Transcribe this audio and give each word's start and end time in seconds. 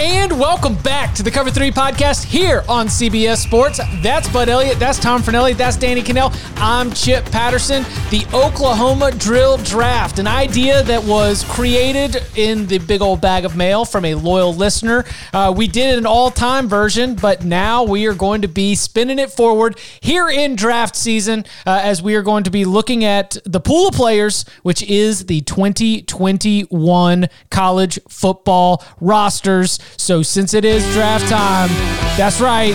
And 0.00 0.38
welcome 0.38 0.76
back 0.76 1.12
to 1.16 1.24
the 1.24 1.30
Cover 1.32 1.50
3 1.50 1.72
podcast 1.72 2.24
here 2.24 2.62
on 2.68 2.86
CBS 2.86 3.38
Sports. 3.38 3.80
That's 4.00 4.28
Bud 4.28 4.48
Elliott. 4.48 4.78
That's 4.78 4.96
Tom 4.96 5.24
Fornelli. 5.24 5.56
That's 5.56 5.76
Danny 5.76 6.02
Kanell. 6.02 6.32
I'm 6.58 6.92
Chip 6.92 7.24
Patterson. 7.24 7.82
The 8.10 8.24
Oklahoma 8.32 9.10
Drill 9.10 9.56
Draft, 9.56 10.20
an 10.20 10.28
idea 10.28 10.84
that 10.84 11.02
was 11.02 11.42
created 11.48 12.22
in 12.36 12.68
the 12.68 12.78
big 12.78 13.02
old 13.02 13.20
bag 13.20 13.44
of 13.44 13.56
mail 13.56 13.84
from 13.84 14.04
a 14.04 14.14
loyal 14.14 14.54
listener. 14.54 15.04
Uh, 15.32 15.52
we 15.56 15.66
did 15.66 15.98
an 15.98 16.06
all 16.06 16.30
time 16.30 16.68
version, 16.68 17.16
but 17.16 17.44
now 17.44 17.82
we 17.82 18.06
are 18.06 18.14
going 18.14 18.42
to 18.42 18.48
be 18.48 18.76
spinning 18.76 19.18
it 19.18 19.32
forward 19.32 19.80
here 20.00 20.28
in 20.28 20.54
draft 20.54 20.94
season 20.94 21.44
uh, 21.66 21.80
as 21.82 22.00
we 22.00 22.14
are 22.14 22.22
going 22.22 22.44
to 22.44 22.50
be 22.52 22.64
looking 22.64 23.04
at 23.04 23.36
the 23.44 23.58
pool 23.58 23.88
of 23.88 23.94
players, 23.94 24.44
which 24.62 24.80
is 24.84 25.26
the 25.26 25.40
2021 25.40 27.28
college 27.50 27.98
football 28.08 28.84
rosters. 29.00 29.80
So 29.96 30.22
since 30.22 30.54
it 30.54 30.64
is 30.64 30.84
draft 30.92 31.28
time, 31.28 31.68
that's 32.16 32.40
right. 32.40 32.74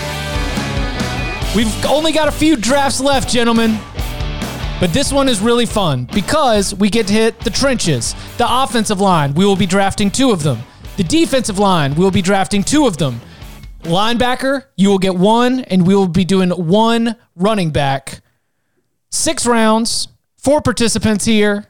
We've 1.54 1.86
only 1.86 2.12
got 2.12 2.28
a 2.28 2.32
few 2.32 2.56
drafts 2.56 3.00
left, 3.00 3.28
gentlemen. 3.28 3.78
But 4.80 4.92
this 4.92 5.12
one 5.12 5.28
is 5.28 5.40
really 5.40 5.66
fun 5.66 6.08
because 6.12 6.74
we 6.74 6.90
get 6.90 7.06
to 7.06 7.12
hit 7.12 7.38
the 7.40 7.50
trenches. 7.50 8.14
The 8.38 8.46
offensive 8.48 9.00
line, 9.00 9.34
we 9.34 9.46
will 9.46 9.56
be 9.56 9.66
drafting 9.66 10.10
two 10.10 10.30
of 10.30 10.42
them. 10.42 10.58
The 10.96 11.04
defensive 11.04 11.58
line, 11.58 11.94
we 11.94 12.04
will 12.04 12.10
be 12.10 12.22
drafting 12.22 12.62
two 12.62 12.86
of 12.86 12.96
them. 12.96 13.20
Linebacker, 13.82 14.64
you 14.76 14.88
will 14.88 14.98
get 14.98 15.14
one, 15.14 15.60
and 15.60 15.86
we 15.86 15.94
will 15.94 16.08
be 16.08 16.24
doing 16.24 16.50
one 16.50 17.16
running 17.36 17.70
back. 17.70 18.20
Six 19.10 19.46
rounds, 19.46 20.08
four 20.36 20.60
participants 20.60 21.24
here. 21.24 21.66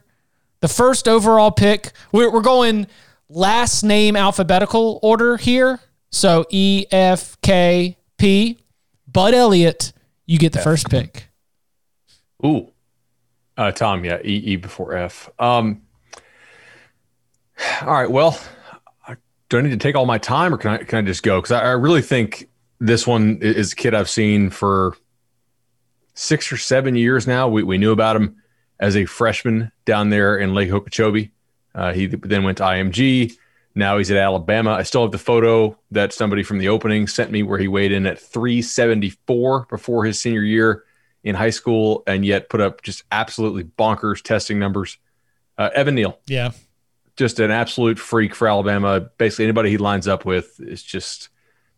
The 0.61 0.67
first 0.67 1.07
overall 1.07 1.51
pick, 1.51 1.91
we're, 2.11 2.31
we're 2.31 2.41
going 2.41 2.87
last 3.29 3.83
name 3.83 4.15
alphabetical 4.15 4.99
order 5.01 5.37
here. 5.37 5.79
So 6.11 6.45
E, 6.49 6.85
F, 6.91 7.39
K, 7.41 7.97
P. 8.17 8.59
Bud 9.07 9.33
Elliott, 9.33 9.93
you 10.25 10.37
get 10.37 10.53
the 10.53 10.59
first 10.59 10.89
pick. 10.89 11.29
Ooh. 12.45 12.71
Uh, 13.57 13.71
Tom, 13.71 14.03
yeah, 14.03 14.19
E, 14.23 14.33
E 14.35 14.55
before 14.57 14.93
F. 14.93 15.29
Um, 15.39 15.81
all 17.81 17.93
right, 17.93 18.11
well, 18.11 18.37
do 19.49 19.57
I 19.57 19.61
need 19.61 19.69
to 19.69 19.77
take 19.77 19.95
all 19.95 20.05
my 20.05 20.17
time 20.17 20.53
or 20.53 20.57
can 20.57 20.71
I, 20.71 20.77
can 20.79 20.99
I 20.99 21.01
just 21.03 21.23
go? 21.23 21.39
Because 21.39 21.51
I, 21.51 21.61
I 21.61 21.71
really 21.71 22.01
think 22.01 22.49
this 22.79 23.07
one 23.07 23.39
is 23.41 23.73
a 23.73 23.75
kid 23.75 23.93
I've 23.93 24.09
seen 24.09 24.49
for 24.49 24.97
six 26.13 26.51
or 26.51 26.57
seven 26.57 26.95
years 26.95 27.27
now. 27.27 27.47
We, 27.47 27.63
we 27.63 27.77
knew 27.77 27.91
about 27.91 28.15
him 28.15 28.41
as 28.79 28.97
a 28.97 29.05
freshman 29.05 29.71
down 29.85 30.09
there 30.09 30.37
in 30.37 30.53
Lake 30.53 30.71
Okeechobee. 30.71 31.31
Uh, 31.75 31.91
he 31.93 32.07
then 32.07 32.43
went 32.43 32.57
to 32.59 32.63
IMG. 32.63 33.33
Now 33.75 33.97
he's 33.97 34.09
at 34.09 34.15
Alabama. 34.17 34.71
I 34.71 34.83
still 34.83 35.01
have 35.01 35.11
the 35.11 35.17
photo 35.17 35.77
that 35.91 36.13
somebody 36.13 36.41
from 36.41 36.57
the 36.59 36.69
opening 36.69 37.05
sent 37.07 37.29
me 37.29 37.43
where 37.43 37.59
he 37.59 37.67
weighed 37.67 37.91
in 37.91 38.05
at 38.07 38.17
374 38.19 39.67
before 39.69 40.05
his 40.05 40.19
senior 40.21 40.41
year 40.41 40.83
in 41.23 41.35
high 41.35 41.49
school 41.49 42.03
and 42.07 42.23
yet 42.25 42.49
put 42.49 42.61
up 42.61 42.81
just 42.81 43.03
absolutely 43.11 43.63
bonkers 43.63 44.21
testing 44.21 44.59
numbers. 44.59 44.97
Uh, 45.57 45.69
Evan 45.73 45.95
Neal, 45.95 46.19
Yeah. 46.27 46.51
just 47.17 47.39
an 47.39 47.51
absolute 47.51 47.97
freak 47.99 48.35
for 48.35 48.47
Alabama. 48.47 49.01
Basically, 49.17 49.45
anybody 49.45 49.69
he 49.71 49.77
lines 49.77 50.07
up 50.07 50.25
with 50.25 50.59
is 50.59 50.83
just 50.83 51.29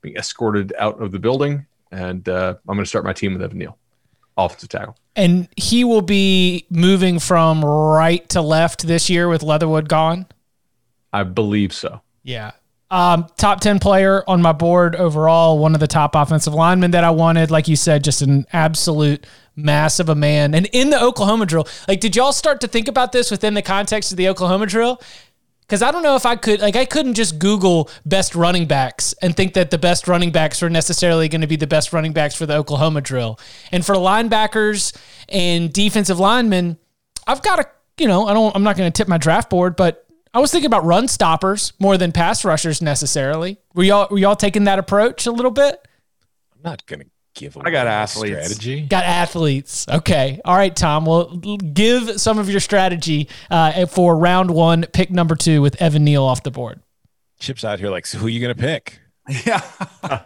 being 0.01 0.15
escorted 0.17 0.73
out 0.77 1.01
of 1.01 1.11
the 1.11 1.19
building. 1.19 1.65
And 1.91 2.27
uh, 2.27 2.55
I'm 2.67 2.75
going 2.75 2.83
to 2.83 2.89
start 2.89 3.05
my 3.05 3.13
team 3.13 3.33
with 3.33 3.41
Evan 3.41 3.57
Neal, 3.57 3.77
offensive 4.37 4.69
tackle. 4.69 4.95
And 5.15 5.49
he 5.57 5.83
will 5.83 6.01
be 6.01 6.65
moving 6.69 7.19
from 7.19 7.65
right 7.65 8.27
to 8.29 8.41
left 8.41 8.85
this 8.85 9.09
year 9.09 9.27
with 9.27 9.41
Leatherwood 9.43 9.89
gone. 9.89 10.27
I 11.11 11.23
believe 11.23 11.73
so. 11.73 12.01
Yeah. 12.23 12.51
Um, 12.89 13.27
top 13.35 13.59
10 13.59 13.79
player 13.79 14.23
on 14.27 14.41
my 14.41 14.53
board 14.53 14.95
overall, 14.95 15.59
one 15.59 15.73
of 15.73 15.79
the 15.79 15.87
top 15.87 16.15
offensive 16.15 16.53
linemen 16.53 16.91
that 16.91 17.03
I 17.03 17.09
wanted. 17.09 17.51
Like 17.51 17.67
you 17.67 17.75
said, 17.75 18.03
just 18.03 18.21
an 18.21 18.45
absolute 18.53 19.25
mass 19.57 19.99
of 19.99 20.07
a 20.07 20.15
man. 20.15 20.53
And 20.53 20.67
in 20.71 20.89
the 20.89 21.01
Oklahoma 21.01 21.45
drill, 21.45 21.67
like, 21.87 21.99
did 21.99 22.15
y'all 22.15 22.31
start 22.31 22.61
to 22.61 22.67
think 22.67 22.87
about 22.87 23.11
this 23.11 23.29
within 23.29 23.55
the 23.55 23.61
context 23.61 24.11
of 24.11 24.17
the 24.17 24.29
Oklahoma 24.29 24.67
drill? 24.67 25.01
Because 25.67 25.81
I 25.81 25.91
don't 25.91 26.03
know 26.03 26.15
if 26.15 26.25
I 26.25 26.37
could, 26.37 26.61
like, 26.61 26.77
I 26.77 26.85
couldn't 26.85 27.15
just 27.15 27.39
Google 27.39 27.89
best 28.05 28.35
running 28.35 28.67
backs 28.67 29.13
and 29.21 29.35
think 29.35 29.53
that 29.55 29.69
the 29.69 29.77
best 29.77 30.07
running 30.07 30.31
backs 30.31 30.63
are 30.63 30.69
necessarily 30.69 31.27
going 31.27 31.41
to 31.41 31.47
be 31.47 31.57
the 31.57 31.67
best 31.67 31.91
running 31.91 32.13
backs 32.13 32.35
for 32.35 32.45
the 32.45 32.55
Oklahoma 32.55 33.01
drill. 33.01 33.37
And 33.71 33.85
for 33.85 33.95
linebackers 33.95 34.95
and 35.27 35.73
defensive 35.73 36.19
linemen, 36.19 36.77
I've 37.27 37.41
got 37.41 37.59
a, 37.59 37.67
you 37.97 38.07
know, 38.07 38.27
I 38.27 38.33
don't, 38.33 38.55
I'm 38.55 38.63
not 38.63 38.77
going 38.77 38.89
to 38.89 38.95
tip 38.97 39.09
my 39.09 39.17
draft 39.17 39.49
board, 39.49 39.75
but 39.75 40.07
I 40.33 40.39
was 40.39 40.51
thinking 40.51 40.67
about 40.67 40.85
run 40.85 41.07
stoppers 41.07 41.73
more 41.79 41.97
than 41.97 42.11
pass 42.11 42.45
rushers 42.45 42.81
necessarily. 42.81 43.57
Were 43.73 43.83
y'all, 43.83 44.07
were 44.09 44.19
y'all 44.19 44.35
taking 44.35 44.65
that 44.65 44.79
approach 44.79 45.25
a 45.25 45.31
little 45.31 45.51
bit? 45.51 45.85
I'm 46.53 46.61
not 46.63 46.85
gonna 46.85 47.05
give 47.37 47.55
away 47.55 47.63
I 47.67 47.71
got 47.71 47.87
athletes. 47.87 48.45
strategy. 48.45 48.81
Got 48.81 49.05
athletes. 49.05 49.87
Okay. 49.87 50.41
All 50.43 50.55
right, 50.57 50.75
Tom. 50.75 51.05
Well, 51.05 51.37
give 51.37 52.19
some 52.19 52.39
of 52.39 52.49
your 52.49 52.59
strategy 52.59 53.29
uh, 53.49 53.85
for 53.85 54.17
round 54.17 54.51
one, 54.51 54.85
pick 54.93 55.09
number 55.11 55.35
two 55.35 55.61
with 55.61 55.81
Evan 55.81 56.03
Neal 56.03 56.23
off 56.23 56.43
the 56.43 56.51
board. 56.51 56.81
Chips 57.39 57.63
out 57.63 57.79
here 57.79 57.89
like, 57.89 58.05
so 58.05 58.17
who 58.17 58.25
are 58.25 58.29
you 58.29 58.41
gonna 58.41 58.55
pick? 58.55 58.99
Yeah. 59.45 59.61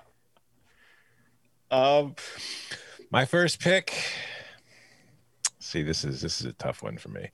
Um, 1.72 2.16
my 3.12 3.24
first 3.24 3.62
pick. 3.62 3.94
See, 5.60 5.84
this 5.84 6.04
is 6.04 6.20
this 6.22 6.42
is 6.42 6.48
a 6.48 6.54
tough 6.54 6.84
one 6.84 6.98
for 6.98 7.08
me. 7.08 7.30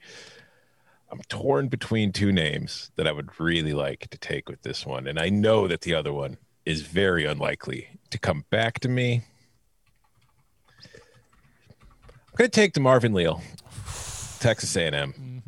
I'm 1.12 1.22
torn 1.28 1.69
between 1.69 2.12
two 2.12 2.31
names 2.31 2.92
that 2.98 3.07
I 3.07 3.12
would 3.12 3.40
really 3.40 3.74
like 3.74 4.10
to 4.12 4.18
take 4.19 4.48
with 4.48 4.62
this 4.62 4.86
one, 4.86 5.07
and 5.07 5.18
I 5.18 5.30
know 5.30 5.68
that 5.68 5.81
the 5.81 5.96
other 5.96 6.13
one 6.13 6.38
is 6.66 6.81
very 6.84 7.25
unlikely 7.25 7.88
to 8.12 8.19
come 8.19 8.46
back 8.52 8.80
to 8.81 8.90
me. 8.90 9.24
I'm 12.38 12.44
gonna 12.44 12.50
take 12.50 12.74
DeMarvin 12.74 13.16
Leal, 13.16 13.42
Texas 14.39 14.75
A&M. 14.78 15.42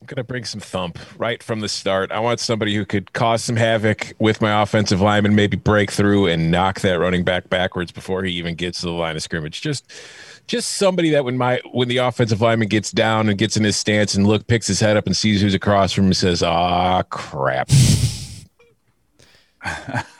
I'm 0.00 0.06
gonna 0.06 0.24
bring 0.24 0.44
some 0.44 0.60
thump 0.60 0.98
right 1.16 1.40
from 1.40 1.60
the 1.60 1.68
start. 1.68 2.10
I 2.10 2.18
want 2.18 2.40
somebody 2.40 2.74
who 2.74 2.84
could 2.84 3.12
cause 3.12 3.44
some 3.44 3.54
havoc 3.54 4.14
with 4.18 4.40
my 4.40 4.62
offensive 4.62 5.00
lineman, 5.00 5.36
maybe 5.36 5.56
break 5.56 5.92
through 5.92 6.26
and 6.26 6.50
knock 6.50 6.80
that 6.80 6.94
running 6.98 7.22
back 7.22 7.50
backwards 7.50 7.92
before 7.92 8.24
he 8.24 8.32
even 8.32 8.56
gets 8.56 8.80
to 8.80 8.86
the 8.86 8.92
line 8.92 9.14
of 9.14 9.22
scrimmage. 9.22 9.60
Just 9.60 9.92
just 10.48 10.72
somebody 10.72 11.10
that 11.10 11.24
when 11.24 11.38
my 11.38 11.60
when 11.70 11.86
the 11.86 11.98
offensive 11.98 12.40
lineman 12.40 12.66
gets 12.66 12.90
down 12.90 13.28
and 13.28 13.38
gets 13.38 13.56
in 13.56 13.62
his 13.62 13.76
stance 13.76 14.16
and 14.16 14.26
look 14.26 14.48
picks 14.48 14.66
his 14.66 14.80
head 14.80 14.96
up 14.96 15.06
and 15.06 15.16
sees 15.16 15.40
who's 15.40 15.54
across 15.54 15.92
from 15.92 16.06
him 16.06 16.08
and 16.08 16.16
says, 16.16 16.42
"Ah, 16.42 17.04
crap." 17.04 17.70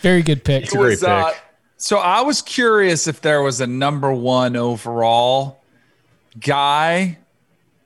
Very 0.00 0.22
good 0.22 0.44
pick. 0.44 0.62
It's 0.62 0.74
a 0.74 0.76
great 0.76 0.90
was, 0.90 1.02
uh, 1.02 1.30
pick. 1.32 1.42
So 1.80 1.96
I 1.96 2.20
was 2.20 2.42
curious 2.42 3.06
if 3.06 3.22
there 3.22 3.40
was 3.40 3.62
a 3.62 3.66
number 3.66 4.12
one 4.12 4.54
overall 4.54 5.62
guy. 6.38 7.16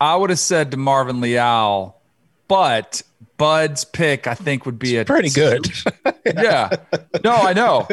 I 0.01 0.17
would 0.17 0.31
have 0.31 0.41
said 0.41 0.73
DeMarvin 0.73 1.23
Leal, 1.23 1.97
but 2.49 3.03
Bud's 3.37 3.85
pick 3.85 4.27
I 4.27 4.35
think 4.35 4.67
would 4.67 4.81
be 4.81 4.97
a 4.97 5.05
Pretty 5.05 5.31
good. 5.31 5.71
yeah. 6.27 6.71
No, 7.23 7.35
I 7.35 7.53
know. 7.53 7.87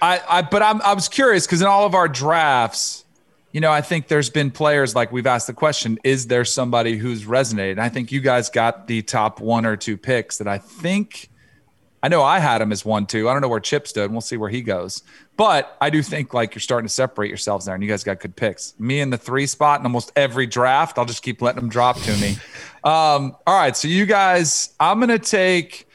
I, 0.00 0.22
I 0.26 0.40
but 0.40 0.62
I'm 0.62 0.80
I 0.80 0.94
was 0.94 1.08
curious 1.08 1.46
because 1.46 1.60
in 1.60 1.66
all 1.66 1.84
of 1.84 1.94
our 1.94 2.08
drafts, 2.08 3.04
you 3.52 3.60
know, 3.60 3.70
I 3.70 3.82
think 3.82 4.08
there's 4.08 4.30
been 4.30 4.50
players 4.50 4.94
like 4.94 5.12
we've 5.12 5.26
asked 5.26 5.48
the 5.48 5.52
question, 5.52 5.98
is 6.02 6.28
there 6.28 6.46
somebody 6.46 6.96
who's 6.96 7.24
resonated? 7.24 7.72
And 7.72 7.82
I 7.82 7.90
think 7.90 8.10
you 8.10 8.22
guys 8.22 8.48
got 8.48 8.86
the 8.86 9.02
top 9.02 9.38
one 9.38 9.66
or 9.66 9.76
two 9.76 9.98
picks 9.98 10.38
that 10.38 10.48
I 10.48 10.56
think 10.56 11.28
I 12.02 12.08
know 12.08 12.22
I 12.22 12.40
had 12.40 12.60
him 12.60 12.72
as 12.72 12.84
one, 12.84 13.06
two. 13.06 13.28
I 13.28 13.32
don't 13.32 13.42
know 13.42 13.48
where 13.48 13.60
Chip 13.60 13.86
stood, 13.86 14.10
we'll 14.10 14.20
see 14.20 14.36
where 14.36 14.50
he 14.50 14.60
goes. 14.60 15.02
But 15.36 15.76
I 15.80 15.88
do 15.88 16.02
think 16.02 16.34
like 16.34 16.54
you're 16.54 16.60
starting 16.60 16.86
to 16.86 16.92
separate 16.92 17.28
yourselves 17.28 17.66
there, 17.66 17.74
and 17.74 17.82
you 17.82 17.88
guys 17.88 18.02
got 18.04 18.20
good 18.20 18.34
picks. 18.34 18.78
Me 18.78 19.00
in 19.00 19.10
the 19.10 19.16
three 19.16 19.46
spot 19.46 19.80
in 19.80 19.86
almost 19.86 20.12
every 20.16 20.46
draft. 20.46 20.98
I'll 20.98 21.04
just 21.04 21.22
keep 21.22 21.40
letting 21.40 21.60
them 21.60 21.70
drop 21.70 21.98
to 22.00 22.16
me. 22.16 22.36
Um, 22.84 23.36
all 23.46 23.56
right, 23.56 23.76
so 23.76 23.86
you 23.86 24.06
guys, 24.06 24.74
I'm 24.80 24.98
gonna 24.98 25.18
take. 25.18 25.86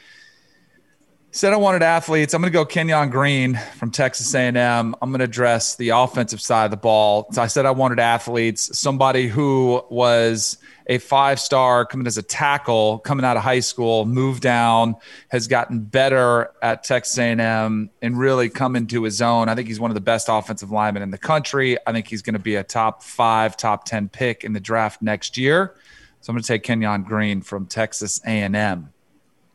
Said 1.30 1.52
I 1.52 1.58
wanted 1.58 1.82
athletes. 1.82 2.32
I'm 2.32 2.40
going 2.40 2.50
to 2.50 2.58
go 2.58 2.64
Kenyon 2.64 3.10
Green 3.10 3.60
from 3.76 3.90
Texas 3.90 4.34
A&M. 4.34 4.56
I'm 4.56 5.10
going 5.10 5.18
to 5.18 5.24
address 5.26 5.76
the 5.76 5.90
offensive 5.90 6.40
side 6.40 6.64
of 6.64 6.70
the 6.70 6.78
ball. 6.78 7.28
So 7.32 7.42
I 7.42 7.48
said 7.48 7.66
I 7.66 7.70
wanted 7.70 8.00
athletes, 8.00 8.76
somebody 8.76 9.28
who 9.28 9.84
was 9.90 10.56
a 10.88 10.98
five 10.98 11.38
star 11.38 11.84
coming 11.84 12.06
as 12.06 12.16
a 12.16 12.22
tackle 12.22 12.98
coming 13.00 13.24
out 13.24 13.36
of 13.36 13.42
high 13.42 13.60
school, 13.60 14.06
moved 14.06 14.42
down, 14.42 14.96
has 15.28 15.46
gotten 15.46 15.80
better 15.80 16.50
at 16.62 16.82
Texas 16.82 17.18
A&M, 17.18 17.90
and 18.00 18.18
really 18.18 18.48
come 18.48 18.74
into 18.74 19.02
his 19.02 19.20
own. 19.20 19.48
I 19.48 19.54
think 19.54 19.68
he's 19.68 19.78
one 19.78 19.90
of 19.90 19.94
the 19.94 20.00
best 20.00 20.28
offensive 20.30 20.70
linemen 20.70 21.02
in 21.02 21.10
the 21.10 21.18
country. 21.18 21.76
I 21.86 21.92
think 21.92 22.08
he's 22.08 22.22
going 22.22 22.34
to 22.34 22.40
be 22.40 22.56
a 22.56 22.64
top 22.64 23.02
five, 23.02 23.56
top 23.56 23.84
ten 23.84 24.08
pick 24.08 24.44
in 24.44 24.52
the 24.54 24.60
draft 24.60 25.02
next 25.02 25.36
year. 25.36 25.74
So 26.20 26.30
I'm 26.30 26.34
going 26.34 26.42
to 26.42 26.48
take 26.48 26.62
Kenyon 26.62 27.04
Green 27.04 27.42
from 27.42 27.66
Texas 27.66 28.20
A&M. 28.26 28.92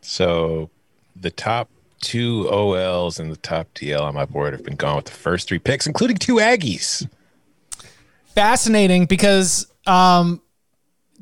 So 0.02 0.70
the 1.16 1.32
top 1.32 1.70
two 2.00 2.48
OLs 2.50 3.20
and 3.20 3.32
the 3.32 3.38
top 3.38 3.74
TL 3.74 4.02
on 4.02 4.14
my 4.14 4.26
board 4.26 4.54
have 4.54 4.64
been 4.64 4.76
gone 4.76 4.98
with 4.98 5.06
the 5.06 5.12
first 5.12 5.48
three 5.48 5.60
picks, 5.60 5.88
including 5.88 6.18
two 6.18 6.36
Aggies. 6.36 7.08
Fascinating 8.36 9.06
because 9.06 9.68
um, 9.88 10.42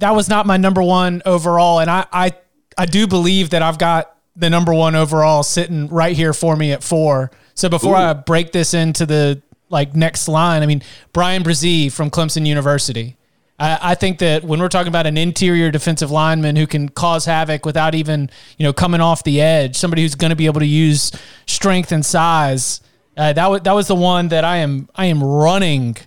that 0.02 0.16
was 0.16 0.28
not 0.28 0.46
my 0.46 0.58
number 0.58 0.82
one 0.82 1.22
overall, 1.26 1.80
and 1.80 1.90
I, 1.90 2.06
I 2.12 2.32
I 2.78 2.86
do 2.86 3.08
believe 3.08 3.52
that 3.52 3.62
I've 3.62 3.78
got 3.78 4.16
the 4.36 4.50
number 4.50 4.74
one 4.74 4.96
overall 4.96 5.44
sitting 5.44 5.88
right 5.88 6.16
here 6.16 6.34
for 6.34 6.56
me 6.56 6.72
at 6.72 6.84
four. 6.84 7.32
So 7.54 7.70
before 7.70 7.96
I 7.96 8.14
break 8.14 8.52
this 8.52 8.74
into 8.74 9.06
the 9.06 9.42
like 9.70 9.96
next 9.96 10.28
line, 10.28 10.64
I 10.64 10.66
mean 10.66 10.82
Bryan 11.14 11.44
Bresee 11.44 11.92
from 11.92 12.10
Clemson 12.10 12.46
University. 12.48 13.16
I, 13.60 13.92
I 13.92 13.96
think 13.96 14.18
that 14.20 14.44
when 14.44 14.60
we're 14.60 14.70
talking 14.70 14.88
about 14.88 15.06
an 15.06 15.18
interior 15.18 15.70
defensive 15.70 16.10
lineman 16.10 16.56
who 16.56 16.66
can 16.66 16.90
cause 16.90 17.26
havoc 17.26 17.64
without 17.64 17.94
even 17.94 18.30
you 18.58 18.64
know 18.64 18.74
coming 18.74 19.02
off 19.02 19.24
the 19.24 19.40
edge, 19.40 19.76
somebody 19.76 20.02
who's 20.02 20.16
going 20.16 20.32
to 20.32 20.36
be 20.36 20.48
able 20.48 20.62
to 20.62 20.68
use 20.68 21.12
strength 21.46 21.92
and 21.92 22.04
size. 22.04 22.82
Uh, 23.16 23.34
that 23.34 23.48
was 23.48 23.62
that 23.62 23.74
was 23.74 23.88
the 23.88 23.96
one 23.96 24.30
that 24.30 24.44
I 24.44 24.58
am 24.58 24.90
I 24.96 25.06
am 25.06 25.24
running 25.24 25.98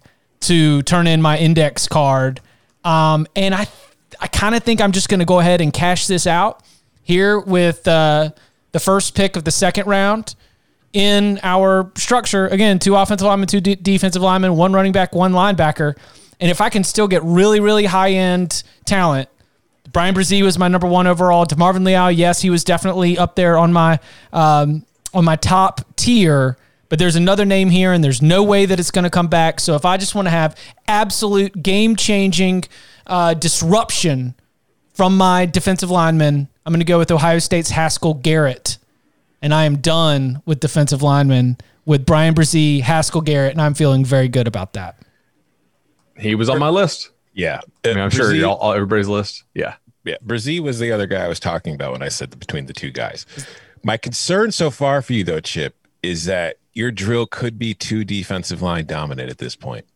to 0.41 0.83
turn 0.83 1.07
in 1.07 1.23
my 1.23 1.39
index 1.39 1.87
card, 1.87 2.41
um, 2.85 3.27
and 3.35 3.55
I 3.55 3.67
I 4.21 4.29
kind 4.29 4.55
of 4.55 4.63
think 4.63 4.81
I'm 4.81 4.93
just 4.93 5.09
going 5.09 5.21
to 5.21 5.27
go 5.27 5.41
ahead 5.41 5.61
and 5.61 5.73
cash 5.73 6.07
this 6.07 6.27
out 6.27 6.63
here 7.03 7.39
with 7.39 7.87
uh, 7.89 8.31
the 8.73 8.81
first 8.81 9.15
pick 9.15 9.37
of 9.37 9.45
the 9.45 9.51
second 9.51 9.87
round 9.87 10.35
in 10.93 11.41
our 11.43 11.91
structure. 11.97 12.47
Again, 12.47 12.79
two 12.79 12.95
offensive 12.95 13.27
linemen, 13.27 13.49
two 13.49 13.61
de- 13.61 13.77
defensive 13.77 14.23
linemen, 14.23 14.57
one 14.57 14.73
running 14.73 14.93
back, 14.93 15.15
one 15.15 15.33
linebacker. 15.33 15.97
And 16.41 16.51
if 16.51 16.61
I 16.61 16.69
can 16.69 16.85
still 16.85 17.09
get 17.09 17.23
really, 17.23 17.61
really 17.61 17.85
high 17.85 18.13
end 18.13 18.63
talent, 18.85 19.29
Bryan 19.93 20.15
Bresee 20.15 20.43
was 20.43 20.59
my 20.59 20.69
number 20.69 20.87
one 20.87 21.07
overall. 21.07 21.47
DeMarvin 21.47 21.85
Leal, 21.85 22.11
yes, 22.11 22.43
he 22.43 22.51
was 22.51 22.65
definitely 22.65 23.17
up 23.17 23.37
there 23.37 23.57
on 23.57 23.73
my 23.73 24.01
um, 24.33 24.85
on 25.13 25.25
my 25.25 25.37
top 25.37 25.81
tier. 25.97 26.57
But 26.95 27.01
there's 27.01 27.17
another 27.17 27.45
name 27.45 27.71
here, 27.71 27.93
and 27.93 28.05
there's 28.05 28.23
no 28.23 28.45
way 28.45 28.67
that 28.67 28.79
it's 28.79 28.93
going 28.93 29.03
to 29.03 29.11
come 29.11 29.27
back. 29.27 29.59
So 29.59 29.75
if 29.75 29.85
I 29.85 29.97
just 29.97 30.15
want 30.15 30.27
to 30.27 30.31
have 30.31 30.57
absolute 30.87 31.61
game 31.61 31.97
changing 31.97 32.63
uh, 33.09 33.35
disruption 33.35 34.37
from 34.93 35.17
my 35.17 35.45
defensive 35.45 35.91
lineman, 35.91 36.47
I'm 36.65 36.73
going 36.73 36.79
to 36.79 36.85
go 36.85 36.99
with 36.99 37.11
Ohio 37.11 37.41
State's 37.41 37.71
Haskell 37.71 38.15
Garrett. 38.15 38.79
And 39.43 39.53
I 39.53 39.65
am 39.65 39.79
done 39.79 40.41
with 40.47 40.61
defensive 40.61 41.03
linemen 41.03 41.59
with 41.85 42.07
Bryan 42.07 42.33
Bresee, 42.33 42.81
Haskell 42.83 43.23
Garrett, 43.23 43.51
and 43.51 43.61
I'm 43.61 43.75
feeling 43.75 44.05
very 44.05 44.29
good 44.29 44.47
about 44.47 44.75
that. 44.75 44.97
He 46.17 46.37
was 46.37 46.49
on 46.49 46.61
my 46.61 46.69
list. 46.69 47.11
Yeah. 47.33 47.61
I 47.85 47.89
mean, 47.89 47.99
I'm 47.99 48.11
sure 48.11 48.33
all, 48.47 48.55
all, 48.55 48.73
everybody's 48.73 49.09
list. 49.09 49.43
Yeah. 49.53 49.75
Yeah, 50.05 50.19
Bresee 50.25 50.61
was 50.61 50.79
the 50.79 50.93
other 50.93 51.09
guy 51.09 51.25
I 51.25 51.29
was 51.29 51.41
talking 51.41 51.75
about 51.75 51.91
when 51.91 52.03
I 52.03 52.09
said 52.09 52.39
between 52.39 52.67
the 52.67 52.73
two 52.73 52.93
guys. 52.93 53.27
My 53.83 53.97
concern 53.97 54.53
so 54.53 54.71
far 54.71 55.03
for 55.03 55.13
you, 55.13 55.25
though, 55.25 55.41
Chip, 55.41 55.75
is 56.01 56.27
that 56.27 56.59
your 56.75 56.91
drill 56.91 57.27
could 57.27 57.59
be 57.59 57.73
too 57.73 58.05
defensive 58.05 58.61
line 58.61 58.87
dominant 58.87 59.31
at 59.31 59.39
this 59.39 59.57
point. 59.57 59.87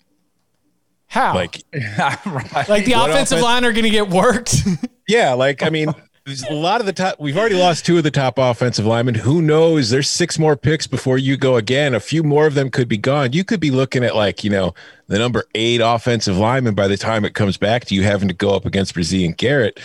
How? 1.08 1.34
Like, 1.34 1.62
right. 1.72 2.24
like 2.68 2.84
the 2.84 2.92
what 2.94 3.10
offensive 3.10 3.38
offense- 3.38 3.42
line 3.42 3.64
are 3.64 3.72
going 3.72 3.84
to 3.84 3.90
get 3.90 4.08
worked. 4.08 4.56
yeah, 5.08 5.32
like 5.32 5.62
I 5.62 5.70
mean, 5.70 5.92
there's 6.26 6.44
a 6.44 6.52
lot 6.52 6.80
of 6.80 6.86
the 6.86 6.92
top. 6.92 7.18
We've 7.18 7.36
already 7.36 7.54
lost 7.54 7.86
two 7.86 7.96
of 7.96 8.04
the 8.04 8.10
top 8.10 8.36
offensive 8.36 8.84
linemen. 8.84 9.14
Who 9.14 9.40
knows? 9.40 9.88
There's 9.88 10.10
six 10.10 10.38
more 10.38 10.54
picks 10.56 10.86
before 10.86 11.16
you 11.16 11.38
go 11.38 11.56
again. 11.56 11.94
A 11.94 12.00
few 12.00 12.22
more 12.22 12.46
of 12.46 12.54
them 12.54 12.70
could 12.70 12.88
be 12.88 12.98
gone. 12.98 13.32
You 13.32 13.42
could 13.42 13.60
be 13.60 13.70
looking 13.70 14.04
at 14.04 14.14
like 14.14 14.44
you 14.44 14.50
know 14.50 14.74
the 15.06 15.18
number 15.18 15.44
eight 15.54 15.80
offensive 15.82 16.36
lineman 16.36 16.74
by 16.74 16.88
the 16.88 16.98
time 16.98 17.24
it 17.24 17.34
comes 17.34 17.56
back 17.56 17.86
to 17.86 17.94
you 17.94 18.02
having 18.02 18.28
to 18.28 18.34
go 18.34 18.54
up 18.54 18.66
against 18.66 18.94
Bresee 18.94 19.24
and 19.24 19.36
Garrett. 19.36 19.80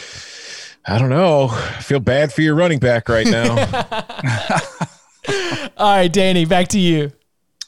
I 0.86 1.00
don't 1.00 1.10
know. 1.10 1.48
I 1.50 1.82
feel 1.82 2.02
bad 2.02 2.34
for 2.34 2.42
your 2.42 2.56
running 2.56 2.80
back 2.80 3.08
right 3.08 3.26
now. 3.26 3.56
All 5.28 5.96
right, 5.96 6.12
Danny, 6.12 6.46
back 6.46 6.70
to 6.70 6.80
you. 6.80 7.12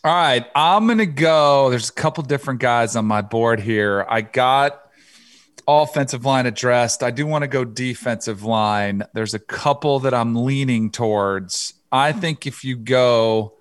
All 0.04 0.14
right, 0.14 0.46
I'm 0.56 0.88
gonna 0.88 1.06
go. 1.06 1.70
There's 1.70 1.90
a 1.90 1.94
couple 1.94 2.24
different 2.24 2.60
guys 2.60 2.96
on 2.96 3.06
my 3.06 3.22
board 3.22 3.60
here. 3.60 4.06
I 4.08 4.22
got 4.22 4.82
offensive 5.68 6.26
line 6.26 6.46
addressed. 6.46 7.02
I 7.02 7.12
do 7.12 7.26
want 7.26 7.42
to 7.42 7.48
go 7.48 7.66
defensive 7.66 8.44
line. 8.44 9.04
There's 9.14 9.34
a 9.34 9.40
couple 9.40 10.02
that 10.02 10.14
I'm 10.14 10.36
leaning 10.46 10.92
towards. 10.92 11.74
I 11.92 12.12
think 12.12 12.46
if 12.46 12.64
you 12.64 12.76
go 12.76 13.56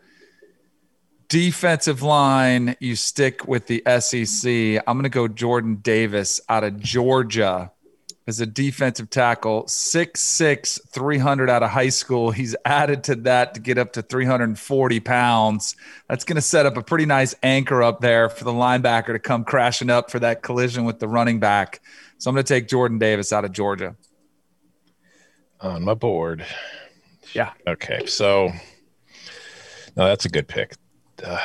defensive 1.29 2.03
line, 2.03 2.77
you 2.79 2.95
stick 2.95 3.49
with 3.49 3.67
the 3.67 3.83
SEC. 4.01 4.83
I'm 4.87 4.99
gonna 4.99 5.09
go 5.09 5.29
Jordan 5.29 5.77
Davis 5.77 6.41
out 6.49 6.65
of 6.65 6.79
Georgia 6.79 7.73
as 8.27 8.41
a 8.41 8.47
defensive 8.47 9.11
tackle, 9.11 9.65
6'6, 9.65 10.81
300 10.91 11.51
out 11.51 11.63
of 11.63 11.71
high 11.71 11.91
school. 11.91 12.31
He's 12.31 12.57
added 12.65 13.05
to 13.05 13.17
that 13.17 13.55
to 13.55 13.61
get 13.61 13.77
up 13.77 13.93
to 13.95 14.03
340 14.03 15.01
pounds. 15.01 15.77
That's 16.09 16.25
going 16.25 16.37
to 16.37 16.43
set 16.43 16.65
up 16.65 16.77
a 16.77 16.83
pretty 16.83 17.05
nice 17.05 17.35
anchor 17.43 17.83
up 17.83 18.01
there 18.01 18.31
for 18.31 18.45
the 18.45 18.53
linebacker 18.53 19.09
to 19.13 19.19
come 19.19 19.45
crashing 19.45 19.91
up 19.91 20.11
for 20.11 20.19
that 20.21 20.43
collision 20.43 20.85
with 20.85 21.01
the 21.01 21.09
running 21.09 21.39
back. 21.39 21.81
So 22.19 22.31
I'm 22.31 22.35
going 22.35 22.45
to 22.45 22.55
take 22.55 22.69
Jordan 22.69 22.99
Davis 22.99 23.33
out 23.33 23.45
of 23.45 23.53
Georgia. 23.53 23.95
on 25.61 25.83
my 25.85 25.95
board. 25.95 26.47
Yeah. 27.35 27.53
Okay, 27.67 28.07
so 28.07 28.51
no, 29.97 30.07
that's 30.07 30.25
a 30.25 30.29
good 30.29 30.49
pick. 30.49 30.75
Uh, 31.23 31.39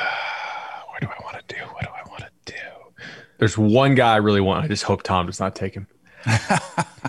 what 0.88 1.00
do 1.00 1.08
I 1.08 1.22
want 1.24 1.46
to 1.46 1.54
do? 1.54 1.60
What 1.62 1.82
do 1.82 1.88
I 1.90 2.08
want 2.08 2.22
to 2.22 2.52
do? 2.52 3.02
There's 3.38 3.58
one 3.58 3.94
guy 3.94 4.14
I 4.14 4.16
really 4.16 4.40
want. 4.40 4.64
I 4.64 4.68
just 4.68 4.84
hope 4.84 5.02
Tom 5.02 5.26
does 5.26 5.40
not 5.40 5.54
take 5.54 5.74
him. 5.74 5.86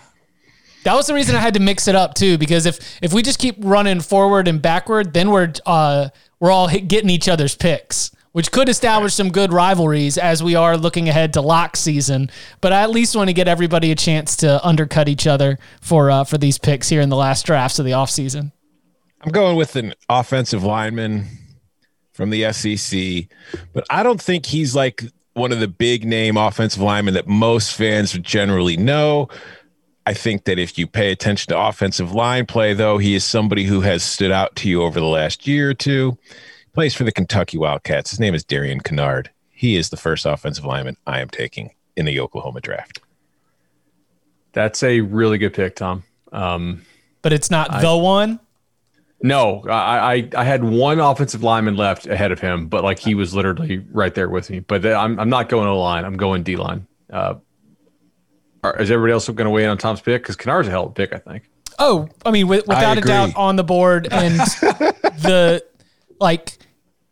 That 0.83 0.95
was 0.95 1.07
the 1.07 1.13
reason 1.13 1.35
I 1.35 1.39
had 1.39 1.53
to 1.53 1.59
mix 1.59 1.87
it 1.87 1.95
up 1.95 2.15
too, 2.15 2.37
because 2.37 2.65
if 2.65 2.79
if 3.01 3.13
we 3.13 3.21
just 3.21 3.39
keep 3.39 3.55
running 3.59 4.01
forward 4.01 4.47
and 4.47 4.61
backward, 4.61 5.13
then 5.13 5.29
we're 5.29 5.53
uh, 5.65 6.09
we're 6.39 6.51
all 6.51 6.67
hit, 6.67 6.87
getting 6.87 7.09
each 7.09 7.27
other's 7.27 7.55
picks, 7.55 8.09
which 8.31 8.51
could 8.51 8.67
establish 8.67 9.13
some 9.13 9.29
good 9.29 9.53
rivalries 9.53 10.17
as 10.17 10.41
we 10.41 10.55
are 10.55 10.77
looking 10.77 11.07
ahead 11.07 11.33
to 11.33 11.41
lock 11.41 11.75
season. 11.75 12.31
But 12.61 12.73
I 12.73 12.81
at 12.81 12.89
least 12.89 13.15
want 13.15 13.29
to 13.29 13.33
get 13.33 13.47
everybody 13.47 13.91
a 13.91 13.95
chance 13.95 14.35
to 14.37 14.65
undercut 14.65 15.07
each 15.07 15.27
other 15.27 15.59
for 15.81 16.09
uh, 16.09 16.23
for 16.23 16.39
these 16.39 16.57
picks 16.57 16.89
here 16.89 17.01
in 17.01 17.09
the 17.09 17.15
last 17.15 17.45
drafts 17.45 17.77
of 17.77 17.85
the 17.85 17.91
offseason. 17.91 18.51
I'm 19.21 19.31
going 19.31 19.55
with 19.55 19.75
an 19.75 19.93
offensive 20.09 20.63
lineman 20.63 21.27
from 22.11 22.31
the 22.31 22.51
SEC, 22.51 23.27
but 23.71 23.85
I 23.87 24.01
don't 24.01 24.19
think 24.19 24.47
he's 24.47 24.75
like 24.75 25.03
one 25.33 25.51
of 25.51 25.59
the 25.59 25.67
big 25.67 26.05
name 26.05 26.38
offensive 26.38 26.81
linemen 26.81 27.13
that 27.13 27.27
most 27.27 27.73
fans 27.73 28.13
would 28.13 28.23
generally 28.23 28.77
know. 28.77 29.29
I 30.05 30.13
think 30.13 30.45
that 30.45 30.59
if 30.59 30.77
you 30.77 30.88
pay 30.88 31.11
attention 31.11 31.51
to 31.51 31.59
offensive 31.59 32.13
line 32.13 32.45
play, 32.45 32.73
though, 32.73 32.97
he 32.97 33.15
is 33.15 33.23
somebody 33.23 33.63
who 33.63 33.81
has 33.81 34.03
stood 34.03 34.31
out 34.31 34.55
to 34.57 34.69
you 34.69 34.81
over 34.81 35.00
the 35.00 35.05
last 35.05 35.47
year 35.47 35.69
or 35.69 35.73
two. 35.73 36.17
Plays 36.73 36.93
for 36.93 37.03
the 37.03 37.11
Kentucky 37.11 37.57
Wildcats. 37.57 38.09
His 38.09 38.19
name 38.19 38.33
is 38.33 38.43
Darian 38.43 38.79
Kinnard. 38.79 39.27
he 39.50 39.75
is 39.75 39.89
the 39.89 39.97
first 39.97 40.25
offensive 40.25 40.65
lineman 40.65 40.97
I 41.05 41.19
am 41.19 41.29
taking 41.29 41.71
in 41.95 42.05
the 42.05 42.19
Oklahoma 42.19 42.61
draft. 42.61 43.00
That's 44.53 44.81
a 44.81 45.01
really 45.01 45.38
good 45.38 45.53
pick, 45.53 45.75
Tom. 45.75 46.03
Um, 46.31 46.81
but 47.21 47.31
it's 47.31 47.51
not 47.51 47.71
I, 47.71 47.81
the 47.81 47.95
one. 47.95 48.39
No, 49.23 49.63
I, 49.67 50.13
I, 50.13 50.29
I 50.35 50.43
had 50.43 50.63
one 50.63 50.99
offensive 50.99 51.43
lineman 51.43 51.75
left 51.75 52.07
ahead 52.07 52.31
of 52.31 52.39
him, 52.39 52.67
but 52.67 52.83
like 52.83 52.99
he 52.99 53.13
was 53.15 53.35
literally 53.35 53.85
right 53.91 54.13
there 54.13 54.29
with 54.29 54.49
me. 54.49 54.59
But 54.59 54.85
I'm 54.85 55.19
I'm 55.19 55.29
not 55.29 55.49
going 55.49 55.67
O 55.67 55.79
line. 55.79 56.05
I'm 56.05 56.17
going 56.17 56.43
D 56.43 56.55
line. 56.55 56.87
Uh, 57.11 57.35
is 58.79 58.91
everybody 58.91 59.13
else 59.13 59.27
going 59.27 59.45
to 59.45 59.49
weigh 59.49 59.63
in 59.63 59.69
on 59.69 59.77
Tom's 59.77 60.01
pick? 60.01 60.21
Because 60.21 60.35
Kinnard's 60.35 60.67
a 60.67 60.71
hell 60.71 60.85
of 60.85 60.91
a 60.91 60.93
pick, 60.93 61.13
I 61.13 61.17
think. 61.17 61.49
Oh, 61.79 62.07
I 62.25 62.31
mean, 62.31 62.47
with, 62.47 62.67
without 62.67 62.97
I 62.97 63.01
a 63.01 63.01
doubt, 63.01 63.35
on 63.35 63.55
the 63.55 63.63
board, 63.63 64.07
and 64.11 64.33
the 64.39 65.63
like, 66.19 66.57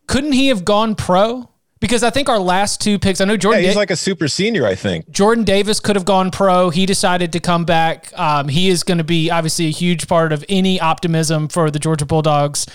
couldn't 0.06 0.32
he 0.32 0.48
have 0.48 0.64
gone 0.64 0.94
pro? 0.94 1.49
Because 1.80 2.02
I 2.02 2.10
think 2.10 2.28
our 2.28 2.38
last 2.38 2.80
two 2.80 2.98
picks, 2.98 3.20
I 3.20 3.24
know 3.24 3.38
Jordan. 3.38 3.62
Yeah, 3.62 3.68
he's 3.68 3.74
da- 3.74 3.80
like 3.80 3.90
a 3.90 3.96
super 3.96 4.28
senior, 4.28 4.66
I 4.66 4.74
think. 4.74 5.10
Jordan 5.10 5.44
Davis 5.44 5.80
could 5.80 5.96
have 5.96 6.04
gone 6.04 6.30
pro. 6.30 6.68
He 6.68 6.84
decided 6.84 7.32
to 7.32 7.40
come 7.40 7.64
back. 7.64 8.16
Um, 8.18 8.48
he 8.48 8.68
is 8.68 8.82
going 8.82 8.98
to 8.98 9.04
be 9.04 9.30
obviously 9.30 9.66
a 9.66 9.70
huge 9.70 10.06
part 10.06 10.32
of 10.32 10.44
any 10.48 10.78
optimism 10.78 11.48
for 11.48 11.70
the 11.70 11.78
Georgia 11.78 12.04
Bulldogs. 12.04 12.66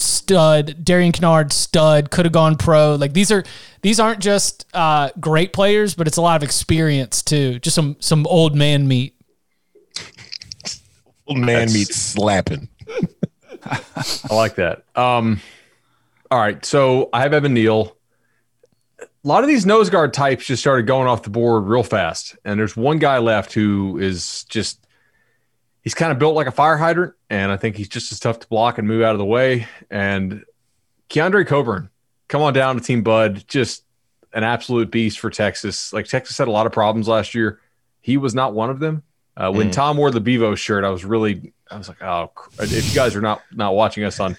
Stud, 0.00 0.84
Darian 0.84 1.12
Kinnard, 1.12 1.52
stud, 1.52 2.10
could 2.10 2.24
have 2.24 2.32
gone 2.32 2.56
pro. 2.56 2.96
Like 2.96 3.12
these 3.12 3.30
are 3.30 3.44
these 3.82 4.00
aren't 4.00 4.20
just 4.20 4.66
uh, 4.74 5.10
great 5.20 5.52
players, 5.52 5.94
but 5.94 6.08
it's 6.08 6.16
a 6.16 6.22
lot 6.22 6.36
of 6.36 6.42
experience 6.42 7.22
too. 7.22 7.60
Just 7.60 7.76
some 7.76 7.96
some 8.00 8.26
old 8.26 8.56
man 8.56 8.88
meat. 8.88 9.14
old 11.26 11.38
man 11.38 11.60
That's, 11.60 11.74
meat 11.74 11.88
slapping. 11.88 12.68
I 13.64 14.34
like 14.34 14.56
that. 14.56 14.84
Um, 14.96 15.40
all 16.30 16.38
right, 16.38 16.64
so 16.64 17.10
I 17.12 17.22
have 17.22 17.32
Evan 17.34 17.54
Neal 17.54 17.96
a 19.24 19.28
lot 19.28 19.42
of 19.42 19.48
these 19.48 19.66
nose 19.66 19.90
guard 19.90 20.14
types 20.14 20.46
just 20.46 20.62
started 20.62 20.86
going 20.86 21.06
off 21.06 21.22
the 21.22 21.30
board 21.30 21.64
real 21.64 21.82
fast. 21.82 22.36
And 22.44 22.58
there's 22.58 22.76
one 22.76 22.98
guy 22.98 23.18
left 23.18 23.52
who 23.52 23.98
is 23.98 24.44
just, 24.44 24.86
he's 25.82 25.94
kind 25.94 26.10
of 26.10 26.18
built 26.18 26.34
like 26.34 26.46
a 26.46 26.52
fire 26.52 26.76
hydrant. 26.76 27.14
And 27.28 27.52
I 27.52 27.56
think 27.56 27.76
he's 27.76 27.88
just 27.88 28.12
as 28.12 28.20
tough 28.20 28.38
to 28.40 28.48
block 28.48 28.78
and 28.78 28.88
move 28.88 29.02
out 29.02 29.12
of 29.12 29.18
the 29.18 29.24
way. 29.24 29.68
And 29.90 30.44
Keondre 31.10 31.46
Coburn, 31.46 31.90
come 32.28 32.40
on 32.40 32.54
down 32.54 32.76
to 32.76 32.82
Team 32.82 33.02
Bud, 33.02 33.44
just 33.46 33.84
an 34.32 34.44
absolute 34.44 34.90
beast 34.90 35.18
for 35.18 35.28
Texas. 35.28 35.92
Like 35.92 36.06
Texas 36.06 36.38
had 36.38 36.48
a 36.48 36.52
lot 36.52 36.66
of 36.66 36.72
problems 36.72 37.08
last 37.08 37.34
year. 37.34 37.60
He 38.00 38.16
was 38.16 38.34
not 38.34 38.54
one 38.54 38.70
of 38.70 38.78
them. 38.78 39.02
Uh, 39.36 39.52
when 39.52 39.68
mm. 39.68 39.72
Tom 39.72 39.96
wore 39.96 40.10
the 40.10 40.20
Bevo 40.20 40.54
shirt, 40.54 40.84
I 40.84 40.90
was 40.90 41.04
really, 41.04 41.52
I 41.70 41.76
was 41.76 41.88
like, 41.88 42.02
oh, 42.02 42.32
if 42.58 42.88
you 42.88 42.94
guys 42.94 43.14
are 43.16 43.20
not 43.20 43.42
not 43.52 43.74
watching 43.74 44.04
us 44.04 44.20
on 44.20 44.36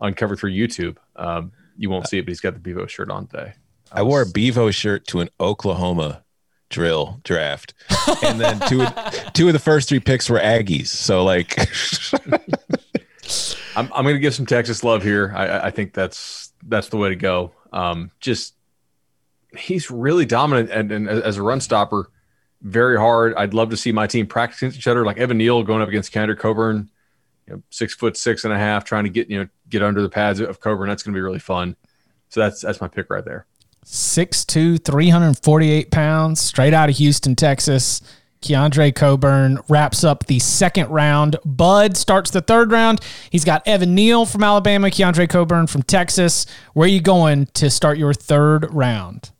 on 0.00 0.14
Cover 0.14 0.36
Three 0.36 0.56
YouTube, 0.56 0.96
um, 1.16 1.52
you 1.76 1.90
won't 1.90 2.08
see 2.08 2.18
it, 2.18 2.22
but 2.22 2.30
he's 2.30 2.40
got 2.40 2.54
the 2.54 2.60
Bevo 2.60 2.86
shirt 2.86 3.10
on 3.10 3.26
today. 3.26 3.52
I, 3.92 4.00
I 4.00 4.02
wore 4.02 4.22
a 4.22 4.26
Bevo 4.26 4.70
shirt 4.70 5.06
to 5.08 5.20
an 5.20 5.28
Oklahoma 5.40 6.24
drill 6.70 7.20
draft, 7.22 7.74
and 8.24 8.40
then 8.40 8.60
two 8.68 8.84
two 9.34 9.46
of 9.46 9.52
the 9.52 9.58
first 9.58 9.88
three 9.88 10.00
picks 10.00 10.28
were 10.28 10.38
Aggies. 10.38 10.88
So 10.88 11.24
like, 11.24 11.58
I'm 13.76 13.90
I'm 13.92 14.04
gonna 14.04 14.18
give 14.18 14.34
some 14.34 14.46
Texas 14.46 14.82
love 14.82 15.02
here. 15.02 15.32
I 15.36 15.66
I 15.66 15.70
think 15.70 15.94
that's 15.94 16.52
that's 16.66 16.88
the 16.88 16.96
way 16.96 17.10
to 17.10 17.16
go. 17.16 17.52
Um, 17.72 18.10
just 18.20 18.54
he's 19.56 19.90
really 19.90 20.24
dominant 20.24 20.70
and, 20.70 20.90
and 20.90 21.08
as 21.08 21.36
a 21.36 21.42
run 21.42 21.60
stopper, 21.60 22.10
very 22.62 22.96
hard. 22.96 23.34
I'd 23.34 23.54
love 23.54 23.70
to 23.70 23.76
see 23.76 23.92
my 23.92 24.06
team 24.06 24.26
practice 24.26 24.62
against 24.62 24.78
each 24.78 24.86
other, 24.86 25.04
like 25.04 25.18
Evan 25.18 25.38
Neal 25.38 25.62
going 25.62 25.82
up 25.82 25.88
against 25.88 26.12
Keondre 26.12 26.38
Coburn, 26.38 26.90
you 27.46 27.54
know, 27.54 27.62
six 27.70 27.94
foot 27.94 28.16
six 28.16 28.44
and 28.44 28.52
a 28.52 28.58
half, 28.58 28.84
trying 28.84 29.04
to 29.04 29.10
get 29.10 29.28
you 29.28 29.40
know 29.40 29.48
get 29.68 29.82
under 29.82 30.02
the 30.02 30.08
pads 30.08 30.40
of 30.40 30.60
Coburn. 30.60 30.88
That's 30.88 31.02
going 31.02 31.12
to 31.12 31.16
be 31.16 31.22
really 31.22 31.38
fun. 31.38 31.76
So 32.28 32.40
that's 32.40 32.60
that's 32.60 32.80
my 32.80 32.88
pick 32.88 33.10
right 33.10 33.24
there. 33.24 33.46
6'2, 33.84 34.84
348 34.84 35.90
pounds, 35.90 36.40
straight 36.40 36.74
out 36.74 36.88
of 36.88 36.96
Houston, 36.96 37.34
Texas. 37.36 38.00
Keondre 38.42 38.94
Coburn 38.94 39.58
wraps 39.68 40.02
up 40.02 40.26
the 40.26 40.40
second 40.40 40.88
round. 40.90 41.36
Bud 41.44 41.96
starts 41.96 42.30
the 42.30 42.40
third 42.40 42.72
round. 42.72 43.00
He's 43.30 43.44
got 43.44 43.66
Evan 43.66 43.94
Neal 43.94 44.26
from 44.26 44.42
Alabama, 44.42 44.88
Keondre 44.88 45.28
Coburn 45.28 45.68
from 45.68 45.82
Texas. 45.82 46.44
Where 46.74 46.86
are 46.86 46.88
you 46.88 47.00
going 47.00 47.46
to 47.54 47.70
start 47.70 47.98
your 47.98 48.12
third 48.12 48.72
round? 48.74 49.30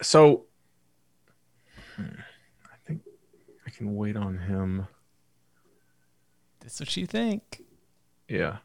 So 0.00 0.46
hmm, 1.96 2.04
I 2.64 2.76
think 2.86 3.02
I 3.66 3.70
can 3.70 3.94
wait 3.94 4.16
on 4.16 4.38
him. 4.38 4.86
That's 6.60 6.80
what 6.80 6.96
you 6.96 7.06
think. 7.06 7.62
Yeah. 8.28 8.58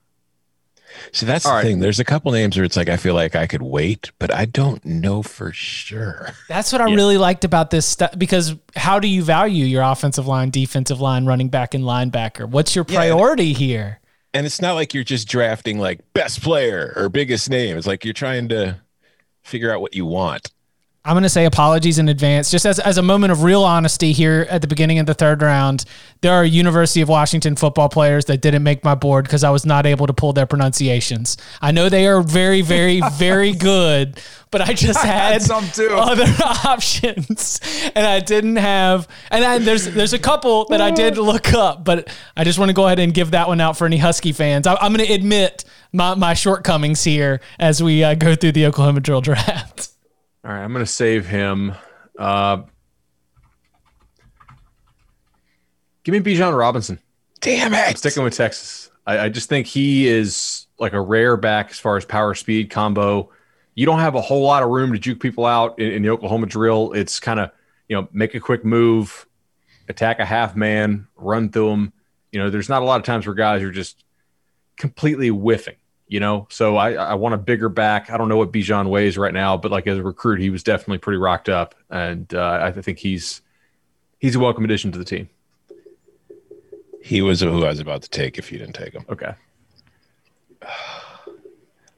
See, 1.12 1.25
that's 1.25 1.45
All 1.45 1.51
the 1.51 1.55
right. 1.57 1.63
thing. 1.63 1.79
There's 1.79 2.00
a 2.00 2.03
couple 2.03 2.31
names 2.31 2.55
where 2.55 2.63
it's 2.63 2.77
like 2.77 2.89
I 2.89 2.97
feel 2.97 3.13
like 3.13 3.35
I 3.35 3.47
could 3.47 3.62
wait, 3.62 4.12
but 4.19 4.33
I 4.33 4.45
don't 4.45 4.83
know 4.85 5.23
for 5.23 5.51
sure. 5.51 6.29
That's 6.47 6.71
what 6.71 6.81
I 6.81 6.88
yeah. 6.88 6.95
really 6.95 7.17
liked 7.17 7.45
about 7.45 7.69
this 7.69 7.85
stuff 7.85 8.17
because 8.17 8.55
how 8.75 9.00
do 9.00 9.07
you 9.07 9.23
value 9.23 9.65
your 9.65 9.83
offensive 9.83 10.27
line, 10.27 10.50
defensive 10.50 11.01
line, 11.01 11.25
running 11.25 11.50
back, 11.50 11.73
and 11.73 11.83
linebacker? 11.83 12.47
What's 12.47 12.75
your 12.75 12.85
priority 12.85 13.47
yeah. 13.47 13.57
here? 13.57 14.00
And 14.33 14.45
it's 14.45 14.62
not 14.62 14.73
like 14.73 14.93
you're 14.93 15.03
just 15.03 15.27
drafting 15.27 15.79
like 15.79 16.00
best 16.13 16.41
player 16.41 16.93
or 16.95 17.09
biggest 17.09 17.50
name. 17.50 17.77
It's 17.77 17.88
like 17.88 18.03
you're 18.03 18.13
trying 18.13 18.50
to 18.50 18.79
figure 19.43 19.71
out 19.71 19.81
what 19.81 19.93
you 19.93 20.05
want. 20.05 20.51
I'm 21.05 21.15
going 21.15 21.24
to 21.24 21.29
say 21.29 21.43
apologies 21.43 22.00
in 22.00 22.07
advance. 22.07 22.50
Just 22.50 22.65
as, 22.65 22.79
as 22.79 22.98
a 22.98 23.01
moment 23.01 23.33
of 23.33 23.43
real 23.43 23.65
honesty 23.65 24.13
here 24.13 24.48
at 24.50 24.62
the 24.62 24.67
beginning 24.67 25.00
of 25.00 25.05
the 25.05 25.13
third 25.13 25.41
round, 25.41 25.83
there 26.22 26.31
are 26.31 26.45
University 26.45 27.01
of 27.01 27.10
Washington 27.10 27.57
football 27.57 27.89
players 27.89 28.24
that 28.25 28.41
didn't 28.41 28.63
make 28.63 28.86
my 28.86 28.95
board 28.95 29.25
because 29.25 29.43
I 29.43 29.50
was 29.50 29.65
not 29.65 29.86
able 29.86 30.07
to 30.07 30.13
pull 30.13 30.31
their 30.31 30.45
pronunciations. 30.45 31.36
I 31.62 31.72
know 31.72 31.89
they 31.89 32.07
are 32.07 32.22
very, 32.22 32.62
very, 32.62 33.01
very 33.15 33.51
good, 33.51 34.17
but 34.50 34.62
I 34.62 34.72
just 34.72 35.03
I 35.03 35.07
had, 35.07 35.33
had, 35.33 35.41
some 35.41 35.67
too. 35.67 35.89
other 35.91 36.24
options, 36.65 37.60
and 37.93 38.05
I 38.07 38.22
didn't 38.22 38.55
have. 38.55 39.10
And 39.29 39.43
I, 39.43 39.57
there's 39.57 39.83
there's 39.83 40.13
a 40.13 40.19
couple 40.19 40.65
that 40.69 40.79
I 40.79 40.91
did 40.91 41.17
look 41.17 41.53
up, 41.53 41.83
but 41.83 42.15
I 42.38 42.45
just 42.45 42.60
want 42.60 42.69
to 42.69 42.74
go 42.74 42.86
ahead 42.86 43.00
and 43.00 43.13
give 43.13 43.31
that 43.31 43.50
one 43.50 43.60
out 43.60 43.77
for 43.77 43.86
any 43.86 43.98
Husky 43.98 44.31
fans. 44.31 44.67
I, 44.67 44.77
am 44.79 44.93
going 44.93 45.05
to 45.05 45.13
admit 45.13 45.65
my, 45.91 46.15
my 46.15 46.33
shortcomings 46.33 47.03
here 47.03 47.41
as 47.60 47.83
we 47.83 48.05
uh, 48.05 48.15
go 48.15 48.36
through 48.36 48.53
the 48.53 48.67
Oklahoma 48.67 49.01
drill 49.01 49.19
draft. 49.19 49.92
All 50.45 50.51
right, 50.51 50.62
I'm 50.62 50.73
going 50.73 50.83
to 50.83 50.91
save 50.91 51.25
him. 51.25 51.73
Uh, 52.19 52.63
give 56.03 56.12
me 56.12 56.19
Bijan 56.19 56.57
Robinson. 56.57 57.00
Damn 57.39 57.73
it! 57.73 57.89
I'm 57.89 57.95
sticking 57.95 58.23
with 58.23 58.35
Texas. 58.35 58.91
I, 59.07 59.19
I, 59.19 59.29
just 59.29 59.47
think 59.47 59.67
he 59.67 60.07
is 60.07 60.67
like 60.79 60.93
a 60.93 61.00
rare 61.00 61.38
back 61.38 61.71
as 61.71 61.79
far 61.79 61.95
as 61.95 62.03
power 62.03 62.33
speed 62.35 62.69
combo. 62.69 63.29
You 63.75 63.85
don't 63.85 64.00
have 64.00 64.15
a 64.15 64.21
whole 64.21 64.43
lot 64.43 64.63
of 64.63 64.69
room 64.69 64.91
to 64.91 65.00
juke 65.00 65.21
people 65.21 65.45
out 65.45 65.79
in, 65.79 65.91
in 65.91 66.01
the 66.03 66.09
Oklahoma 66.09 66.45
drill. 66.45 66.91
It's 66.91 67.19
kind 67.21 67.39
of 67.39 67.51
you 67.88 67.95
know 67.95 68.09
make 68.12 68.35
a 68.35 68.39
quick 68.39 68.65
move, 68.65 69.25
attack 69.88 70.19
a 70.19 70.25
half 70.25 70.57
man, 70.57 71.07
run 71.15 71.50
through 71.51 71.69
them. 71.69 71.93
You 72.33 72.39
know, 72.39 72.50
there's 72.50 72.69
not 72.69 72.81
a 72.81 72.85
lot 72.85 73.00
of 73.00 73.05
times 73.05 73.25
where 73.25 73.35
guys 73.35 73.62
are 73.62 73.71
just 73.71 74.03
completely 74.75 75.29
whiffing 75.29 75.75
you 76.13 76.20
know. 76.20 76.46
So 76.51 76.77
I, 76.77 76.93
I 76.93 77.15
want 77.15 77.34
a 77.34 77.39
bigger 77.39 77.70
back. 77.70 78.12
I 78.12 78.17
don't 78.17 78.29
know 78.29 78.38
what 78.38 78.51
Bijan 78.51 78.88
weighs 78.88 79.17
right 79.17 79.34
now, 79.34 79.58
but 79.58 79.72
like 79.72 79.88
as 79.88 79.98
a 79.98 80.03
recruit, 80.03 80.39
he 80.39 80.51
was 80.51 80.62
definitely 80.62 81.00
pretty 81.00 81.17
rocked 81.17 81.50
up, 81.50 81.74
and 81.89 82.32
uh, 82.36 82.60
I 82.62 82.72
think 82.72 83.00
he's 83.00 83.41
he's 84.20 84.36
a 84.36 84.39
welcome 84.39 84.63
addition 84.63 84.91
to 84.91 85.00
the 85.00 85.05
team. 85.05 85.27
He 87.01 87.24
was 87.24 87.41
who 87.41 87.65
I 87.65 87.70
was 87.70 87.79
about 87.79 88.03
to 88.03 88.10
take 88.12 88.38
if 88.38 88.51
you 88.51 88.60
didn't 88.60 88.75
take 88.75 88.93
him. 88.93 89.05
Okay. 89.10 89.34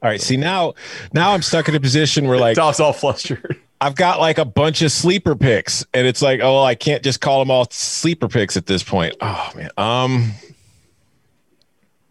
All 0.02 0.10
right. 0.10 0.20
See 0.20 0.38
now, 0.38 0.72
now 1.12 1.32
I'm 1.32 1.42
stuck 1.42 1.68
in 1.68 1.74
a 1.74 1.80
position 1.80 2.26
where 2.26 2.38
like 2.38 2.56
Tom's 2.56 2.80
all 2.80 2.92
flustered. 2.94 3.60
I've 3.80 3.96
got 3.96 4.18
like 4.18 4.38
a 4.38 4.44
bunch 4.46 4.80
of 4.80 4.92
sleeper 4.92 5.36
picks, 5.36 5.84
and 5.92 6.06
it's 6.06 6.22
like, 6.22 6.40
oh, 6.42 6.62
I 6.62 6.74
can't 6.74 7.02
just 7.02 7.20
call 7.20 7.40
them 7.40 7.50
all 7.50 7.66
sleeper 7.70 8.28
picks 8.28 8.56
at 8.56 8.64
this 8.64 8.82
point. 8.82 9.14
Oh 9.20 9.52
man. 9.54 9.70
Um. 9.76 10.32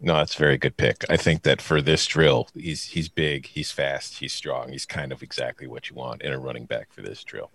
No, 0.00 0.14
that's 0.16 0.34
a 0.34 0.38
very 0.38 0.58
good 0.58 0.76
pick. 0.76 1.04
I 1.08 1.16
think 1.16 1.42
that 1.42 1.62
for 1.62 1.80
this 1.80 2.06
drill, 2.06 2.48
he's 2.54 2.84
he's 2.84 3.08
big, 3.08 3.46
he's 3.46 3.70
fast, 3.70 4.18
he's 4.18 4.32
strong. 4.32 4.70
He's 4.70 4.84
kind 4.84 5.10
of 5.10 5.22
exactly 5.22 5.66
what 5.66 5.88
you 5.88 5.96
want 5.96 6.22
in 6.22 6.32
a 6.32 6.38
running 6.38 6.66
back 6.66 6.92
for 6.92 7.02
this 7.02 7.24
drill. 7.24 7.50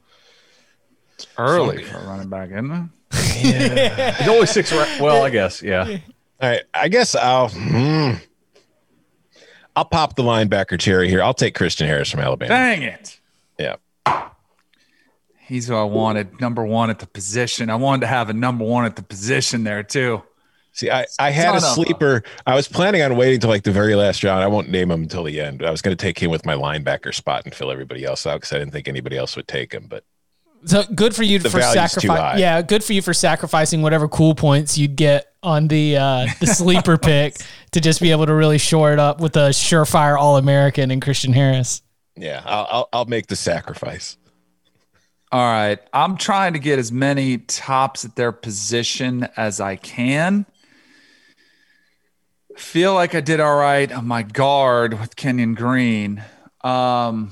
It's 1.16 1.28
early 1.38 1.84
so, 1.84 1.92
for 1.92 2.08
running 2.08 2.30
back, 2.30 2.50
isn't 2.50 2.72
it? 2.72 2.90
Yeah. 3.44 4.12
he's 4.18 4.28
only 4.28 4.46
six. 4.46 4.72
Well, 4.72 5.24
I 5.24 5.30
guess, 5.30 5.62
yeah. 5.64 5.84
All 6.42 6.50
right, 6.50 6.64
I 6.74 6.88
guess 6.90 7.16
I'll. 7.16 7.50
Hmm, 7.50 8.14
I'll 9.76 9.86
pop 9.86 10.16
the 10.16 10.24
linebacker 10.24 10.80
cherry 10.80 11.10
here. 11.10 11.22
I'll 11.24 11.34
take 11.34 11.56
Christian 11.56 11.88
Harris 11.88 12.10
from 12.10 12.20
Alabama. 12.20 12.50
Dang 12.50 12.82
it! 12.84 13.20
Yeah. 13.58 13.76
He's 15.40 15.68
who 15.68 15.76
I 15.76 15.84
wanted, 15.84 16.40
number 16.40 16.64
one 16.64 16.90
at 16.90 17.00
the 17.00 17.08
position. 17.08 17.70
I 17.70 17.76
wanted 17.76 18.02
to 18.02 18.08
have 18.08 18.30
a 18.30 18.34
number 18.34 18.64
one 18.64 18.86
at 18.86 18.96
the 18.96 19.04
position 19.04 19.64
there 19.64 19.84
too. 19.84 20.24
See, 20.82 20.90
I, 20.90 21.06
I 21.20 21.30
had 21.30 21.54
a 21.54 21.62
sleeper. 21.62 22.24
I 22.48 22.56
was 22.56 22.68
planning 22.68 23.04
on 23.04 23.16
waiting 23.16 23.40
till 23.40 23.52
like 23.52 23.62
the 23.62 23.72
very 23.72 23.94
last 23.94 24.24
round. 24.24 24.42
I 24.42 24.48
won't 24.48 24.68
name 24.68 24.90
him 24.90 25.04
until 25.04 25.24
the 25.24 25.40
end. 25.40 25.64
I 25.64 25.70
was 25.70 25.80
going 25.80 25.96
to 25.96 26.02
take 26.02 26.18
him 26.18 26.32
with 26.32 26.44
my 26.44 26.56
linebacker 26.56 27.14
spot 27.14 27.46
and 27.46 27.54
fill 27.54 27.70
everybody 27.70 28.04
else 28.04 28.26
out 28.26 28.38
because 28.38 28.52
I 28.52 28.58
didn't 28.58 28.72
think 28.72 28.88
anybody 28.88 29.16
else 29.16 29.36
would 29.36 29.48
take 29.48 29.74
him. 29.74 29.86
But 29.88 30.06
so 30.66 30.82
good 30.96 31.16
for 31.16 31.22
you 31.22 31.40
for 31.40 31.62
sacrificing. 31.62 32.40
Yeah, 32.40 32.64
good 32.64 32.84
for 32.84 32.94
you 32.94 33.04
for 33.04 33.14
sacrificing 33.14 33.84
whatever 33.84 34.08
cool 34.08 34.34
points 34.34 34.76
you'd 34.76 34.96
get 34.96 35.36
on 35.44 35.68
the 35.68 35.98
uh, 35.98 36.26
the 36.40 36.48
sleeper 36.52 36.98
pick 36.98 37.36
to 37.74 37.80
just 37.80 38.02
be 38.02 38.10
able 38.10 38.26
to 38.26 38.34
really 38.34 38.58
shore 38.58 38.92
it 38.92 38.98
up 38.98 39.22
with 39.22 39.36
a 39.36 39.50
surefire 39.50 40.18
All 40.18 40.38
American 40.38 40.90
and 40.90 41.00
Christian 41.00 41.32
Harris. 41.32 41.84
Yeah, 42.16 42.42
I'll, 42.44 42.68
I'll, 42.72 42.90
I'll 42.92 43.06
make 43.06 43.28
the 43.28 43.36
sacrifice. 43.36 44.18
All 45.32 45.40
right. 45.40 45.80
I'm 45.94 46.18
trying 46.18 46.54
to 46.54 46.60
get 46.60 46.78
as 46.78 46.92
many 46.92 47.38
tops 47.38 48.04
at 48.04 48.18
their 48.18 48.34
position 48.34 49.30
as 49.38 49.62
I 49.62 49.78
can. 49.78 50.46
Feel 52.58 52.94
like 52.94 53.16
I 53.16 53.22
did 53.22 53.40
all 53.40 53.56
right 53.56 53.92
on 53.92 54.08
my 54.08 54.24
guard 54.24 55.00
with 55.00 55.16
Kenyon 55.16 55.54
Green. 55.54 56.24
Um, 56.62 57.32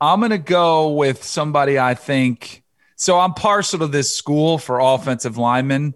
I'm 0.00 0.20
going 0.20 0.30
to 0.30 0.38
go 0.38 0.90
with 0.90 1.22
somebody 1.22 1.78
I 1.78 1.94
think. 1.94 2.62
So 2.96 3.18
I'm 3.18 3.34
partial 3.34 3.80
to 3.80 3.86
this 3.86 4.14
school 4.14 4.58
for 4.58 4.80
offensive 4.80 5.36
linemen. 5.36 5.94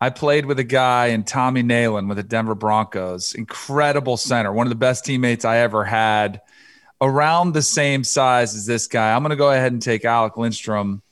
I 0.00 0.10
played 0.10 0.46
with 0.46 0.58
a 0.58 0.64
guy 0.64 1.06
in 1.06 1.24
Tommy 1.24 1.62
Nalen 1.62 2.08
with 2.08 2.16
the 2.16 2.22
Denver 2.22 2.54
Broncos, 2.54 3.34
incredible 3.34 4.16
center, 4.16 4.52
one 4.52 4.66
of 4.66 4.70
the 4.70 4.76
best 4.76 5.04
teammates 5.04 5.44
I 5.44 5.58
ever 5.58 5.84
had 5.84 6.40
around 7.00 7.52
the 7.52 7.62
same 7.62 8.04
size 8.04 8.54
as 8.54 8.66
this 8.66 8.86
guy. 8.86 9.14
I'm 9.14 9.22
going 9.22 9.30
to 9.30 9.36
go 9.36 9.50
ahead 9.50 9.72
and 9.72 9.82
take 9.82 10.04
Alec 10.04 10.36
Lindstrom 10.36 11.02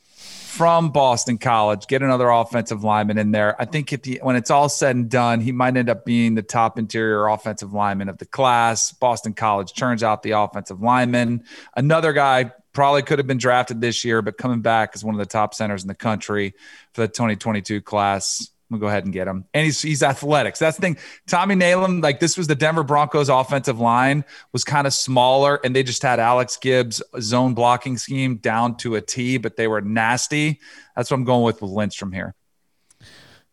from 0.48 0.90
Boston 0.90 1.36
College, 1.36 1.86
get 1.86 2.02
another 2.02 2.30
offensive 2.30 2.82
lineman 2.82 3.18
in 3.18 3.32
there. 3.32 3.54
I 3.60 3.66
think 3.66 3.90
the, 4.02 4.18
when 4.22 4.34
it's 4.34 4.50
all 4.50 4.70
said 4.70 4.96
and 4.96 5.08
done, 5.08 5.40
he 5.40 5.52
might 5.52 5.76
end 5.76 5.90
up 5.90 6.06
being 6.06 6.34
the 6.34 6.42
top 6.42 6.78
interior 6.78 7.28
offensive 7.28 7.74
lineman 7.74 8.08
of 8.08 8.16
the 8.16 8.24
class. 8.24 8.90
Boston 8.92 9.34
College 9.34 9.74
turns 9.74 10.02
out 10.02 10.22
the 10.22 10.30
offensive 10.30 10.80
lineman. 10.80 11.44
Another 11.76 12.14
guy 12.14 12.50
probably 12.72 13.02
could 13.02 13.18
have 13.18 13.26
been 13.26 13.38
drafted 13.38 13.82
this 13.82 14.06
year, 14.06 14.22
but 14.22 14.38
coming 14.38 14.62
back 14.62 14.92
as 14.94 15.04
one 15.04 15.14
of 15.14 15.18
the 15.18 15.26
top 15.26 15.52
centers 15.52 15.82
in 15.82 15.88
the 15.88 15.94
country 15.94 16.54
for 16.94 17.02
the 17.02 17.08
2022 17.08 17.82
class. 17.82 18.50
I'm 18.70 18.76
gonna 18.76 18.80
go 18.82 18.88
ahead 18.88 19.04
and 19.04 19.14
get 19.14 19.26
him. 19.26 19.46
And 19.54 19.64
he's 19.64 19.80
he's 19.80 20.02
athletic. 20.02 20.54
So 20.56 20.66
that's 20.66 20.76
the 20.76 20.82
thing. 20.82 20.98
Tommy 21.26 21.54
Nalen, 21.54 22.02
like 22.02 22.20
this 22.20 22.36
was 22.36 22.48
the 22.48 22.54
Denver 22.54 22.82
Broncos 22.82 23.30
offensive 23.30 23.80
line, 23.80 24.26
was 24.52 24.62
kind 24.62 24.86
of 24.86 24.92
smaller, 24.92 25.58
and 25.64 25.74
they 25.74 25.82
just 25.82 26.02
had 26.02 26.20
Alex 26.20 26.58
Gibbs 26.58 27.02
zone 27.18 27.54
blocking 27.54 27.96
scheme 27.96 28.36
down 28.36 28.76
to 28.78 28.96
a 28.96 29.00
T, 29.00 29.38
but 29.38 29.56
they 29.56 29.68
were 29.68 29.80
nasty. 29.80 30.60
That's 30.94 31.10
what 31.10 31.16
I'm 31.16 31.24
going 31.24 31.44
with 31.44 31.62
with 31.62 31.70
Lindstrom 31.70 32.12
here. 32.12 32.34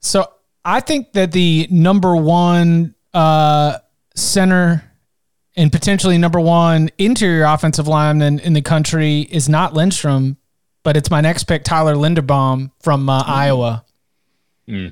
So 0.02 0.28
I 0.66 0.82
think 0.82 1.14
that 1.14 1.32
the 1.32 1.70
number 1.72 2.18
one 2.18 2.94
uh, 3.14 3.78
center 4.16 4.84
and 5.56 5.72
potentially 5.72 6.18
number 6.18 6.42
one 6.42 6.90
interior 6.98 7.46
offensive 7.46 7.88
lineman 7.88 8.40
in 8.40 8.52
the 8.52 8.62
country 8.62 9.22
is 9.22 9.48
not 9.48 9.74
Lindstrom, 9.74 10.36
but 10.84 10.98
it's 10.98 11.10
my 11.10 11.22
next 11.22 11.46
pick, 11.46 11.64
Tyler 11.64 11.96
Linderbaum 11.96 12.72
from 12.82 13.08
uh, 13.08 13.24
mm. 13.24 13.30
Iowa. 13.30 13.86
Mm 14.68 14.92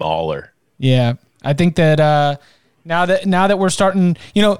baller. 0.00 0.48
Yeah, 0.78 1.14
I 1.42 1.52
think 1.52 1.76
that 1.76 2.00
uh, 2.00 2.36
now 2.84 3.06
that 3.06 3.26
now 3.26 3.46
that 3.46 3.58
we're 3.58 3.70
starting, 3.70 4.16
you 4.34 4.42
know, 4.42 4.58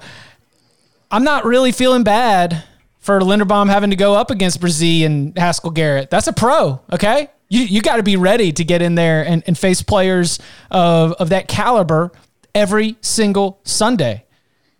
I'm 1.10 1.24
not 1.24 1.44
really 1.44 1.72
feeling 1.72 2.04
bad 2.04 2.64
for 2.98 3.20
Linderbaum 3.20 3.68
having 3.68 3.90
to 3.90 3.96
go 3.96 4.14
up 4.14 4.30
against 4.30 4.60
Bresee 4.60 5.04
and 5.04 5.36
Haskell 5.36 5.70
Garrett. 5.70 6.10
That's 6.10 6.26
a 6.26 6.32
pro, 6.32 6.80
okay? 6.92 7.28
You 7.48 7.62
you 7.62 7.82
got 7.82 7.96
to 7.96 8.02
be 8.02 8.16
ready 8.16 8.52
to 8.52 8.64
get 8.64 8.80
in 8.80 8.94
there 8.94 9.24
and, 9.26 9.42
and 9.46 9.56
face 9.56 9.82
players 9.82 10.38
of 10.70 11.12
of 11.12 11.28
that 11.28 11.46
caliber 11.48 12.12
every 12.54 12.96
single 13.00 13.60
Sunday. 13.64 14.24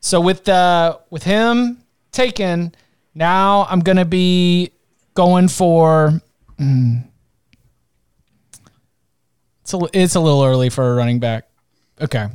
So 0.00 0.20
with 0.20 0.48
uh 0.48 0.98
with 1.10 1.24
him 1.24 1.82
taken, 2.12 2.74
now 3.14 3.66
I'm 3.68 3.80
gonna 3.80 4.04
be 4.04 4.70
going 5.14 5.48
for. 5.48 6.20
Mm, 6.58 7.08
it's 9.64 9.72
a, 9.72 9.80
it's 9.94 10.14
a 10.14 10.20
little 10.20 10.44
early 10.44 10.68
for 10.68 10.92
a 10.92 10.94
running 10.94 11.20
back. 11.20 11.48
Okay. 11.98 12.28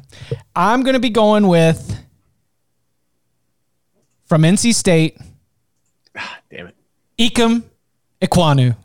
I'm 0.56 0.82
going 0.82 0.96
to 0.96 1.00
be 1.00 1.12
going 1.12 1.48
with 1.48 2.04
from 4.26 4.42
NC 4.42 4.74
State. 4.74 5.16
Ah, 6.18 6.40
damn 6.50 6.68
it. 6.68 6.76
Ikem 7.20 7.62
Ekwonu. 8.20 8.76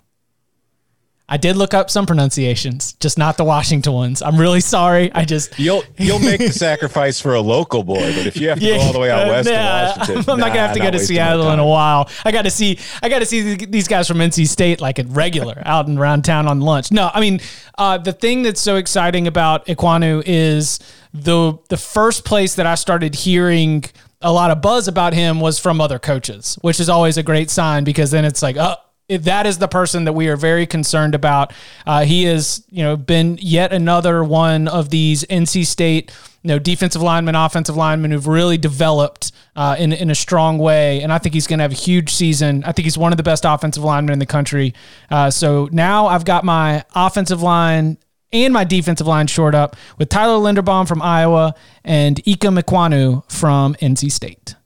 I 1.27 1.39
did 1.39 1.57
look 1.57 1.73
up 1.73 1.89
some 1.89 2.05
pronunciations, 2.05 2.93
just 2.95 3.17
not 3.17 3.39
the 3.39 3.45
Washington 3.45 3.95
ones. 3.95 4.21
I'm 4.21 4.37
really 4.39 4.61
sorry. 4.61 5.11
I 5.15 5.25
just 5.25 5.59
you'll 5.59 5.83
you'll 5.97 6.19
make 6.19 6.39
the 6.39 6.53
sacrifice 6.53 7.19
for 7.19 7.35
a 7.35 7.41
local 7.41 7.83
boy, 7.83 8.15
but 8.15 8.27
if 8.27 8.37
you 8.37 8.51
have 8.51 8.61
to 8.61 8.65
yeah, 8.65 8.77
go 8.77 8.83
all 8.83 8.93
the 8.93 8.99
way 8.99 9.11
out 9.11 9.27
west 9.29 9.49
nah, 9.49 9.53
to 9.55 10.01
Washington, 10.01 10.31
I'm 10.31 10.39
not 10.39 10.49
gonna 10.49 10.67
have 10.67 10.75
to 10.75 10.81
go 10.81 10.91
to 10.91 10.99
Seattle 10.99 11.51
in 11.51 11.59
a 11.59 11.67
while. 11.67 12.11
I 12.27 12.31
got 12.31 12.43
to 12.43 12.51
see 12.51 12.79
I 13.03 13.09
got 13.09 13.21
to 13.21 13.27
see 13.27 13.55
these 13.55 13.89
guys 13.89 14.07
from 14.07 14.19
NC 14.19 14.47
State 14.49 14.83
like 14.83 14.99
at 14.99 15.09
regular 15.09 15.63
out 15.65 15.89
and 15.89 15.99
around 15.99 16.27
town 16.27 16.47
on 16.47 16.61
lunch. 16.61 16.93
No, 16.93 17.11
I 17.15 17.21
mean 17.21 17.41
uh, 17.79 17.97
the 17.97 18.13
thing 18.13 18.43
that's 18.43 18.61
so 18.61 18.77
exciting 18.77 19.27
about 19.27 19.65
Ekwonu 19.65 20.23
is 20.27 20.79
the 21.15 21.57
the 21.71 21.79
first 21.79 22.27
place 22.27 22.55
that 22.57 22.67
I 22.67 22.75
started 22.75 23.15
hearing 23.15 23.85
a 24.21 24.33
lot 24.33 24.51
of 24.51 24.61
buzz 24.61 24.89
about 24.89 25.15
him 25.15 25.41
was 25.41 25.59
from 25.59 25.81
other 25.81 25.99
coaches, 25.99 26.59
which 26.63 26.81
is 26.81 26.89
always 26.89 27.17
a 27.17 27.23
great 27.23 27.51
sign 27.51 27.85
because 27.85 28.11
then 28.11 28.25
it's 28.25 28.43
like, 28.43 28.57
oh, 28.59 28.77
that 29.09 29.47
is 29.47 29.59
the 29.59 29.69
person 29.69 30.05
that 30.05 30.13
we 30.15 30.29
are 30.29 30.37
very 30.37 30.67
concerned 30.67 31.15
about. 31.15 31.53
Uh, 31.87 32.05
he 32.05 32.25
has, 32.25 32.65
you 32.71 32.83
know, 32.83 32.97
been 32.97 33.39
yet 33.41 33.73
another 33.73 34.25
one 34.25 34.67
of 34.67 34.91
these 34.91 35.25
NC 35.25 35.67
State, 35.67 36.11
you 36.43 36.49
know, 36.49 36.59
defensive 36.59 37.03
linemen, 37.03 37.35
offensive 37.35 37.77
linemen 37.77 38.11
who've 38.11 38.27
really 38.27 38.57
developed 38.57 39.33
uh, 39.57 39.77
in 39.79 39.93
in 39.93 40.11
a 40.11 40.15
strong 40.15 40.59
way, 40.59 41.01
and 41.03 41.13
I 41.13 41.19
think 41.19 41.35
he's 41.35 41.47
going 41.47 41.59
to 41.59 41.63
have 41.63 41.73
a 41.73 41.77
huge 41.77 42.13
season. 42.13 42.65
I 42.65 42.73
think 42.73 42.85
he's 42.85 42.99
one 42.99 43.13
of 43.13 43.17
the 43.19 43.23
best 43.23 43.45
offensive 43.45 43.85
linemen 43.85 44.15
in 44.15 44.19
the 44.19 44.27
country. 44.27 44.75
Uh, 45.11 45.31
so 45.31 45.69
now 45.71 46.07
I've 46.07 46.25
got 46.25 46.45
my 46.45 46.85
offensive 46.95 47.43
line 47.43 47.99
and 48.33 48.53
my 48.53 48.65
defensive 48.65 49.07
line 49.07 49.29
short 49.29 49.55
up 49.55 49.77
with 49.97 50.09
Tyler 50.09 50.39
Linderbaum 50.39 50.89
from 50.89 51.01
Iowa 51.01 51.55
and 51.85 52.17
Ikem 52.25 52.61
Ekwonu 52.61 53.31
from 53.31 53.75
NC 53.75 54.11
State. 54.11 54.57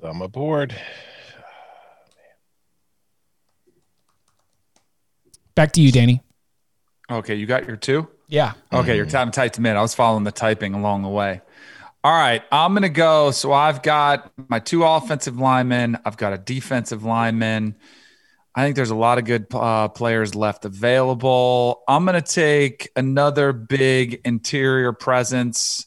So 0.00 0.06
I'm 0.06 0.22
aboard. 0.22 0.76
Back 5.54 5.72
to 5.72 5.80
you, 5.80 5.92
Danny. 5.92 6.22
Okay, 7.10 7.34
you 7.34 7.46
got 7.46 7.66
your 7.66 7.76
two? 7.76 8.08
Yeah. 8.28 8.52
Okay, 8.72 8.96
you're 8.96 9.06
time 9.06 9.30
typed 9.30 9.56
them 9.56 9.66
in. 9.66 9.76
I 9.76 9.82
was 9.82 9.94
following 9.94 10.24
the 10.24 10.32
typing 10.32 10.74
along 10.74 11.02
the 11.02 11.08
way. 11.08 11.42
All 12.04 12.12
right, 12.12 12.42
I'm 12.50 12.72
going 12.72 12.82
to 12.82 12.88
go. 12.88 13.30
So 13.30 13.52
I've 13.52 13.82
got 13.82 14.32
my 14.48 14.58
two 14.58 14.84
offensive 14.84 15.38
linemen, 15.38 15.98
I've 16.04 16.16
got 16.16 16.32
a 16.32 16.38
defensive 16.38 17.04
lineman. 17.04 17.76
I 18.54 18.64
think 18.64 18.76
there's 18.76 18.90
a 18.90 18.96
lot 18.96 19.18
of 19.18 19.24
good 19.24 19.46
uh, 19.54 19.88
players 19.88 20.34
left 20.34 20.64
available. 20.64 21.82
I'm 21.88 22.04
going 22.04 22.20
to 22.20 22.32
take 22.32 22.90
another 22.96 23.52
big 23.52 24.20
interior 24.24 24.92
presence. 24.92 25.86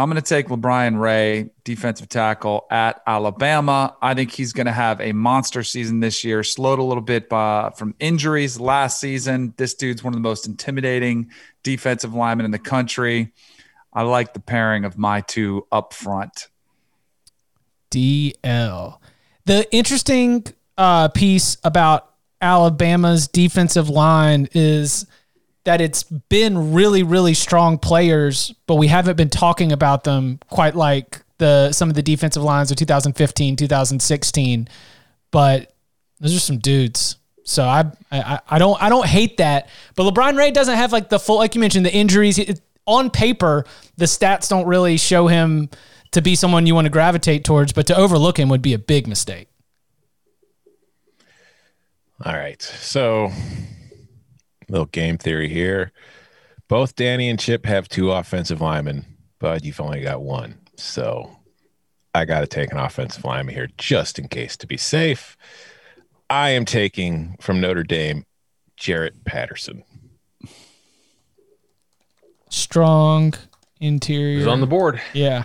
I'm 0.00 0.08
going 0.08 0.20
to 0.20 0.26
take 0.26 0.48
LaBryan 0.48 0.98
Ray, 0.98 1.50
defensive 1.62 2.08
tackle 2.08 2.66
at 2.70 3.02
Alabama. 3.06 3.94
I 4.00 4.14
think 4.14 4.30
he's 4.30 4.54
going 4.54 4.66
to 4.66 4.72
have 4.72 4.98
a 4.98 5.12
monster 5.12 5.62
season 5.62 6.00
this 6.00 6.24
year, 6.24 6.42
slowed 6.42 6.78
a 6.78 6.82
little 6.82 7.02
bit 7.02 7.28
by, 7.28 7.70
from 7.76 7.94
injuries 8.00 8.58
last 8.58 8.98
season. 8.98 9.52
This 9.58 9.74
dude's 9.74 10.02
one 10.02 10.14
of 10.14 10.16
the 10.16 10.22
most 10.22 10.46
intimidating 10.46 11.30
defensive 11.62 12.14
linemen 12.14 12.46
in 12.46 12.50
the 12.50 12.58
country. 12.58 13.32
I 13.92 14.02
like 14.02 14.32
the 14.32 14.40
pairing 14.40 14.86
of 14.86 14.96
my 14.96 15.20
two 15.20 15.66
up 15.70 15.92
front. 15.92 16.48
DL. 17.90 18.98
The 19.44 19.70
interesting 19.70 20.46
uh, 20.78 21.08
piece 21.08 21.58
about 21.62 22.14
Alabama's 22.40 23.28
defensive 23.28 23.90
line 23.90 24.48
is– 24.54 25.04
that 25.64 25.80
it's 25.80 26.02
been 26.02 26.72
really, 26.72 27.02
really 27.02 27.34
strong 27.34 27.78
players, 27.78 28.54
but 28.66 28.76
we 28.76 28.86
haven't 28.86 29.16
been 29.16 29.28
talking 29.28 29.72
about 29.72 30.04
them 30.04 30.38
quite 30.48 30.74
like 30.74 31.22
the 31.38 31.72
some 31.72 31.88
of 31.88 31.94
the 31.94 32.02
defensive 32.02 32.42
lines 32.42 32.70
of 32.70 32.76
2015, 32.76 33.56
2016. 33.56 34.68
But 35.30 35.72
those 36.18 36.36
are 36.36 36.40
some 36.40 36.58
dudes. 36.58 37.16
So 37.44 37.64
I, 37.64 37.90
I, 38.12 38.40
I 38.48 38.58
don't 38.58 38.80
I 38.82 38.88
don't 38.88 39.06
hate 39.06 39.38
that. 39.38 39.68
But 39.96 40.12
LaBryan 40.12 40.36
Ray 40.38 40.50
doesn't 40.50 40.76
have 40.76 40.92
like 40.92 41.08
the 41.08 41.18
full 41.18 41.38
like 41.38 41.54
you 41.54 41.60
mentioned 41.60 41.84
the 41.84 41.92
injuries. 41.92 42.38
It, 42.38 42.60
on 42.86 43.10
paper, 43.10 43.64
the 43.96 44.06
stats 44.06 44.48
don't 44.48 44.66
really 44.66 44.96
show 44.96 45.26
him 45.26 45.68
to 46.12 46.22
be 46.22 46.34
someone 46.34 46.66
you 46.66 46.74
want 46.74 46.86
to 46.86 46.90
gravitate 46.90 47.44
towards, 47.44 47.72
but 47.72 47.86
to 47.86 47.96
overlook 47.96 48.38
him 48.38 48.48
would 48.48 48.62
be 48.62 48.74
a 48.74 48.78
big 48.78 49.06
mistake. 49.06 49.48
All 52.24 52.34
right. 52.34 52.60
So 52.60 53.30
little 54.70 54.86
game 54.86 55.18
theory 55.18 55.48
here. 55.48 55.92
Both 56.68 56.94
Danny 56.94 57.28
and 57.28 57.38
Chip 57.38 57.66
have 57.66 57.88
two 57.88 58.12
offensive 58.12 58.60
linemen, 58.60 59.04
but 59.38 59.64
you've 59.64 59.80
only 59.80 60.00
got 60.02 60.22
one. 60.22 60.58
So 60.76 61.36
I 62.14 62.24
got 62.24 62.40
to 62.40 62.46
take 62.46 62.72
an 62.72 62.78
offensive 62.78 63.24
lineman 63.24 63.54
here 63.54 63.68
just 63.76 64.18
in 64.18 64.28
case 64.28 64.56
to 64.58 64.66
be 64.66 64.76
safe. 64.76 65.36
I 66.28 66.50
am 66.50 66.64
taking 66.64 67.36
from 67.40 67.60
Notre 67.60 67.82
Dame 67.82 68.24
Jarrett 68.76 69.24
Patterson. 69.24 69.82
Strong 72.48 73.34
interior. 73.80 74.38
He's 74.38 74.46
on 74.46 74.60
the 74.60 74.66
board. 74.66 75.00
Yeah 75.12 75.44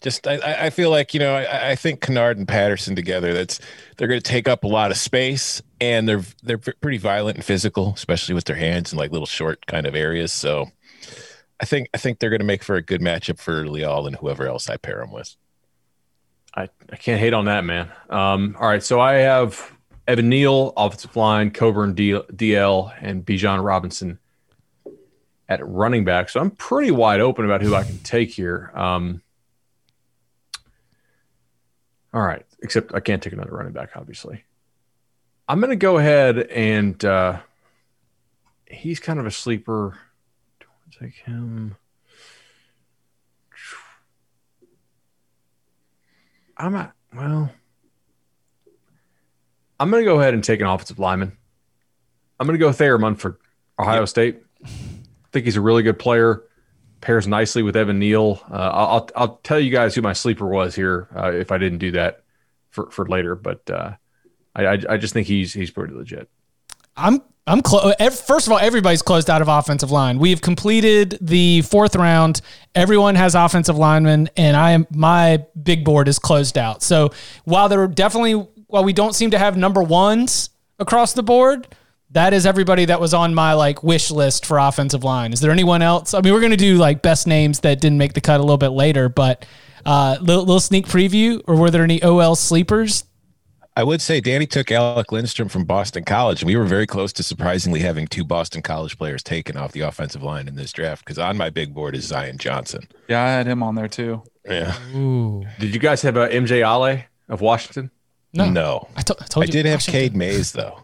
just 0.00 0.26
I, 0.26 0.66
I 0.66 0.70
feel 0.70 0.90
like 0.90 1.14
you 1.14 1.20
know 1.20 1.34
I, 1.34 1.70
I 1.70 1.74
think 1.74 2.00
Kinnard 2.00 2.36
and 2.36 2.46
Patterson 2.46 2.94
together 2.94 3.32
that's 3.32 3.60
they're 3.96 4.08
going 4.08 4.20
to 4.20 4.30
take 4.30 4.48
up 4.48 4.64
a 4.64 4.68
lot 4.68 4.90
of 4.90 4.96
space 4.96 5.62
and 5.80 6.08
they're 6.08 6.22
they're 6.42 6.58
pretty 6.58 6.98
violent 6.98 7.36
and 7.36 7.44
physical, 7.44 7.92
especially 7.94 8.34
with 8.34 8.44
their 8.44 8.56
hands 8.56 8.92
in 8.92 8.98
like 8.98 9.10
little 9.10 9.26
short 9.26 9.66
kind 9.66 9.86
of 9.86 9.94
areas. 9.94 10.32
So 10.32 10.70
I 11.60 11.64
think 11.64 11.88
I 11.94 11.98
think 11.98 12.18
they're 12.18 12.30
going 12.30 12.40
to 12.40 12.46
make 12.46 12.62
for 12.62 12.76
a 12.76 12.82
good 12.82 13.00
matchup 13.00 13.38
for 13.38 13.66
Leal 13.66 14.06
and 14.06 14.16
whoever 14.16 14.46
else 14.46 14.68
I 14.68 14.76
pair 14.76 15.02
him 15.02 15.12
with. 15.12 15.34
I, 16.54 16.68
I 16.90 16.96
can't 16.96 17.20
hate 17.20 17.34
on 17.34 17.44
that, 17.44 17.64
man. 17.64 17.90
Um, 18.10 18.56
all 18.58 18.68
right, 18.68 18.82
so 18.82 19.00
I 19.00 19.14
have 19.14 19.72
Evan 20.06 20.28
Neal, 20.28 20.72
offensive 20.76 21.14
line, 21.14 21.50
Coburn 21.50 21.94
DL, 21.94 22.92
and 23.00 23.24
Bijan 23.24 23.62
Robinson 23.62 24.18
at 25.48 25.66
running 25.66 26.04
back. 26.04 26.28
So 26.28 26.40
I'm 26.40 26.50
pretty 26.50 26.90
wide 26.90 27.20
open 27.20 27.44
about 27.44 27.62
who 27.62 27.74
I 27.74 27.84
can 27.84 27.98
take 27.98 28.30
here. 28.30 28.72
Um, 28.74 29.22
all 32.12 32.22
right, 32.22 32.44
except 32.62 32.94
I 32.94 33.00
can't 33.00 33.22
take 33.22 33.32
another 33.32 33.52
running 33.52 33.72
back, 33.72 33.90
obviously. 33.94 34.44
I'm 35.48 35.60
going 35.60 35.70
to 35.70 35.76
go 35.76 35.98
ahead 35.98 36.38
and 36.38 37.02
uh, 37.04 37.38
he's 38.66 39.00
kind 39.00 39.18
of 39.18 39.26
a 39.26 39.30
sleeper. 39.30 39.98
Do 40.60 40.66
I 40.68 41.04
take 41.04 41.14
him? 41.14 41.76
I'm 46.56 46.74
at, 46.74 46.92
well, 47.14 47.52
I'm 49.78 49.90
going 49.90 50.02
to 50.02 50.10
go 50.10 50.20
ahead 50.20 50.34
and 50.34 50.42
take 50.42 50.60
an 50.60 50.66
offensive 50.66 50.98
lineman. 50.98 51.36
I'm 52.40 52.46
going 52.46 52.58
to 52.58 52.64
go 52.64 52.72
Thayer 52.72 52.98
Munford, 52.98 53.36
Ohio 53.78 54.00
yep. 54.00 54.08
State. 54.08 54.42
I 54.64 54.68
think 55.32 55.44
he's 55.44 55.56
a 55.56 55.60
really 55.60 55.82
good 55.82 55.98
player. 55.98 56.42
Pairs 57.00 57.26
nicely 57.26 57.62
with 57.62 57.76
Evan 57.76 57.98
Neal. 57.98 58.42
Uh, 58.50 58.54
I'll, 58.54 59.10
I'll 59.16 59.36
tell 59.38 59.60
you 59.60 59.70
guys 59.70 59.94
who 59.94 60.02
my 60.02 60.12
sleeper 60.12 60.46
was 60.46 60.74
here 60.74 61.08
uh, 61.16 61.32
if 61.32 61.52
I 61.52 61.58
didn't 61.58 61.78
do 61.78 61.92
that 61.92 62.22
for, 62.70 62.90
for 62.90 63.06
later, 63.06 63.34
but 63.34 63.68
uh, 63.70 63.92
I, 64.54 64.78
I, 64.88 64.96
just 64.96 65.14
think 65.14 65.26
he's 65.26 65.52
he's 65.52 65.70
pretty 65.70 65.94
legit. 65.94 66.28
I'm 66.96 67.22
I'm 67.46 67.62
close. 67.62 67.94
First 68.20 68.46
of 68.46 68.52
all, 68.52 68.58
everybody's 68.58 69.02
closed 69.02 69.30
out 69.30 69.40
of 69.40 69.48
offensive 69.48 69.90
line. 69.90 70.18
We 70.18 70.30
have 70.30 70.42
completed 70.42 71.16
the 71.20 71.62
fourth 71.62 71.96
round. 71.96 72.40
Everyone 72.74 73.14
has 73.14 73.34
offensive 73.34 73.78
linemen, 73.78 74.28
and 74.36 74.56
I 74.56 74.72
am 74.72 74.86
my 74.90 75.44
big 75.60 75.84
board 75.84 76.08
is 76.08 76.18
closed 76.18 76.58
out. 76.58 76.82
So 76.82 77.10
while 77.44 77.68
there 77.68 77.80
are 77.80 77.88
definitely 77.88 78.46
while 78.66 78.84
we 78.84 78.92
don't 78.92 79.14
seem 79.14 79.30
to 79.30 79.38
have 79.38 79.56
number 79.56 79.82
ones 79.82 80.50
across 80.78 81.14
the 81.14 81.22
board, 81.22 81.68
that 82.10 82.32
is 82.32 82.46
everybody 82.46 82.84
that 82.86 83.00
was 83.00 83.12
on 83.14 83.34
my 83.34 83.52
like 83.54 83.82
wish 83.82 84.10
list 84.10 84.46
for 84.46 84.58
offensive 84.58 85.04
line. 85.04 85.32
Is 85.32 85.40
there 85.40 85.50
anyone 85.50 85.82
else? 85.82 86.14
I 86.14 86.20
mean, 86.20 86.32
we're 86.32 86.40
gonna 86.40 86.56
do 86.56 86.76
like 86.76 87.02
best 87.02 87.26
names 87.26 87.60
that 87.60 87.80
didn't 87.80 87.98
make 87.98 88.14
the 88.14 88.20
cut 88.20 88.40
a 88.40 88.42
little 88.42 88.58
bit 88.58 88.70
later, 88.70 89.08
but 89.08 89.44
uh, 89.86 90.16
little, 90.20 90.42
little 90.42 90.60
sneak 90.60 90.86
preview. 90.86 91.40
Or 91.46 91.56
were 91.56 91.70
there 91.70 91.84
any 91.84 92.02
OL 92.02 92.34
sleepers 92.36 93.04
I 93.78 93.84
would 93.84 94.02
say 94.02 94.20
Danny 94.20 94.44
took 94.44 94.72
Alec 94.72 95.12
Lindstrom 95.12 95.48
from 95.48 95.64
Boston 95.64 96.02
College, 96.02 96.42
and 96.42 96.48
we 96.48 96.56
were 96.56 96.64
very 96.64 96.84
close 96.84 97.12
to 97.12 97.22
surprisingly 97.22 97.78
having 97.78 98.08
two 98.08 98.24
Boston 98.24 98.60
College 98.60 98.98
players 98.98 99.22
taken 99.22 99.56
off 99.56 99.70
the 99.70 99.82
offensive 99.82 100.20
line 100.20 100.48
in 100.48 100.56
this 100.56 100.72
draft. 100.72 101.04
Because 101.04 101.16
on 101.16 101.36
my 101.36 101.48
big 101.48 101.72
board 101.74 101.94
is 101.94 102.04
Zion 102.04 102.38
Johnson. 102.38 102.88
Yeah, 103.06 103.22
I 103.22 103.28
had 103.28 103.46
him 103.46 103.62
on 103.62 103.76
there 103.76 103.86
too. 103.86 104.24
Yeah. 104.44 104.76
Ooh. 104.96 105.44
Did 105.60 105.72
you 105.74 105.78
guys 105.78 106.02
have 106.02 106.16
a 106.16 106.28
MJ 106.28 106.56
Ale 106.66 107.04
of 107.28 107.40
Washington? 107.40 107.92
No, 108.34 108.50
no. 108.50 108.88
I, 108.96 109.02
to- 109.02 109.16
I 109.20 109.26
told 109.26 109.46
you. 109.46 109.50
I 109.50 109.52
did 109.52 109.66
have 109.66 109.82
Cade 109.82 110.16
Mays 110.16 110.50
though. 110.50 110.82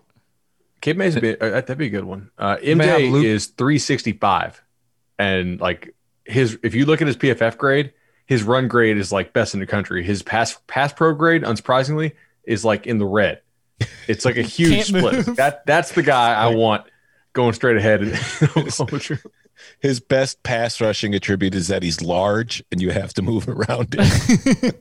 Cade 0.85 0.99
Mays, 0.99 1.19
be, 1.19 1.41
uh, 1.41 1.49
that'd 1.49 1.79
be 1.79 1.87
a 1.87 1.89
good 1.89 2.05
one. 2.05 2.29
Uh, 2.37 2.59
MJ 2.59 3.25
is 3.25 3.47
365, 3.47 4.63
and 5.19 5.59
like 5.59 5.95
his, 6.27 6.59
if 6.63 6.75
you 6.75 6.85
look 6.85 7.01
at 7.01 7.07
his 7.07 7.17
PFF 7.17 7.57
grade, 7.57 7.95
his 8.27 8.43
run 8.43 8.69
grade 8.69 8.99
is 8.99 9.11
like 9.11 9.33
best 9.33 9.55
in 9.55 9.61
the 9.61 9.67
country. 9.67 10.05
His 10.05 10.23
pass 10.23 10.59
pass 10.67 10.93
pro 10.93 11.15
grade, 11.15 11.43
unsurprisingly, 11.43 12.13
is 12.43 12.67
like 12.67 12.87
in 12.87 12.99
the 12.99 13.07
red. 13.07 13.41
It's 14.07 14.27
like 14.27 14.37
a 14.37 14.43
huge 14.43 14.85
split. 14.85 15.27
Move. 15.27 15.37
That 15.37 15.65
that's 15.65 15.93
the 15.93 16.03
guy 16.03 16.35
I 16.35 16.49
want 16.49 16.85
going 17.33 17.55
straight 17.55 17.79
ahead. 17.79 18.03
His 19.79 20.01
best 20.01 20.43
pass 20.43 20.83
rushing 20.83 21.15
attribute 21.15 21.55
is 21.55 21.69
that 21.69 21.83
he's 21.83 22.03
large 22.03 22.63
and 22.71 22.83
you 22.83 22.91
have 22.91 23.15
to 23.15 23.23
move 23.23 23.49
around 23.49 23.95
him. 23.95 24.73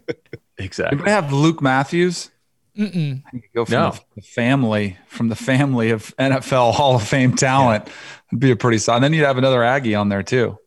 exactly. 0.58 1.06
I 1.06 1.12
have 1.12 1.32
Luke 1.32 1.62
Matthews. 1.62 2.30
Mm-mm. 2.77 3.21
go 3.53 3.65
from 3.65 3.73
no. 3.73 3.95
the 4.15 4.21
family, 4.21 4.97
from 5.07 5.29
the 5.29 5.36
family 5.36 5.91
of 5.91 6.15
NFL 6.17 6.73
Hall 6.75 6.95
of 6.95 7.07
Fame 7.07 7.36
talent. 7.36 7.86
Yeah. 7.86 7.93
It'd 8.29 8.39
be 8.39 8.51
a 8.51 8.55
pretty 8.55 8.79
solid. 8.79 8.97
And 8.97 9.03
then 9.05 9.13
you'd 9.13 9.25
have 9.25 9.38
another 9.38 9.63
Aggie 9.63 9.95
on 9.95 10.09
there 10.09 10.23
too. 10.23 10.57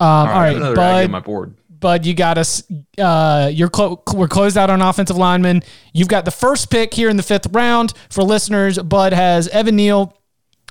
Um, 0.00 0.08
all 0.08 0.26
right, 0.26 0.32
all 0.32 0.40
right 0.40 0.56
another 0.56 0.80
Aggie 0.80 1.04
on 1.04 1.10
my 1.10 1.20
board. 1.20 1.56
Bud, 1.68 2.04
you 2.04 2.14
got 2.14 2.36
us. 2.36 2.62
Uh, 2.98 3.50
you're 3.52 3.70
clo- 3.70 4.02
we're 4.14 4.28
closed 4.28 4.58
out 4.58 4.68
on 4.68 4.82
offensive 4.82 5.16
linemen. 5.16 5.62
You've 5.94 6.08
got 6.08 6.26
the 6.26 6.30
first 6.30 6.70
pick 6.70 6.92
here 6.92 7.08
in 7.08 7.16
the 7.16 7.22
fifth 7.22 7.46
round 7.52 7.94
for 8.10 8.22
listeners. 8.22 8.78
Bud 8.78 9.14
has 9.14 9.48
Evan 9.48 9.76
Neal, 9.76 10.14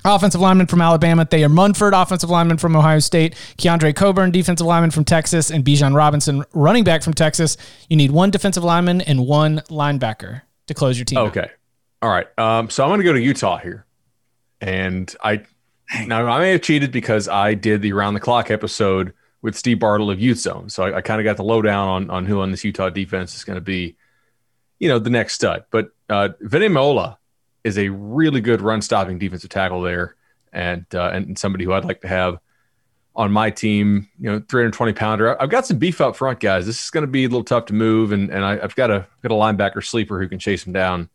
offensive 0.04 0.40
lineman 0.40 0.66
from 0.66 0.80
Alabama. 0.80 1.24
Thayer 1.24 1.48
Munford, 1.48 1.94
offensive 1.94 2.30
lineman 2.30 2.58
from 2.58 2.76
Ohio 2.76 2.98
State. 2.98 3.34
Keondre 3.58 3.94
Coburn, 3.94 4.30
defensive 4.30 4.66
lineman 4.66 4.90
from 4.90 5.04
Texas, 5.04 5.50
and 5.50 5.64
Bijan 5.64 5.94
Robinson, 5.94 6.44
running 6.52 6.84
back 6.84 7.02
from 7.02 7.14
Texas. 7.14 7.56
You 7.88 7.96
need 7.96 8.10
one 8.10 8.30
defensive 8.30 8.64
lineman 8.64 9.00
and 9.00 9.26
one 9.26 9.58
linebacker 9.68 10.42
to 10.66 10.74
close 10.74 10.98
your 10.98 11.04
team. 11.04 11.18
Okay. 11.18 11.40
Out. 11.40 11.50
All 12.02 12.10
right. 12.10 12.26
Um, 12.38 12.70
so 12.70 12.82
I'm 12.82 12.90
going 12.90 13.00
to 13.00 13.04
go 13.04 13.12
to 13.12 13.20
Utah 13.20 13.58
here, 13.58 13.84
and 14.60 15.14
I 15.22 15.42
now 16.06 16.26
I 16.26 16.38
may 16.38 16.52
have 16.52 16.62
cheated 16.62 16.92
because 16.92 17.28
I 17.28 17.54
did 17.54 17.82
the 17.82 17.92
around 17.92 18.14
the 18.14 18.20
clock 18.20 18.50
episode 18.50 19.12
with 19.42 19.56
Steve 19.56 19.78
Bartle 19.78 20.10
of 20.10 20.20
Youth 20.20 20.38
Zone. 20.38 20.68
So 20.68 20.84
I, 20.84 20.98
I 20.98 21.00
kind 21.00 21.20
of 21.20 21.24
got 21.24 21.36
the 21.36 21.44
lowdown 21.44 21.88
on, 21.88 22.10
on 22.10 22.26
who 22.26 22.40
on 22.40 22.50
this 22.50 22.64
Utah 22.64 22.90
defense 22.90 23.34
is 23.34 23.44
going 23.44 23.56
to 23.56 23.62
be, 23.62 23.96
you 24.78 24.88
know, 24.88 24.98
the 24.98 25.10
next 25.10 25.34
stud. 25.34 25.64
But 25.70 25.90
uh, 26.08 26.30
Vinny 26.40 26.68
Mayola 26.68 27.16
is 27.64 27.78
a 27.78 27.88
really 27.88 28.40
good 28.40 28.60
run 28.60 28.82
stopping 28.82 29.18
defensive 29.18 29.50
tackle 29.50 29.80
there, 29.80 30.16
and 30.52 30.86
uh, 30.94 31.10
and 31.12 31.38
somebody 31.38 31.64
who 31.64 31.72
I'd 31.72 31.84
like 31.84 32.00
to 32.02 32.08
have 32.08 32.38
on 33.14 33.32
my 33.32 33.50
team. 33.50 34.08
You 34.18 34.32
know, 34.32 34.42
320 34.48 34.92
pounder. 34.92 35.40
I've 35.40 35.50
got 35.50 35.66
some 35.66 35.78
beef 35.78 36.00
up 36.00 36.16
front, 36.16 36.40
guys. 36.40 36.66
This 36.66 36.82
is 36.84 36.90
going 36.90 37.02
to 37.02 37.10
be 37.10 37.24
a 37.24 37.28
little 37.28 37.44
tough 37.44 37.66
to 37.66 37.74
move, 37.74 38.12
and 38.12 38.30
and 38.30 38.44
I, 38.44 38.58
have 38.58 38.74
got 38.74 38.90
a 38.90 39.06
got 39.22 39.32
a 39.32 39.34
linebacker 39.34 39.84
sleeper 39.84 40.20
who 40.20 40.28
can 40.28 40.38
chase 40.38 40.66
him 40.66 40.72
down 40.72 41.08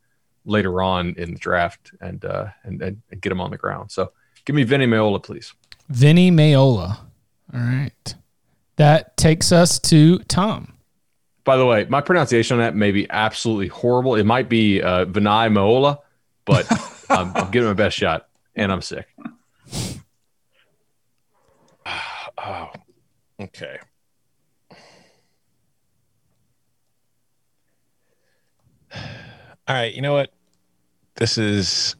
later 0.45 0.81
on 0.81 1.15
in 1.17 1.34
the 1.34 1.39
draft 1.39 1.91
and 1.99 2.23
uh, 2.23 2.47
and, 2.63 2.81
and, 2.81 3.01
get 3.19 3.31
him 3.31 3.41
on 3.41 3.51
the 3.51 3.58
ground. 3.58 3.91
So 3.91 4.12
give 4.45 4.55
me 4.55 4.63
Vinny 4.63 4.86
Mayola, 4.86 5.21
please. 5.21 5.53
Vinny 5.89 6.31
Mayola. 6.31 6.99
All 7.53 7.60
right. 7.60 8.15
That 8.77 9.15
takes 9.17 9.51
us 9.51 9.79
to 9.79 10.19
Tom. 10.19 10.73
By 11.43 11.58
the 11.58 11.65
way, 11.65 11.86
my 11.86 12.01
pronunciation 12.01 12.55
on 12.55 12.63
that 12.63 12.75
may 12.75 12.91
be 12.91 13.10
absolutely 13.10 13.67
horrible. 13.67 14.15
It 14.15 14.25
might 14.25 14.49
be 14.49 14.81
uh, 14.81 15.05
Vinay 15.05 15.51
but 16.45 16.65
I'm, 17.10 17.36
I'm 17.36 17.51
giving 17.51 17.67
my 17.67 17.73
best 17.73 17.97
shot, 17.97 18.27
and 18.55 18.71
I'm 18.71 18.81
sick. 18.81 19.08
oh, 22.38 22.69
okay. 23.39 23.79
All 29.67 29.75
right, 29.75 29.93
you 29.93 30.01
know 30.01 30.13
what? 30.13 30.31
This 31.15 31.38
is 31.38 31.95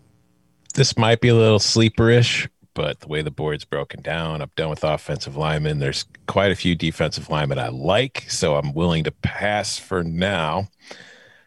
this 0.76 0.98
might 0.98 1.22
be 1.22 1.30
a 1.30 1.36
little 1.36 1.58
sleeperish, 1.58 2.48
but 2.76 3.00
the 3.00 3.08
way 3.08 3.22
the 3.22 3.32
board's 3.32 3.66
broken 3.66 4.02
down, 4.02 4.42
I'm 4.42 4.52
done 4.56 4.70
with 4.70 4.84
offensive 4.84 5.36
linemen. 5.36 5.80
There's 5.80 6.06
quite 6.28 6.52
a 6.52 6.56
few 6.56 6.76
defensive 6.76 7.30
linemen 7.30 7.58
I 7.58 7.70
like, 7.70 8.26
so 8.28 8.56
I'm 8.56 8.74
willing 8.74 9.06
to 9.06 9.12
pass 9.12 9.80
for 9.80 10.04
now. 10.04 10.68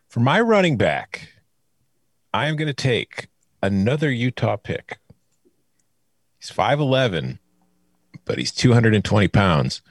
For 0.09 0.21
my 0.21 0.41
running 0.41 0.77
back, 0.77 1.29
I 2.33 2.49
am 2.49 2.57
going 2.57 2.69
to 2.69 2.75
take 2.75 3.29
another 3.63 4.11
Utah 4.11 4.57
pick. 4.57 4.99
He's 6.39 6.51
5'11, 6.51 7.39
but 8.25 8.39
he's 8.39 8.53
220 8.53 9.29
pounds 9.29 9.83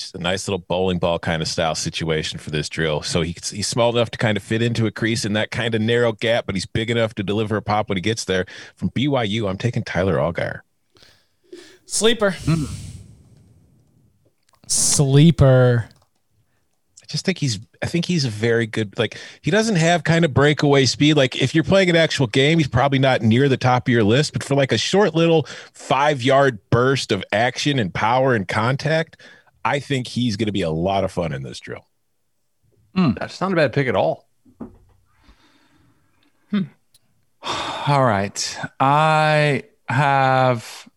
just 0.00 0.14
a 0.14 0.18
nice 0.18 0.48
little 0.48 0.58
bowling 0.58 0.98
ball 0.98 1.18
kind 1.18 1.42
of 1.42 1.48
style 1.48 1.74
situation 1.74 2.38
for 2.38 2.50
this 2.50 2.68
drill. 2.68 3.02
So 3.02 3.20
he, 3.20 3.36
he's 3.52 3.68
small 3.68 3.94
enough 3.94 4.10
to 4.12 4.18
kind 4.18 4.36
of 4.36 4.42
fit 4.42 4.62
into 4.62 4.86
a 4.86 4.90
crease 4.90 5.24
in 5.24 5.34
that 5.34 5.50
kind 5.50 5.74
of 5.74 5.82
narrow 5.82 6.12
gap, 6.12 6.46
but 6.46 6.54
he's 6.54 6.66
big 6.66 6.90
enough 6.90 7.14
to 7.16 7.22
deliver 7.22 7.56
a 7.56 7.62
pop 7.62 7.88
when 7.88 7.96
he 7.96 8.02
gets 8.02 8.24
there. 8.24 8.46
From 8.74 8.90
BYU, 8.90 9.48
I'm 9.48 9.58
taking 9.58 9.84
Tyler 9.84 10.16
Allgeier. 10.16 10.60
Sleeper. 11.84 12.30
Mm. 12.30 12.70
Sleeper. 14.66 15.88
I 17.02 17.06
just 17.06 17.24
think 17.24 17.38
he's 17.38 17.58
I 17.82 17.86
think 17.86 18.04
he's 18.04 18.24
a 18.24 18.30
very 18.30 18.66
good 18.66 18.98
like 18.98 19.18
he 19.40 19.50
doesn't 19.50 19.76
have 19.76 20.04
kind 20.04 20.24
of 20.24 20.34
breakaway 20.34 20.84
speed. 20.84 21.14
Like 21.16 21.40
if 21.40 21.54
you're 21.54 21.64
playing 21.64 21.88
an 21.88 21.96
actual 21.96 22.26
game, 22.26 22.58
he's 22.58 22.68
probably 22.68 22.98
not 22.98 23.22
near 23.22 23.48
the 23.48 23.56
top 23.56 23.88
of 23.88 23.92
your 23.92 24.04
list, 24.04 24.32
but 24.32 24.44
for 24.44 24.54
like 24.54 24.72
a 24.72 24.78
short 24.78 25.14
little 25.14 25.46
five 25.72 26.22
yard 26.22 26.58
burst 26.70 27.10
of 27.10 27.24
action 27.32 27.78
and 27.78 27.92
power 27.92 28.34
and 28.34 28.46
contact, 28.46 29.16
I 29.64 29.80
think 29.80 30.08
he's 30.08 30.36
going 30.36 30.46
to 30.46 30.52
be 30.52 30.62
a 30.62 30.70
lot 30.70 31.04
of 31.04 31.12
fun 31.12 31.32
in 31.32 31.42
this 31.42 31.58
drill. 31.58 31.86
Mm. 32.96 33.18
That's 33.18 33.40
not 33.40 33.52
a 33.52 33.56
bad 33.56 33.72
pick 33.72 33.88
at 33.88 33.96
all. 33.96 34.28
Hmm. 36.50 36.62
All 37.86 38.04
right. 38.04 38.58
I 38.78 39.64
have 39.88 40.88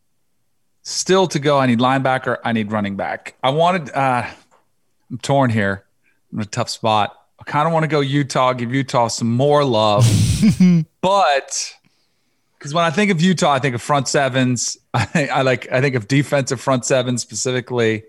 still 0.81 1.27
to 1.27 1.39
go. 1.39 1.59
I 1.59 1.65
need 1.65 1.79
linebacker. 1.79 2.37
I 2.43 2.51
need 2.51 2.71
running 2.71 2.95
back. 2.95 3.35
I 3.41 3.51
wanted, 3.51 3.89
uh, 3.91 4.27
I'm 5.09 5.17
torn 5.19 5.49
here. 5.49 5.85
In 6.33 6.39
a 6.39 6.45
tough 6.45 6.69
spot. 6.69 7.15
I 7.39 7.43
kind 7.43 7.67
of 7.67 7.73
want 7.73 7.83
to 7.83 7.87
go 7.87 7.99
Utah, 7.99 8.53
give 8.53 8.73
Utah 8.73 9.07
some 9.07 9.31
more 9.31 9.63
love, 9.63 10.07
but 11.01 11.73
Because 12.57 12.73
when 12.73 12.85
I 12.85 12.89
think 12.89 13.11
of 13.11 13.21
Utah, 13.21 13.51
I 13.51 13.59
think 13.59 13.75
of 13.75 13.81
front 13.81 14.07
sevens. 14.07 14.77
I, 14.93 15.29
I 15.31 15.41
like 15.41 15.71
I 15.71 15.81
think 15.81 15.95
of 15.95 16.07
defensive 16.07 16.61
front 16.61 16.85
sevens 16.85 17.21
specifically. 17.21 18.03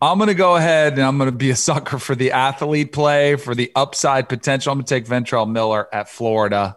I'm 0.00 0.18
going 0.18 0.28
to 0.28 0.34
go 0.34 0.56
ahead 0.56 0.94
and 0.94 1.02
I'm 1.02 1.16
going 1.16 1.30
to 1.30 1.36
be 1.36 1.50
a 1.50 1.56
sucker 1.56 1.96
for 2.00 2.16
the 2.16 2.32
athlete 2.32 2.92
play, 2.92 3.36
for 3.36 3.54
the 3.54 3.70
upside 3.76 4.28
potential. 4.28 4.72
I'm 4.72 4.78
going 4.78 4.86
to 4.86 4.94
take 4.94 5.06
Ventrell 5.06 5.48
Miller 5.48 5.86
at 5.94 6.08
Florida, 6.08 6.76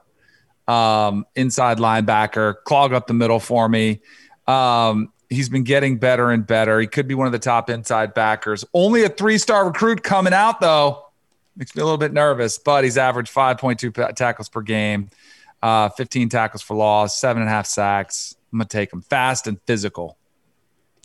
um, 0.67 1.25
inside 1.35 1.79
linebacker, 1.79 2.53
clog 2.65 2.93
up 2.93 3.07
the 3.07 3.15
middle 3.15 3.39
for 3.39 3.67
me. 3.67 4.01
Um, 4.45 5.11
he's 5.29 5.49
been 5.49 5.63
getting 5.63 5.97
better 5.97 6.31
and 6.31 6.45
better. 6.45 6.79
He 6.79 6.87
could 6.87 7.07
be 7.07 7.15
one 7.15 7.27
of 7.27 7.33
the 7.33 7.39
top 7.39 7.69
inside 7.69 8.13
backers. 8.13 8.65
Only 8.73 9.03
a 9.03 9.09
three 9.09 9.37
star 9.37 9.65
recruit 9.65 10.03
coming 10.03 10.33
out, 10.33 10.61
though. 10.61 11.05
Makes 11.55 11.75
me 11.75 11.81
a 11.81 11.85
little 11.85 11.97
bit 11.97 12.11
nervous, 12.13 12.57
but 12.57 12.83
he's 12.83 12.97
averaged 12.97 13.33
5.2 13.33 14.15
tackles 14.15 14.49
per 14.49 14.61
game 14.61 15.09
uh, 15.65 15.89
15 15.89 16.29
tackles 16.29 16.61
for 16.61 16.75
loss, 16.75 17.17
seven 17.17 17.41
and 17.41 17.49
a 17.49 17.51
half 17.51 17.65
sacks. 17.65 18.35
I'm 18.53 18.59
gonna 18.59 18.67
take 18.67 18.93
him 18.93 19.01
fast 19.01 19.47
and 19.47 19.59
physical. 19.65 20.15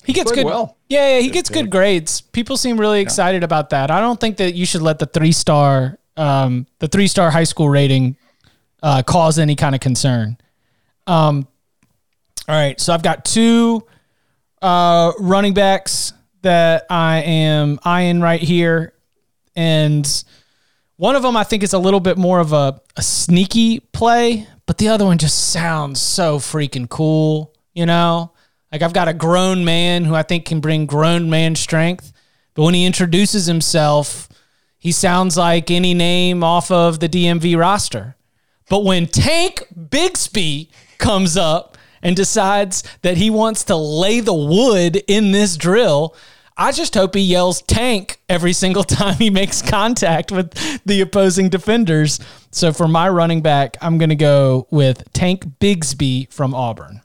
He 0.05 0.13
gets 0.13 0.31
good. 0.33 0.45
Well. 0.45 0.77
Yeah, 0.89 1.17
yeah, 1.17 1.21
he 1.21 1.31
gets 1.31 1.49
good 1.49 1.71
grades. 1.71 2.21
People 2.21 2.59
seem 2.59 2.79
really 2.79 3.01
excited 3.01 3.43
about 3.43 3.71
that. 3.71 3.91
I 3.91 4.01
don't 4.01 4.21
think 4.21 4.37
that 4.37 4.55
you 4.55 4.67
should 4.67 4.83
let 4.83 4.99
the 4.99 5.07
three 5.07 5.33
star, 5.33 5.99
um, 6.19 6.67
the 6.79 6.89
three 6.89 7.07
star 7.07 7.31
high 7.31 7.45
school 7.45 7.71
rating, 7.71 8.17
uh, 8.83 9.03
cause 9.03 9.39
any 9.39 9.57
kind 9.57 9.75
of 9.75 9.81
concern. 9.81 10.37
Um, 11.07 11.49
all 12.47 12.55
right, 12.55 12.79
so 12.79 12.93
I've 12.93 13.03
got 13.03 13.25
two 13.25 13.87
uh, 14.63 15.13
running 15.19 15.55
backs 15.55 16.13
that 16.43 16.87
I 16.91 17.19
am 17.19 17.79
eyeing 17.85 18.21
right 18.21 18.41
here, 18.41 18.95
and 19.57 20.25
one 20.97 21.17
of 21.17 21.23
them 21.23 21.37
I 21.37 21.45
think 21.45 21.63
is 21.63 21.73
a 21.73 21.79
little 21.79 22.01
bit 22.01 22.19
more 22.19 22.41
of 22.41 22.53
a, 22.53 22.81
a 22.97 23.03
sneaky 23.03 23.81
play, 23.81 24.47
but 24.67 24.79
the 24.79 24.89
other 24.89 25.05
one 25.07 25.19
just 25.19 25.51
sounds 25.51 26.01
so 26.01 26.39
freaking 26.39 26.89
cool, 26.89 27.55
you 27.73 27.87
know? 27.87 28.33
Like 28.71 28.83
I've 28.83 28.93
got 28.93 29.09
a 29.09 29.15
grown 29.15 29.65
man 29.65 30.05
who 30.05 30.15
I 30.15 30.23
think 30.23 30.45
can 30.45 30.61
bring 30.61 30.87
grown 30.87 31.31
man 31.31 31.55
strength, 31.57 32.13
but 32.55 32.65
when 32.65 32.75
he 32.75 32.85
introduces 32.85 33.47
himself, 33.47 34.29
he 34.79 34.93
sounds 34.93 35.37
like 35.37 35.71
any 35.71 35.95
name 35.95 36.45
off 36.45 36.71
of 36.71 37.01
the 37.01 37.09
DMV 37.09 37.57
roster. 37.59 38.17
But 38.69 38.85
when 38.85 39.07
Tank 39.07 39.67
Bigsby 39.75 40.69
comes 40.99 41.37
up 41.37 41.70
and 42.03 42.17
decides 42.17 42.83
that 43.03 43.17
he 43.17 43.31
wants 43.31 43.65
to 43.65 43.77
lay 43.77 44.21
the 44.21 44.35
wood 44.35 45.03
in 45.07 45.33
this 45.33 45.57
drill, 45.57 46.15
I 46.57 46.73
just 46.73 46.95
hope 46.95 47.15
he 47.15 47.23
yells 47.23 47.63
tank 47.63 48.21
every 48.29 48.53
single 48.53 48.85
time 48.99 49.15
he 49.15 49.31
makes 49.31 49.63
contact 49.63 50.31
with 50.31 50.53
the 50.85 51.01
opposing 51.01 51.49
defenders. 51.49 52.21
So 52.51 52.73
for 52.73 52.87
my 52.87 53.09
running 53.09 53.43
back, 53.43 53.77
I'm 53.81 53.99
going 53.99 54.11
to 54.11 54.17
go 54.17 54.67
with 54.71 55.11
Tank 55.13 55.45
Bigsby 55.59 56.31
from 56.33 56.55
Auburn. 56.55 57.01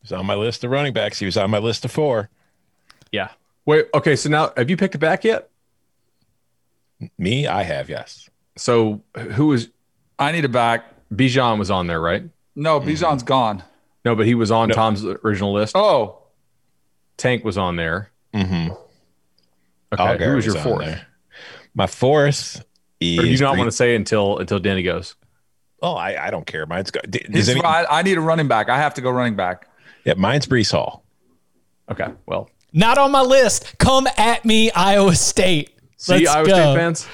He's 0.00 0.12
on 0.12 0.24
my 0.24 0.34
list 0.34 0.64
of 0.64 0.70
running 0.70 0.94
backs. 0.94 1.18
He 1.18 1.26
was 1.26 1.36
on 1.36 1.50
my 1.50 1.58
list 1.58 1.84
of 1.84 1.90
four. 1.90 2.30
Yeah. 3.12 3.28
Wait, 3.66 3.88
okay. 3.92 4.16
So 4.16 4.30
now 4.30 4.52
have 4.56 4.70
you 4.70 4.76
picked 4.78 4.94
a 4.94 4.98
back 4.98 5.24
yet? 5.24 5.50
Me, 7.18 7.46
I 7.46 7.62
have, 7.62 7.90
yes. 7.90 8.30
So 8.56 9.02
who 9.14 9.48
was 9.48 9.68
I 10.18 10.32
need 10.32 10.44
a 10.44 10.48
back. 10.48 10.86
Bijan 11.12 11.58
was 11.58 11.70
on 11.70 11.86
there, 11.86 12.00
right? 12.00 12.24
No, 12.58 12.80
Bijan's 12.80 13.22
mm-hmm. 13.22 13.26
gone. 13.26 13.62
No, 14.04 14.16
but 14.16 14.26
he 14.26 14.34
was 14.34 14.50
on 14.50 14.68
no. 14.68 14.74
Tom's 14.74 15.04
original 15.04 15.52
list. 15.52 15.76
Oh, 15.76 16.24
Tank 17.16 17.44
was 17.44 17.56
on 17.56 17.76
there. 17.76 18.10
Mm-hmm. 18.34 18.72
Okay, 19.92 20.24
who 20.24 20.34
was 20.34 20.44
your 20.44 20.56
fourth? 20.56 21.00
My 21.74 21.86
fourth 21.86 22.64
is. 23.00 23.18
Or 23.20 23.22
do 23.22 23.28
you 23.28 23.38
not 23.38 23.56
want 23.56 23.68
to 23.68 23.76
say 23.76 23.94
until 23.94 24.38
until 24.38 24.58
Danny 24.58 24.82
goes? 24.82 25.14
Oh, 25.80 25.94
I, 25.94 26.26
I 26.26 26.30
don't 26.32 26.46
care. 26.46 26.66
Mine's 26.66 26.90
go. 26.90 27.00
Does 27.02 27.48
any, 27.48 27.62
I, 27.62 28.00
I 28.00 28.02
need 28.02 28.18
a 28.18 28.20
running 28.20 28.48
back. 28.48 28.68
I 28.68 28.76
have 28.76 28.94
to 28.94 29.00
go 29.00 29.10
running 29.10 29.36
back. 29.36 29.68
Yeah, 30.04 30.14
mine's 30.16 30.46
Breece 30.46 30.72
Hall. 30.72 31.04
Okay, 31.88 32.08
well, 32.26 32.50
not 32.72 32.98
on 32.98 33.12
my 33.12 33.22
list. 33.22 33.78
Come 33.78 34.08
at 34.16 34.44
me, 34.44 34.72
Iowa 34.72 35.14
State. 35.14 35.70
See, 35.96 36.14
Let's 36.14 36.28
Iowa 36.28 36.46
go. 36.46 36.54
State 36.54 36.74
fans. 36.76 37.08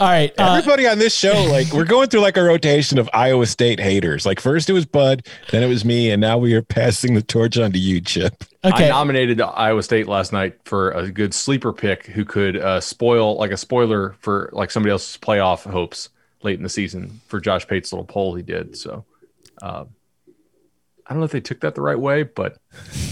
All 0.00 0.08
right. 0.08 0.32
Uh, 0.38 0.54
Everybody 0.56 0.88
on 0.88 0.98
this 0.98 1.14
show, 1.14 1.44
like, 1.50 1.70
we're 1.74 1.84
going 1.84 2.08
through 2.08 2.20
like 2.20 2.38
a 2.38 2.42
rotation 2.42 2.98
of 2.98 3.10
Iowa 3.12 3.44
State 3.44 3.78
haters. 3.78 4.24
Like, 4.24 4.40
first 4.40 4.70
it 4.70 4.72
was 4.72 4.86
Bud, 4.86 5.26
then 5.50 5.62
it 5.62 5.66
was 5.66 5.84
me, 5.84 6.10
and 6.10 6.22
now 6.22 6.38
we 6.38 6.54
are 6.54 6.62
passing 6.62 7.12
the 7.12 7.20
torch 7.20 7.58
on 7.58 7.70
to 7.72 7.78
you, 7.78 8.00
Chip. 8.00 8.42
Okay. 8.64 8.86
I 8.86 8.88
nominated 8.88 9.42
Iowa 9.42 9.82
State 9.82 10.08
last 10.08 10.32
night 10.32 10.58
for 10.64 10.92
a 10.92 11.10
good 11.10 11.34
sleeper 11.34 11.74
pick 11.74 12.06
who 12.06 12.24
could 12.24 12.56
uh, 12.56 12.80
spoil, 12.80 13.36
like, 13.36 13.50
a 13.50 13.58
spoiler 13.58 14.16
for 14.20 14.48
like 14.54 14.70
somebody 14.70 14.90
else's 14.90 15.18
playoff 15.18 15.70
hopes 15.70 16.08
late 16.42 16.56
in 16.56 16.62
the 16.62 16.70
season 16.70 17.20
for 17.26 17.38
Josh 17.38 17.68
Pate's 17.68 17.92
little 17.92 18.06
poll 18.06 18.34
he 18.34 18.42
did. 18.42 18.78
So, 18.78 19.04
uh, 19.60 19.84
I 21.10 21.12
don't 21.12 21.22
know 21.22 21.24
if 21.24 21.32
they 21.32 21.40
took 21.40 21.58
that 21.62 21.74
the 21.74 21.82
right 21.82 21.98
way, 21.98 22.22
but 22.22 22.56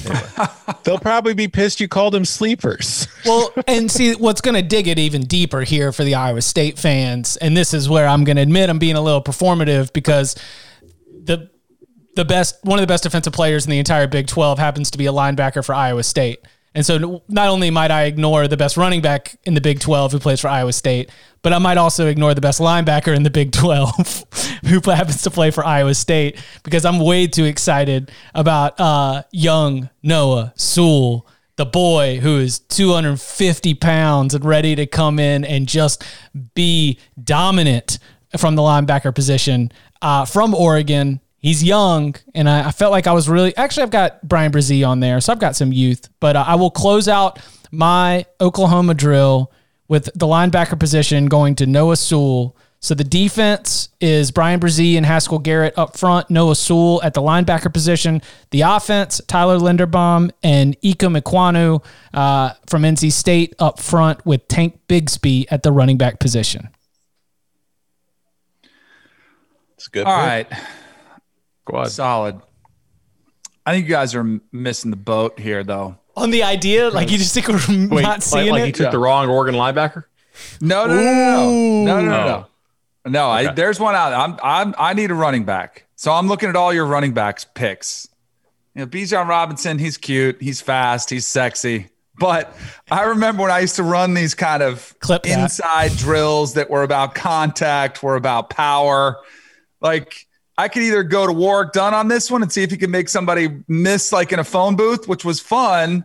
anyway. 0.07 0.47
they'll 0.85 1.01
probably 1.01 1.35
be 1.35 1.49
pissed 1.49 1.81
you 1.81 1.89
called 1.89 2.15
them 2.15 2.25
sleepers. 2.25 3.09
well, 3.25 3.53
and 3.67 3.91
see 3.91 4.15
what's 4.15 4.41
going 4.41 4.55
to 4.55 4.63
dig 4.63 4.87
it 4.87 5.01
even 5.01 5.23
deeper 5.23 5.63
here 5.63 5.91
for 5.91 6.05
the 6.05 6.15
Iowa 6.15 6.41
State 6.41 6.79
fans, 6.79 7.37
and 7.39 7.57
this 7.57 7.75
is 7.75 7.89
where 7.89 8.07
I'm 8.07 8.23
going 8.23 8.37
to 8.37 8.43
admit 8.43 8.71
I'm 8.71 8.79
being 8.79 8.95
a 8.95 9.01
little 9.01 9.23
performative 9.23 9.93
because 9.93 10.37
the 11.25 11.51
the 12.15 12.25
best 12.25 12.65
one 12.65 12.79
of 12.79 12.83
the 12.85 12.87
best 12.87 13.03
defensive 13.03 13.33
players 13.33 13.65
in 13.65 13.73
the 13.73 13.81
entire 13.81 14.07
Big 14.07 14.29
12 14.29 14.61
happens 14.61 14.93
to 14.93 14.99
be 14.99 15.07
a 15.07 15.13
linebacker 15.13 15.65
for 15.65 15.75
Iowa 15.75 16.05
State. 16.05 16.39
And 16.79 16.87
so 16.87 17.25
not 17.27 17.49
only 17.49 17.73
might 17.73 17.91
I 17.91 18.05
ignore 18.05 18.47
the 18.47 18.57
best 18.57 18.77
running 18.77 19.01
back 19.01 19.37
in 19.43 19.55
the 19.55 19.61
Big 19.61 19.81
12 19.81 20.13
who 20.13 20.21
plays 20.21 20.39
for 20.39 20.47
Iowa 20.47 20.73
State, 20.73 21.11
but 21.43 21.53
I 21.53 21.59
might 21.59 21.77
also 21.77 22.07
ignore 22.07 22.35
the 22.35 22.41
best 22.41 22.61
linebacker 22.61 23.17
in 23.17 23.25
the 23.25 23.31
Big 23.31 23.51
12 23.51 24.61
who 24.65 24.81
happens 24.89 25.23
to 25.23 25.31
play 25.33 25.51
for 25.51 25.67
Iowa 25.67 25.93
State 25.93 26.41
because 26.63 26.85
I'm 26.85 27.01
way 27.01 27.27
too 27.27 27.47
excited 27.47 28.13
about 28.33 28.79
uh, 28.79 29.25
young 29.33 29.91
Noah 30.05 30.53
Sewell, 30.55 31.27
the 31.57 31.67
boy 31.67 32.21
who 32.21 32.39
is 32.39 32.61
250 32.61 33.75
pounds 33.75 34.37
and 34.37 34.45
ready 34.45 34.77
to 34.77 34.87
come 34.87 35.19
in 35.19 35.45
and 35.45 35.67
just 35.67 36.05
be 36.55 37.01
dominant 37.21 37.99
from 38.37 38.55
the 38.55 38.63
linebacker 38.63 39.13
position 39.13 39.73
uh, 40.01 40.25
from 40.25 40.55
Oregon 40.55 41.21
he's 41.39 41.63
young, 41.63 42.15
and 42.35 42.49
I, 42.49 42.69
I, 42.69 42.71
felt 42.71 42.93
like 42.93 43.07
I 43.07 43.13
was 43.13 43.29
really 43.29 43.57
actually 43.57 43.85
I've 43.85 43.91
got 43.91 44.27
Bryan 44.27 44.53
Bresee 44.53 44.87
on 44.87 45.01
there, 45.01 45.21
so 45.21 45.33
I've 45.33 45.39
got 45.39 45.57
some 45.57 45.73
youth. 45.73 46.09
But 46.21 46.37
uh, 46.37 46.45
I 46.47 46.57
will 46.57 46.71
close 46.71 47.09
out 47.09 47.39
my 47.71 48.27
Oklahoma 48.41 48.95
drill 48.95 49.53
with 49.89 50.07
the 50.15 50.27
linebacker 50.27 50.79
position 50.79 51.27
going 51.27 51.55
to 51.57 51.67
Noah 51.67 51.97
Sewell. 51.97 52.57
So 52.81 52.95
the 52.95 53.05
defense 53.05 53.89
is 54.01 54.31
Bryan 54.31 54.61
Bresee 54.61 54.97
and 54.97 55.05
Haskell 55.05 55.41
Garrett 55.41 55.77
up 55.77 55.97
front, 55.97 56.31
Noah 56.31 56.55
Sewell 56.55 57.03
at 57.03 57.13
the 57.13 57.21
linebacker 57.21 57.73
position. 57.73 58.23
The 58.51 58.61
offense, 58.61 59.21
Tyler 59.27 59.59
Linderbaum 59.59 60.31
and 60.45 60.81
Ikem 60.81 61.21
Ekwonu 61.21 61.85
uh, 62.15 62.53
from 62.69 62.83
NC 62.83 63.11
State 63.11 63.55
up 63.59 63.81
front 63.81 64.25
with 64.25 64.47
Tank 64.47 64.79
Bigsby 64.89 65.47
at 65.51 65.65
the 65.65 65.73
running 65.73 65.99
back 65.99 66.21
position. 66.21 66.69
It's 69.75 69.89
good. 69.89 70.07
All 70.07 70.17
right. 70.17 70.47
Squad. 71.69 71.89
Solid. 71.89 72.41
I 73.67 73.73
think 73.73 73.87
you 73.87 73.91
guys 73.91 74.15
are 74.15 74.41
missing 74.53 74.91
the 74.91 74.97
boat 74.97 75.39
here, 75.39 75.63
though. 75.63 75.99
On 76.17 76.31
the 76.31 76.43
idea, 76.43 76.89
like 76.89 77.11
you 77.11 77.19
just 77.19 77.35
think 77.35 77.47
we're 77.47 77.89
Wait, 77.95 78.03
not 78.03 78.23
seeing 78.23 78.47
like, 78.47 78.61
like 78.61 78.65
he 78.65 78.73
took 78.73 78.85
yeah. 78.87 78.91
the 78.91 78.99
wrong 78.99 79.29
Oregon 79.29 79.55
linebacker. 79.55 80.05
No, 80.61 80.87
no, 80.87 80.95
no, 80.97 81.03
no, 81.03 81.85
no, 81.85 81.85
no, 81.85 82.01
no, 82.01 82.09
no. 82.09 82.47
Oh. 82.47 83.11
No, 83.11 83.33
okay. 83.33 83.49
I, 83.49 83.53
there's 83.53 83.79
one 83.79 83.95
out. 83.95 84.13
I'm, 84.13 84.39
I'm, 84.43 84.75
I 84.79 84.95
need 84.95 85.11
a 85.11 85.15
running 85.15 85.45
back. 85.45 85.87
So 85.95 86.13
I'm 86.13 86.27
looking 86.27 86.49
at 86.49 86.57
all 86.57 86.73
your 86.73 86.87
running 86.87 87.13
backs 87.13 87.45
picks. 87.45 88.09
You 88.75 88.83
know, 88.83 88.87
Bijan 88.87 89.29
Robinson, 89.29 89.79
he's 89.79 89.99
cute, 89.99 90.41
he's 90.41 90.61
fast, 90.61 91.11
he's 91.11 91.27
sexy. 91.27 91.89
But 92.19 92.57
I 92.91 93.05
remember 93.05 93.43
when 93.43 93.51
I 93.51 93.61
used 93.61 93.77
to 93.77 93.83
run 93.83 94.15
these 94.15 94.35
kind 94.35 94.63
of 94.63 94.99
Clip 95.01 95.27
inside 95.27 95.93
drills 95.93 96.55
that 96.55 96.71
were 96.71 96.83
about 96.83 97.15
contact, 97.15 98.03
were 98.03 98.17
about 98.17 98.51
power. 98.51 99.19
Like 99.81 100.27
I 100.59 100.67
could 100.67 100.83
either 100.83 101.05
go 101.05 101.25
to 101.25 101.33
Warwick 101.33 101.73
Dunn 101.73 101.95
on 101.95 102.09
this 102.09 102.33
one 102.33 102.43
and 102.43 102.53
see 102.53 102.65
if 102.65 102.73
he 102.73 102.77
could 102.77 102.91
make 102.91 103.09
somebody 103.09 103.63
miss 103.69 104.13
like 104.13 104.33
in 104.33 104.41
a 104.41 104.45
phone 104.45 104.75
booth, 104.75 105.07
which 105.07 105.25
was 105.25 105.39
fun. 105.39 106.05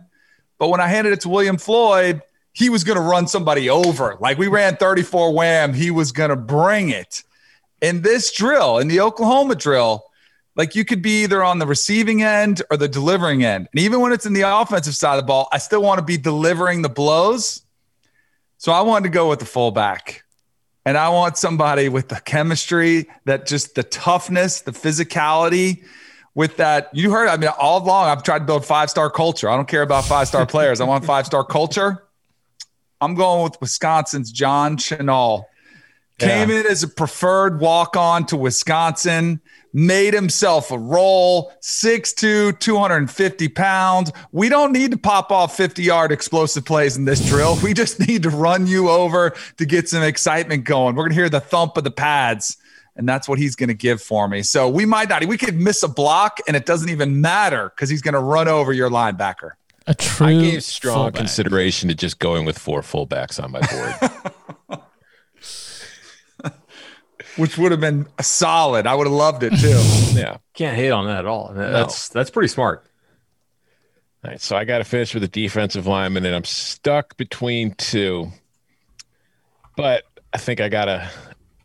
But 0.58 0.68
when 0.68 0.80
I 0.80 0.86
handed 0.86 1.12
it 1.12 1.22
to 1.22 1.28
William 1.28 1.58
Floyd, 1.58 2.22
he 2.52 2.70
was 2.70 2.84
going 2.84 2.96
to 2.96 3.02
run 3.02 3.26
somebody 3.26 3.68
over. 3.68 4.16
Like 4.20 4.38
we 4.38 4.46
ran 4.46 4.76
34 4.76 5.34
wham, 5.34 5.74
he 5.74 5.90
was 5.90 6.12
going 6.12 6.30
to 6.30 6.36
bring 6.36 6.90
it. 6.90 7.24
In 7.82 8.02
this 8.02 8.32
drill, 8.32 8.78
in 8.78 8.86
the 8.86 9.00
Oklahoma 9.00 9.56
drill, 9.56 10.04
like 10.54 10.76
you 10.76 10.84
could 10.84 11.02
be 11.02 11.24
either 11.24 11.42
on 11.42 11.58
the 11.58 11.66
receiving 11.66 12.22
end 12.22 12.62
or 12.70 12.76
the 12.76 12.86
delivering 12.86 13.44
end. 13.44 13.68
And 13.72 13.80
even 13.80 14.00
when 14.00 14.12
it's 14.12 14.24
in 14.24 14.34
the 14.34 14.42
offensive 14.42 14.94
side 14.94 15.16
of 15.16 15.22
the 15.22 15.26
ball, 15.26 15.48
I 15.50 15.58
still 15.58 15.82
want 15.82 15.98
to 15.98 16.04
be 16.04 16.16
delivering 16.16 16.82
the 16.82 16.88
blows. 16.88 17.62
So 18.58 18.70
I 18.70 18.82
wanted 18.82 19.08
to 19.08 19.10
go 19.10 19.28
with 19.28 19.40
the 19.40 19.46
fullback. 19.46 20.23
And 20.86 20.98
I 20.98 21.08
want 21.08 21.38
somebody 21.38 21.88
with 21.88 22.08
the 22.08 22.20
chemistry, 22.20 23.08
that 23.24 23.46
just 23.46 23.74
the 23.74 23.82
toughness, 23.82 24.60
the 24.60 24.72
physicality, 24.72 25.84
with 26.34 26.56
that. 26.58 26.90
You 26.92 27.10
heard, 27.10 27.28
I 27.28 27.36
mean, 27.36 27.50
all 27.58 27.82
along, 27.82 28.08
I've 28.08 28.22
tried 28.22 28.40
to 28.40 28.44
build 28.44 28.66
five 28.66 28.90
star 28.90 29.10
culture. 29.10 29.48
I 29.48 29.56
don't 29.56 29.68
care 29.68 29.82
about 29.82 30.04
five 30.04 30.28
star 30.28 30.46
players. 30.46 30.80
I 30.80 30.84
want 30.84 31.04
five 31.06 31.26
star 31.26 31.44
culture. 31.44 32.04
I'm 33.00 33.14
going 33.14 33.42
with 33.42 33.60
Wisconsin's 33.60 34.30
John 34.30 34.76
Chenal. 34.76 35.44
Came 36.18 36.50
yeah. 36.50 36.60
in 36.60 36.66
as 36.66 36.82
a 36.82 36.88
preferred 36.88 37.60
walk 37.60 37.96
on 37.96 38.24
to 38.26 38.36
Wisconsin, 38.36 39.40
made 39.74 40.14
himself 40.14 40.70
a 40.70 40.78
roll, 40.78 41.52
6'2, 41.60 42.58
250 42.58 43.48
pounds. 43.48 44.12
We 44.32 44.48
don't 44.48 44.72
need 44.72 44.92
to 44.92 44.96
pop 44.96 45.30
off 45.30 45.56
50 45.56 45.82
yard 45.82 46.12
explosive 46.12 46.64
plays 46.64 46.96
in 46.96 47.04
this 47.04 47.28
drill. 47.28 47.58
We 47.62 47.74
just 47.74 48.00
need 48.08 48.22
to 48.22 48.30
run 48.30 48.66
you 48.66 48.88
over 48.88 49.34
to 49.58 49.66
get 49.66 49.88
some 49.88 50.02
excitement 50.02 50.64
going. 50.64 50.94
We're 50.94 51.02
going 51.02 51.10
to 51.10 51.16
hear 51.16 51.28
the 51.28 51.40
thump 51.40 51.76
of 51.76 51.84
the 51.84 51.90
pads, 51.90 52.56
and 52.96 53.06
that's 53.06 53.28
what 53.28 53.38
he's 53.38 53.56
going 53.56 53.68
to 53.68 53.74
give 53.74 54.00
for 54.00 54.28
me. 54.28 54.42
So 54.42 54.68
we 54.68 54.86
might 54.86 55.08
not, 55.08 55.26
we 55.26 55.36
could 55.36 55.56
miss 55.56 55.82
a 55.82 55.88
block, 55.88 56.38
and 56.46 56.56
it 56.56 56.64
doesn't 56.64 56.88
even 56.88 57.20
matter 57.20 57.70
because 57.74 57.90
he's 57.90 58.00
going 58.00 58.14
to 58.14 58.20
run 58.20 58.46
over 58.46 58.72
your 58.72 58.88
linebacker. 58.88 59.50
A 59.86 59.94
true. 59.94 60.26
I 60.26 60.32
gave 60.32 60.62
strong 60.62 60.96
fullback. 60.96 61.14
consideration 61.14 61.88
to 61.90 61.94
just 61.94 62.18
going 62.18 62.46
with 62.46 62.58
four 62.58 62.80
fullbacks 62.80 63.42
on 63.42 63.50
my 63.50 63.60
board. 63.60 64.80
Which 67.36 67.58
would 67.58 67.72
have 67.72 67.80
been 67.80 68.06
solid. 68.20 68.86
I 68.86 68.94
would 68.94 69.06
have 69.06 69.14
loved 69.14 69.42
it 69.42 69.50
too. 69.58 69.80
yeah. 70.18 70.38
Can't 70.54 70.76
hate 70.76 70.90
on 70.90 71.06
that 71.06 71.20
at 71.20 71.26
all. 71.26 71.52
That's 71.54 72.08
that's 72.08 72.30
pretty 72.30 72.48
smart. 72.48 72.86
All 74.24 74.30
right, 74.30 74.40
so 74.40 74.56
I 74.56 74.64
got 74.64 74.78
to 74.78 74.84
finish 74.84 75.12
with 75.12 75.22
a 75.22 75.28
defensive 75.28 75.86
lineman, 75.86 76.24
and 76.24 76.34
I'm 76.34 76.44
stuck 76.44 77.16
between 77.18 77.74
two. 77.74 78.32
But 79.76 80.04
I 80.32 80.38
think 80.38 80.60
I 80.60 80.70
gotta, 80.70 81.10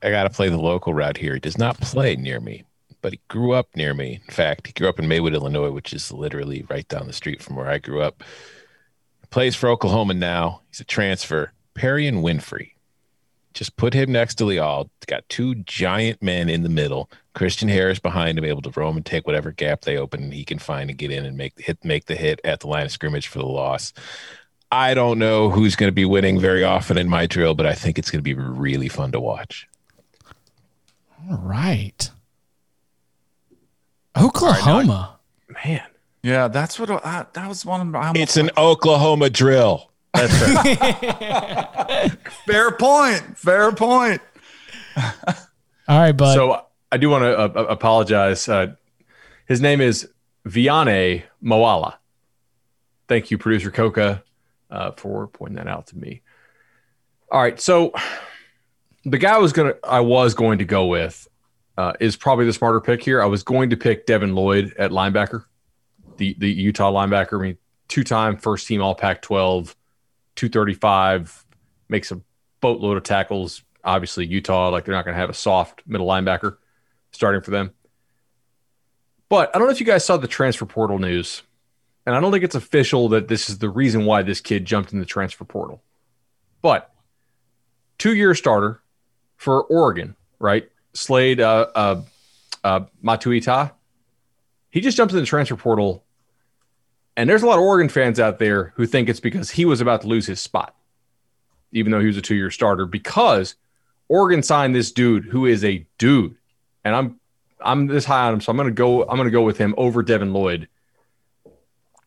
I 0.03 0.09
gotta 0.09 0.29
play 0.29 0.49
the 0.49 0.59
local 0.59 0.93
route 0.93 1.15
here. 1.15 1.35
He 1.35 1.39
does 1.39 1.57
not 1.57 1.79
play 1.79 2.17
near 2.17 2.41
me, 2.41 2.65
but 3.01 3.13
he 3.13 3.21
grew 3.29 3.53
up 3.53 3.69
near 3.75 3.93
me. 3.93 4.19
In 4.27 4.33
fact, 4.33 4.67
he 4.67 4.73
grew 4.73 4.89
up 4.89 4.99
in 4.99 5.07
Maywood, 5.07 5.33
Illinois, 5.33 5.71
which 5.71 5.93
is 5.93 6.11
literally 6.11 6.65
right 6.69 6.87
down 6.89 7.07
the 7.07 7.13
street 7.13 7.41
from 7.41 7.55
where 7.55 7.69
I 7.69 7.77
grew 7.77 8.01
up. 8.01 8.23
Plays 9.29 9.55
for 9.55 9.69
Oklahoma 9.69 10.15
now. 10.15 10.61
He's 10.67 10.81
a 10.81 10.85
transfer. 10.85 11.53
Perrion 11.75 12.21
Winfrey. 12.21 12.71
Just 13.53 13.77
put 13.77 13.93
him 13.93 14.11
next 14.11 14.35
to 14.35 14.45
Leal. 14.45 14.89
Got 15.07 15.27
two 15.27 15.55
giant 15.55 16.21
men 16.21 16.49
in 16.49 16.63
the 16.63 16.69
middle. 16.69 17.09
Christian 17.33 17.67
Harris 17.67 17.99
behind 17.99 18.37
him, 18.37 18.45
able 18.45 18.61
to 18.61 18.71
roam 18.71 18.95
and 18.95 19.05
take 19.05 19.25
whatever 19.25 19.51
gap 19.51 19.81
they 19.81 19.97
open 19.97 20.23
and 20.23 20.33
he 20.33 20.45
can 20.45 20.59
find 20.59 20.89
and 20.89 20.99
get 20.99 21.11
in 21.11 21.25
and 21.25 21.35
make 21.35 21.55
the 21.55 21.63
hit, 21.63 21.83
make 21.83 22.05
the 22.05 22.15
hit 22.15 22.39
at 22.43 22.59
the 22.59 22.67
line 22.67 22.85
of 22.85 22.91
scrimmage 22.91 23.27
for 23.27 23.39
the 23.39 23.45
loss. 23.45 23.93
I 24.71 24.93
don't 24.93 25.17
know 25.17 25.49
who's 25.49 25.75
going 25.75 25.87
to 25.87 25.95
be 25.95 26.05
winning 26.05 26.39
very 26.39 26.63
often 26.63 26.97
in 26.97 27.09
my 27.09 27.25
drill, 27.25 27.55
but 27.55 27.65
I 27.65 27.73
think 27.73 27.97
it's 27.97 28.11
going 28.11 28.19
to 28.19 28.23
be 28.23 28.35
really 28.35 28.87
fun 28.87 29.11
to 29.13 29.19
watch. 29.19 29.67
All 31.29 31.37
right. 31.37 32.09
Oklahoma. 34.15 35.17
Man. 35.65 35.81
yeah, 36.21 36.47
that's 36.47 36.79
what 36.79 36.91
I, 36.91 37.25
that 37.33 37.47
was 37.47 37.65
one. 37.65 37.81
Of, 37.81 37.95
I 37.95 38.11
It's 38.15 38.37
an 38.37 38.51
Oklahoma 38.57 39.29
drill. 39.29 39.88
That's 40.13 40.37
fair. 40.37 42.09
fair 42.45 42.71
point. 42.71 43.37
Fair 43.37 43.71
point. 43.71 44.21
All 44.97 45.99
right, 45.99 46.11
bud. 46.11 46.33
so 46.33 46.65
I 46.91 46.97
do 46.97 47.09
want 47.09 47.23
to 47.23 47.37
uh, 47.37 47.61
uh, 47.61 47.65
apologize. 47.65 48.47
Uh, 48.47 48.75
his 49.47 49.61
name 49.61 49.81
is 49.81 50.09
Viane 50.47 51.23
Moala. 51.43 51.95
Thank 53.07 53.31
you, 53.31 53.37
producer 53.37 53.71
Coca, 53.71 54.23
uh, 54.69 54.91
for 54.91 55.27
pointing 55.27 55.57
that 55.57 55.67
out 55.67 55.87
to 55.87 55.97
me. 55.97 56.21
All 57.31 57.41
right, 57.41 57.59
so 57.59 57.93
the 59.05 59.17
guy 59.17 59.35
I 59.35 59.37
was 59.39 59.53
gonna, 59.53 59.75
I 59.83 59.99
was 59.99 60.33
going 60.33 60.59
to 60.59 60.65
go 60.65 60.87
with, 60.87 61.27
uh, 61.77 61.93
is 61.99 62.15
probably 62.15 62.45
the 62.45 62.53
smarter 62.53 62.81
pick 62.81 63.03
here. 63.03 63.21
I 63.21 63.25
was 63.25 63.43
going 63.43 63.69
to 63.69 63.77
pick 63.77 64.05
Devin 64.05 64.35
Lloyd 64.35 64.73
at 64.77 64.91
linebacker, 64.91 65.45
the 66.17 66.35
the 66.39 66.51
Utah 66.51 66.91
linebacker. 66.91 67.39
I 67.39 67.43
mean, 67.43 67.57
two 67.87 68.03
time 68.03 68.37
first 68.37 68.67
team 68.67 68.81
All 68.81 68.95
Pac 68.95 69.21
12, 69.21 69.75
235, 70.39 71.45
makes 71.89 72.11
a 72.11 72.21
boatload 72.61 72.95
of 72.95 73.03
tackles. 73.03 73.61
Obviously, 73.83 74.25
Utah, 74.25 74.69
like 74.69 74.85
they're 74.85 74.95
not 74.95 75.03
going 75.03 75.13
to 75.15 75.19
have 75.19 75.29
a 75.29 75.33
soft 75.33 75.83
middle 75.85 76.07
linebacker 76.07 76.55
starting 77.11 77.41
for 77.41 77.51
them. 77.51 77.71
But 79.27 79.53
I 79.53 79.59
don't 79.59 79.67
know 79.67 79.73
if 79.73 79.81
you 79.81 79.85
guys 79.85 80.05
saw 80.05 80.15
the 80.15 80.29
transfer 80.29 80.65
portal 80.65 80.97
news, 80.97 81.43
and 82.05 82.15
I 82.15 82.21
don't 82.21 82.31
think 82.31 82.45
it's 82.45 82.55
official 82.55 83.09
that 83.09 83.27
this 83.27 83.49
is 83.49 83.57
the 83.57 83.69
reason 83.69 84.05
why 84.05 84.23
this 84.23 84.39
kid 84.39 84.63
jumped 84.63 84.93
in 84.93 84.99
the 84.99 85.05
transfer 85.05 85.43
portal. 85.43 85.83
But 86.61 86.89
two 87.97 88.15
year 88.15 88.33
starter 88.33 88.81
for 89.35 89.63
Oregon, 89.63 90.15
right? 90.39 90.69
Slade 90.93 91.41
uh, 91.41 91.67
uh, 91.75 92.01
uh, 92.63 92.81
Matautia. 93.03 93.73
He 94.69 94.79
just 94.79 94.95
jumped 94.95 95.13
in 95.13 95.19
the 95.19 95.25
transfer 95.25 95.57
portal. 95.57 96.05
And 97.19 97.29
there's 97.29 97.43
a 97.43 97.45
lot 97.45 97.57
of 97.57 97.63
Oregon 97.65 97.89
fans 97.89 98.17
out 98.17 98.39
there 98.39 98.71
who 98.77 98.85
think 98.85 99.09
it's 99.09 99.19
because 99.19 99.49
he 99.49 99.65
was 99.65 99.81
about 99.81 99.99
to 100.01 100.07
lose 100.07 100.25
his 100.25 100.39
spot, 100.39 100.73
even 101.73 101.91
though 101.91 101.99
he 101.99 102.07
was 102.07 102.15
a 102.15 102.21
two 102.21 102.35
year 102.35 102.49
starter, 102.49 102.85
because 102.85 103.55
Oregon 104.07 104.41
signed 104.41 104.73
this 104.73 104.89
dude 104.93 105.25
who 105.25 105.45
is 105.45 105.65
a 105.65 105.85
dude. 105.97 106.35
And 106.85 106.95
I'm 106.95 107.19
I'm 107.59 107.87
this 107.87 108.05
high 108.05 108.27
on 108.27 108.35
him, 108.35 108.39
so 108.41 108.51
I'm 108.51 108.55
gonna 108.57 108.71
go, 108.71 109.03
I'm 109.03 109.17
gonna 109.17 109.29
go 109.31 109.41
with 109.41 109.57
him 109.57 109.75
over 109.77 110.01
Devin 110.01 110.31
Lloyd. 110.31 110.69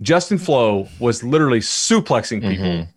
Justin 0.01 0.38
Flowe 0.38 0.88
was 0.98 1.22
literally 1.22 1.61
suplexing 1.61 2.40
people. 2.40 2.64
Mhm. 2.64 2.88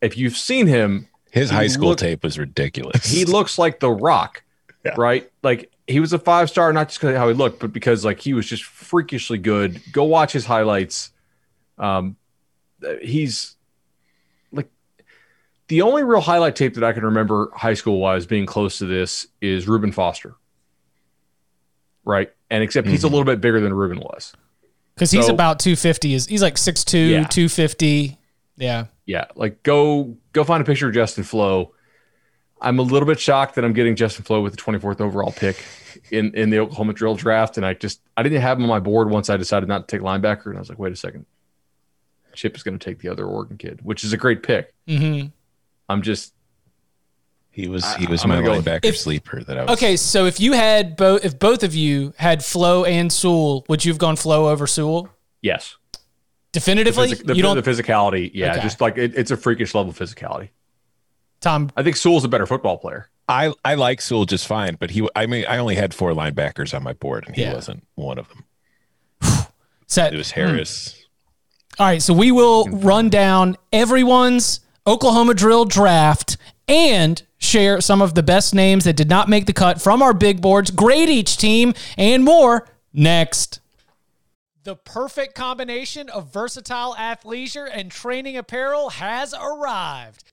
If 0.00 0.16
you've 0.16 0.36
seen 0.36 0.68
him, 0.68 1.08
His 1.32 1.50
high 1.50 1.66
school 1.66 1.88
looked- 1.88 2.00
tape 2.00 2.22
was 2.22 2.38
ridiculous. 2.38 3.04
he 3.10 3.24
looks 3.24 3.58
like 3.58 3.80
the 3.80 3.90
rock 3.90 4.44
Yeah. 4.84 4.94
right 4.96 5.28
like 5.42 5.72
he 5.88 5.98
was 5.98 6.12
a 6.12 6.18
five 6.18 6.48
star 6.48 6.72
not 6.72 6.88
just 6.90 7.00
because 7.00 7.16
how 7.16 7.26
he 7.28 7.34
looked 7.34 7.58
but 7.58 7.72
because 7.72 8.04
like 8.04 8.20
he 8.20 8.32
was 8.34 8.46
just 8.46 8.62
freakishly 8.62 9.36
good 9.36 9.82
go 9.92 10.04
watch 10.04 10.32
his 10.32 10.46
highlights 10.46 11.10
um 11.78 12.16
he's 13.02 13.56
like 14.52 14.70
the 15.68 15.82
only 15.82 16.02
real 16.04 16.20
highlight 16.20 16.56
tape 16.56 16.74
that 16.74 16.84
i 16.84 16.92
can 16.92 17.04
remember 17.04 17.50
high 17.54 17.74
school 17.74 17.98
wise 17.98 18.26
being 18.26 18.46
close 18.46 18.78
to 18.78 18.86
this 18.86 19.26
is 19.40 19.66
Reuben 19.68 19.92
foster 19.92 20.34
right 22.04 22.30
and 22.50 22.62
except 22.62 22.86
he's 22.86 23.04
a 23.04 23.08
Mhm. 23.08 23.10
little 23.10 23.24
bit 23.24 23.40
bigger 23.40 23.60
than 23.60 23.72
Reuben 23.74 23.98
was 23.98 24.32
Because 24.94 25.10
he's 25.10 25.26
so- 25.26 25.34
about 25.34 25.58
250. 25.58 26.14
Is 26.14 26.26
He's 26.26 26.40
like 26.40 26.56
6'2, 26.56 27.10
Yeah. 27.10 27.24
250. 27.26 28.18
Yeah. 28.56 28.86
yeah 29.04 29.26
like 29.34 29.62
go 29.62 30.16
go 30.32 30.42
find 30.44 30.62
a 30.62 30.64
picture 30.64 30.88
of 30.88 30.94
justin 30.94 31.24
flowe 31.24 31.74
i'm 32.62 32.78
a 32.78 32.82
little 32.82 33.06
bit 33.06 33.20
shocked 33.20 33.54
that 33.56 33.64
i'm 33.66 33.74
getting 33.74 33.94
justin 33.96 34.24
flowe 34.24 34.40
with 34.40 34.56
the 34.56 34.62
24th 34.62 34.98
overall 35.02 35.30
pick 35.30 35.62
in 36.10 36.32
in 36.34 36.48
the 36.48 36.58
oklahoma 36.58 36.94
drill 36.94 37.14
draft 37.14 37.58
and 37.58 37.66
i 37.66 37.74
just 37.74 38.00
i 38.16 38.22
didn't 38.22 38.40
have 38.40 38.56
him 38.56 38.62
on 38.64 38.70
my 38.70 38.80
board 38.80 39.10
once 39.10 39.28
i 39.28 39.36
decided 39.36 39.68
not 39.68 39.86
to 39.86 39.94
take 39.94 40.02
linebacker 40.02 40.46
and 40.46 40.56
i 40.56 40.58
was 40.58 40.70
like 40.70 40.78
wait 40.78 40.90
a 40.90 40.96
second 40.96 41.26
chip 42.36 42.54
is 42.56 42.62
going 42.62 42.78
to 42.78 42.84
take 42.84 42.98
the 43.00 43.08
other 43.08 43.26
oregon 43.26 43.56
kid 43.56 43.80
which 43.82 44.04
is 44.04 44.12
a 44.12 44.16
great 44.16 44.42
pick 44.42 44.72
hmm 44.86 45.22
i'm 45.88 46.02
just 46.02 46.32
he 47.50 47.68
was 47.68 47.94
he 47.94 48.06
was 48.06 48.22
I'm 48.22 48.28
my 48.28 48.42
gonna 48.42 48.46
go 48.46 48.60
linebacker 48.60 48.84
If- 48.84 48.98
sleeper 48.98 49.42
that 49.44 49.56
I 49.58 49.62
was. 49.64 49.70
Okay, 49.78 49.96
so 49.96 50.26
if 50.26 50.38
you 50.40 50.52
had 50.52 50.94
both, 50.94 51.24
if 51.24 51.38
both 51.38 51.62
of 51.62 51.74
you 51.74 52.12
had 52.18 52.44
Flowe 52.44 52.84
and 52.84 53.10
Sewell, 53.10 53.64
would 53.70 53.82
you 53.82 53.90
have 53.90 53.98
gone 53.98 54.14
Flowe 54.16 54.48
over 54.50 54.66
Sewell? 54.66 55.08
yes 55.40 55.76
the, 55.94 55.98
Definitively, 56.52 57.08
physi- 57.12 57.26
the, 57.26 57.34
you 57.36 57.42
don't. 57.42 57.56
the 57.56 57.62
physicality 57.70 58.30
yeah 58.34 58.52
Okay. 58.52 58.60
just 58.62 58.82
like 58.82 58.98
it, 58.98 59.14
it's 59.16 59.30
a 59.30 59.38
freakish 59.38 59.74
level 59.74 59.88
of 59.90 59.98
physicality 59.98 60.50
Tom, 61.40 61.70
i 61.78 61.82
think 61.82 61.96
sewell's 61.96 62.24
a 62.24 62.28
better 62.28 62.44
football 62.46 62.76
player 62.76 63.08
I 63.28 63.52
I 63.64 63.74
like 63.74 64.00
Sewell 64.02 64.24
just 64.26 64.46
fine, 64.46 64.76
but 64.78 64.90
he 64.90 65.08
I 65.16 65.24
mean 65.26 65.46
I 65.48 65.56
only 65.56 65.74
had 65.76 65.92
four 65.94 66.12
linebackers 66.12 66.74
on 66.76 66.82
my 66.84 66.92
board 66.92 67.24
and 67.26 67.34
he 67.34 67.42
Yeah. 67.42 67.54
wasn't 67.54 67.84
one 67.96 68.18
of 68.18 68.28
them. 68.28 68.44
set. 69.86 70.12
It 70.14 70.16
was 70.16 70.30
Harris. 70.32 71.05
All 71.78 71.86
right, 71.86 72.00
so 72.00 72.14
we 72.14 72.32
will 72.32 72.64
run 72.68 73.10
down 73.10 73.56
everyone's 73.70 74.60
Oklahoma 74.86 75.34
drill 75.34 75.66
draft 75.66 76.38
and 76.66 77.22
share 77.36 77.82
some 77.82 78.00
of 78.00 78.14
the 78.14 78.22
best 78.22 78.54
names 78.54 78.84
that 78.84 78.96
did 78.96 79.10
not 79.10 79.28
make 79.28 79.44
the 79.44 79.52
cut 79.52 79.80
from 79.82 80.00
our 80.00 80.14
big 80.14 80.40
boards, 80.40 80.70
grade 80.70 81.10
each 81.10 81.36
team, 81.36 81.74
and 81.98 82.24
more 82.24 82.66
next. 82.94 83.60
The 84.64 84.74
perfect 84.74 85.34
combination 85.34 86.08
of 86.08 86.32
versatile 86.32 86.94
athleisure 86.98 87.68
and 87.70 87.90
training 87.90 88.38
apparel 88.38 88.88
has 88.88 89.34
arrived. 89.34 90.32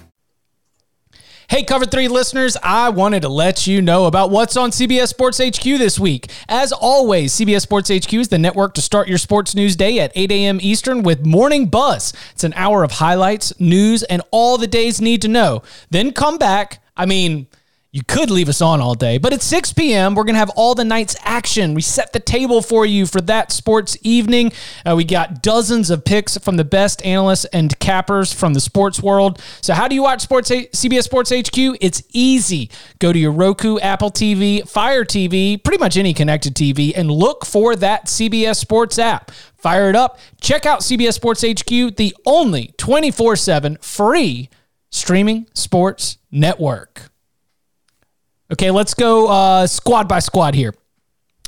Hey, 1.51 1.63
Cover 1.63 1.85
3 1.85 2.07
listeners, 2.07 2.55
I 2.63 2.87
wanted 2.87 3.23
to 3.23 3.27
let 3.27 3.67
you 3.67 3.81
know 3.81 4.05
about 4.05 4.31
what's 4.31 4.55
on 4.55 4.71
CBS 4.71 5.09
Sports 5.09 5.37
HQ 5.37 5.61
this 5.61 5.99
week. 5.99 6.31
As 6.47 6.71
always, 6.71 7.33
CBS 7.33 7.59
Sports 7.59 7.89
HQ 7.89 8.13
is 8.13 8.29
the 8.29 8.37
network 8.37 8.73
to 8.75 8.81
start 8.81 9.09
your 9.09 9.17
sports 9.17 9.53
news 9.53 9.75
day 9.75 9.99
at 9.99 10.13
8 10.15 10.31
a.m. 10.31 10.59
Eastern 10.61 11.03
with 11.03 11.25
Morning 11.25 11.67
Buzz. 11.67 12.13
It's 12.31 12.45
an 12.45 12.53
hour 12.53 12.85
of 12.85 12.93
highlights, 12.93 13.51
news, 13.59 14.03
and 14.03 14.21
all 14.31 14.57
the 14.57 14.65
days 14.65 15.01
need 15.01 15.21
to 15.23 15.27
know. 15.27 15.61
Then 15.89 16.13
come 16.13 16.37
back. 16.37 16.81
I 16.95 17.05
mean, 17.05 17.47
you 17.93 18.03
could 18.07 18.31
leave 18.31 18.47
us 18.47 18.61
on 18.61 18.79
all 18.79 18.95
day, 18.95 19.17
but 19.17 19.33
at 19.33 19.41
6 19.41 19.73
p.m., 19.73 20.15
we're 20.15 20.23
going 20.23 20.35
to 20.35 20.39
have 20.39 20.51
all 20.51 20.75
the 20.75 20.85
night's 20.85 21.13
action. 21.23 21.73
We 21.73 21.81
set 21.81 22.13
the 22.13 22.21
table 22.21 22.61
for 22.61 22.85
you 22.85 23.05
for 23.05 23.19
that 23.21 23.51
sports 23.51 23.97
evening. 24.01 24.53
Uh, 24.89 24.95
we 24.95 25.03
got 25.03 25.43
dozens 25.43 25.89
of 25.89 26.05
picks 26.05 26.37
from 26.37 26.55
the 26.55 26.63
best 26.63 27.03
analysts 27.05 27.43
and 27.45 27.77
cappers 27.79 28.31
from 28.31 28.53
the 28.53 28.61
sports 28.61 29.01
world. 29.03 29.41
So, 29.59 29.73
how 29.73 29.89
do 29.89 29.95
you 29.95 30.03
watch 30.03 30.21
Sports 30.21 30.49
CBS 30.49 31.03
Sports 31.03 31.31
HQ? 31.31 31.57
It's 31.81 32.01
easy. 32.13 32.69
Go 32.99 33.11
to 33.11 33.19
your 33.19 33.33
Roku, 33.33 33.77
Apple 33.79 34.09
TV, 34.09 34.65
Fire 34.67 35.03
TV, 35.03 35.61
pretty 35.61 35.79
much 35.79 35.97
any 35.97 36.13
connected 36.13 36.55
TV, 36.55 36.93
and 36.95 37.11
look 37.11 37.45
for 37.45 37.75
that 37.75 38.05
CBS 38.05 38.55
Sports 38.55 38.99
app. 38.99 39.31
Fire 39.57 39.89
it 39.89 39.97
up. 39.97 40.17
Check 40.39 40.65
out 40.65 40.79
CBS 40.79 41.13
Sports 41.13 41.41
HQ, 41.41 41.97
the 41.97 42.15
only 42.25 42.73
24 42.77 43.35
7 43.35 43.77
free 43.81 44.49
streaming 44.89 45.47
sports 45.53 46.19
network. 46.31 47.10
Okay, 48.51 48.69
let's 48.69 48.93
go 48.93 49.27
uh, 49.27 49.65
squad 49.65 50.09
by 50.09 50.19
squad 50.19 50.55
here 50.55 50.73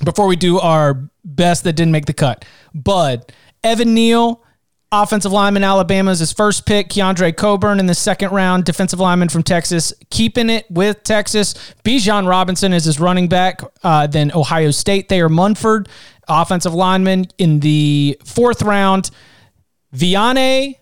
before 0.05 0.25
we 0.25 0.37
do 0.37 0.59
our 0.59 1.09
best 1.25 1.65
that 1.65 1.73
didn't 1.73 1.91
make 1.91 2.05
the 2.05 2.13
cut. 2.13 2.45
Bud, 2.73 3.31
Evan 3.61 3.93
Neal, 3.93 4.41
offensive 4.89 5.33
lineman, 5.33 5.65
Alabama 5.65 6.11
is 6.11 6.19
his 6.19 6.31
first 6.31 6.65
pick. 6.65 6.87
Keondre 6.87 7.35
Coburn 7.35 7.81
in 7.81 7.87
the 7.87 7.93
second 7.93 8.31
round, 8.31 8.63
defensive 8.63 9.01
lineman 9.01 9.27
from 9.27 9.43
Texas, 9.43 9.93
keeping 10.11 10.49
it 10.49 10.65
with 10.69 11.03
Texas. 11.03 11.55
Bijan 11.83 12.25
Robinson 12.27 12.71
is 12.71 12.85
his 12.85 13.01
running 13.01 13.27
back. 13.27 13.61
Uh, 13.83 14.07
then 14.07 14.31
Ohio 14.33 14.71
State, 14.71 15.09
Thayer 15.09 15.27
Munford, 15.27 15.89
offensive 16.29 16.73
lineman 16.73 17.25
in 17.37 17.59
the 17.59 18.17
fourth 18.23 18.61
round. 18.61 19.11
Viane, 19.93 20.77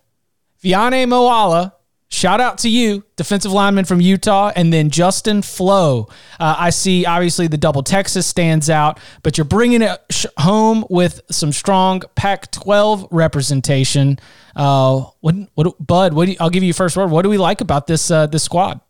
Viane 0.64 1.08
Moala, 1.08 1.74
Shout 2.14 2.42
out 2.42 2.58
to 2.60 2.70
you, 2.70 3.06
defensive 3.16 3.54
lineman 3.54 3.86
from 3.86 4.02
Utah, 4.02 4.52
and 4.54 4.74
then 4.74 4.90
Justin 4.90 5.42
Flowe. 5.42 6.10
Uh, 6.42 6.56
I 6.60 6.70
see 6.70 7.06
obviously 7.06 7.48
the 7.48 7.58
double 7.58 7.84
Texas 7.84 8.28
stands 8.28 8.70
out, 8.70 9.00
but 9.24 9.38
you're 9.38 9.46
bringing 9.46 9.82
it 9.82 10.26
home 10.38 10.86
with 10.90 11.22
some 11.32 11.54
strong 11.54 12.02
Pac-12 12.16 13.08
representation. 13.12 14.20
Uh, 14.58 15.06
what, 15.22 15.36
what, 15.54 15.88
Bud? 15.88 16.14
What 16.14 16.28
you, 16.28 16.36
I'll 16.42 16.50
give 16.50 16.64
you 16.64 16.74
first 16.74 16.98
word. 16.98 17.12
What 17.12 17.22
do 17.22 17.30
we 17.30 17.38
like 17.38 17.62
about 17.62 17.88
this 17.88 18.12
uh, 18.12 18.28
this 18.28 18.44
squad? 18.44 18.82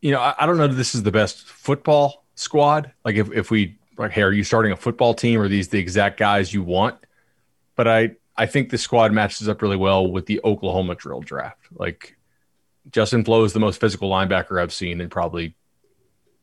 You 0.00 0.12
know, 0.12 0.20
I, 0.20 0.34
I 0.38 0.46
don't 0.46 0.58
know 0.58 0.66
if 0.66 0.76
this 0.76 0.94
is 0.94 1.02
the 1.02 1.10
best 1.10 1.42
football 1.42 2.24
squad. 2.36 2.92
Like 3.04 3.16
if 3.16 3.32
if 3.32 3.50
we 3.50 3.78
like, 3.98 4.12
hey, 4.12 4.22
are 4.22 4.32
you 4.32 4.44
starting 4.44 4.70
a 4.70 4.76
football 4.76 5.12
team? 5.12 5.40
Are 5.40 5.48
these 5.48 5.68
the 5.68 5.80
exact 5.80 6.20
guys 6.20 6.54
you 6.54 6.62
want? 6.62 6.96
But 7.74 7.88
I 7.88 8.12
I 8.36 8.46
think 8.46 8.70
the 8.70 8.78
squad 8.78 9.12
matches 9.12 9.48
up 9.48 9.62
really 9.62 9.76
well 9.76 10.10
with 10.10 10.26
the 10.26 10.40
Oklahoma 10.44 10.94
drill 10.94 11.20
draft. 11.20 11.66
Like 11.72 12.16
Justin 12.90 13.24
Flowe 13.24 13.44
is 13.44 13.52
the 13.52 13.60
most 13.60 13.80
physical 13.80 14.10
linebacker 14.10 14.60
I've 14.60 14.72
seen 14.72 15.00
in 15.00 15.10
probably 15.10 15.54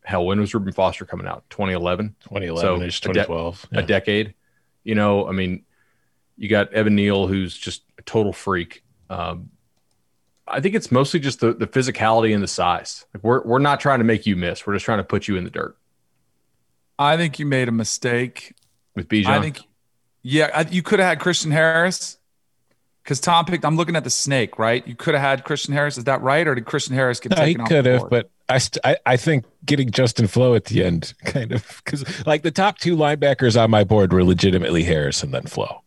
hell. 0.04 0.26
When 0.26 0.40
was 0.40 0.54
Reuben 0.54 0.74
Foster 0.74 1.06
coming 1.06 1.28
out? 1.28 1.44
2011? 1.50 2.16
2011 2.22 2.82
ish, 2.84 3.02
2012. 3.02 3.64
A, 3.64 3.68
de- 3.68 3.76
yeah. 3.76 3.84
a 3.84 3.88
decade. 3.88 4.34
You 4.84 4.96
know, 4.96 5.28
I 5.28 5.32
mean, 5.32 5.64
you 6.38 6.48
got 6.48 6.72
Evan 6.74 6.96
Neal, 6.96 7.28
who's 7.28 7.56
just 7.56 7.84
a 7.98 8.02
total 8.04 8.34
freak. 8.34 8.84
Um, 9.10 9.50
I 10.48 10.62
think 10.62 10.76
it's 10.76 10.92
mostly 10.92 11.20
just 11.20 11.42
the, 11.42 11.54
the 11.54 11.68
physicality 11.68 12.34
and 12.34 12.42
the 12.42 12.48
size. 12.48 13.06
Like 13.14 13.24
we're, 13.24 13.44
we're 13.44 13.60
not 13.60 13.80
trying 13.80 14.00
to 14.00 14.06
make 14.06 14.26
you 14.26 14.36
miss. 14.36 14.66
We're 14.66 14.74
just 14.74 14.86
trying 14.86 15.00
to 15.00 15.04
put 15.04 15.28
you 15.28 15.38
in 15.38 15.44
the 15.44 15.50
dirt. 15.50 15.78
I 16.98 17.18
think 17.18 17.40
you 17.40 17.46
made 17.46 17.68
a 17.68 17.72
mistake 17.72 18.56
with 18.96 19.08
Bijan. 19.08 19.28
I 19.28 19.42
think 19.42 19.60
yeah, 20.22 20.68
you 20.70 20.82
could 20.82 21.00
have 21.00 21.08
had 21.08 21.20
Christian 21.20 21.52
Harris 21.52 22.18
because 23.04 23.20
Tom 23.20 23.46
picked. 23.46 23.66
I'm 23.66 23.76
looking 23.78 23.96
at 23.96 24.04
the 24.04 24.10
snake, 24.10 24.60
right? 24.60 24.86
You 24.88 24.96
could 24.96 25.14
have 25.16 25.24
had 25.24 25.44
Christian 25.44 25.74
Harris. 25.74 25.98
Is 25.98 26.04
that 26.06 26.22
right, 26.22 26.48
or 26.48 26.56
did 26.56 26.66
Christian 26.66 26.96
Harris 26.96 27.20
get 27.20 27.32
no, 27.32 27.38
taken? 27.38 27.62
He 27.62 27.68
could 27.68 27.86
have, 27.86 28.10
but 28.10 28.30
I, 28.48 28.58
st- 28.58 28.86
I, 28.86 28.98
I 29.06 29.18
think 29.18 29.46
getting 29.66 29.92
Justin 29.92 30.28
Flowe 30.28 30.56
at 30.56 30.66
the 30.66 30.84
end, 30.84 31.14
kind 31.26 31.52
of, 31.52 31.82
because 31.84 32.26
like 32.26 32.44
the 32.44 32.52
top 32.52 32.78
two 32.78 32.96
linebackers 32.96 33.62
on 33.62 33.72
my 33.72 33.84
board 33.84 34.14
were 34.14 34.24
legitimately 34.24 34.84
Harris 34.84 35.24
and 35.24 35.34
then 35.34 35.44
Flowe. 35.44 35.82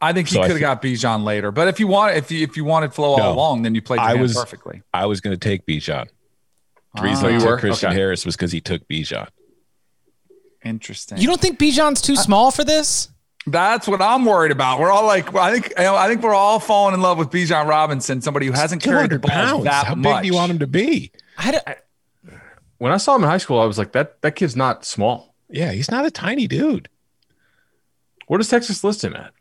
I 0.00 0.12
think 0.12 0.28
he 0.28 0.34
so 0.34 0.42
could 0.42 0.50
have 0.50 0.60
got 0.60 0.82
Bijan 0.82 1.24
later, 1.24 1.50
but 1.50 1.68
if 1.68 1.80
you 1.80 1.86
want, 1.86 2.16
if 2.16 2.30
you 2.30 2.44
if 2.44 2.56
you 2.56 2.64
wanted 2.64 2.92
Flowe 2.92 3.16
no, 3.16 3.22
all 3.22 3.34
along, 3.34 3.62
then 3.62 3.74
you 3.74 3.80
played 3.80 4.00
I 4.00 4.14
was, 4.14 4.34
perfectly. 4.34 4.82
I 4.92 5.06
was 5.06 5.20
going 5.20 5.34
to 5.34 5.40
take 5.40 5.64
Bijan. 5.66 6.06
The 6.94 7.02
reason 7.02 7.26
ah, 7.26 7.36
I 7.36 7.38
took 7.38 7.60
Christian 7.60 7.88
okay. 7.90 7.98
Harris 7.98 8.24
was 8.26 8.36
because 8.36 8.52
he 8.52 8.60
took 8.60 8.86
Bijan. 8.88 9.28
Interesting. 10.64 11.18
You 11.18 11.28
don't 11.28 11.40
think 11.40 11.58
Bijan's 11.58 12.02
too 12.02 12.16
small 12.16 12.50
for 12.50 12.64
this? 12.64 13.08
That's 13.46 13.86
what 13.86 14.02
I'm 14.02 14.24
worried 14.24 14.50
about. 14.50 14.80
We're 14.80 14.90
all 14.90 15.06
like, 15.06 15.34
I 15.34 15.52
think, 15.52 15.78
I 15.78 16.08
think 16.08 16.22
we're 16.22 16.34
all 16.34 16.58
falling 16.58 16.94
in 16.94 17.00
love 17.00 17.16
with 17.16 17.30
Bijan 17.30 17.66
Robinson, 17.66 18.20
somebody 18.20 18.46
who 18.46 18.52
hasn't 18.52 18.82
carried 18.82 19.10
the 19.10 19.18
ball 19.20 19.30
pounds. 19.30 19.64
that 19.64 19.86
How 19.86 19.94
much. 19.94 20.16
big 20.16 20.22
do 20.22 20.26
you 20.28 20.34
want 20.34 20.50
him 20.50 20.58
to 20.58 20.66
be? 20.66 21.12
I, 21.38 21.60
I, 21.66 21.76
when 22.78 22.92
I 22.92 22.96
saw 22.96 23.14
him 23.14 23.22
in 23.22 23.30
high 23.30 23.38
school, 23.38 23.60
I 23.60 23.64
was 23.64 23.78
like, 23.78 23.92
that 23.92 24.20
that 24.22 24.36
kid's 24.36 24.56
not 24.56 24.84
small. 24.84 25.34
Yeah, 25.48 25.72
he's 25.72 25.90
not 25.90 26.04
a 26.04 26.10
tiny 26.10 26.46
dude. 26.46 26.88
Where 28.26 28.38
does 28.38 28.48
Texas 28.48 28.82
list 28.82 29.04
him 29.04 29.14
at? 29.14 29.32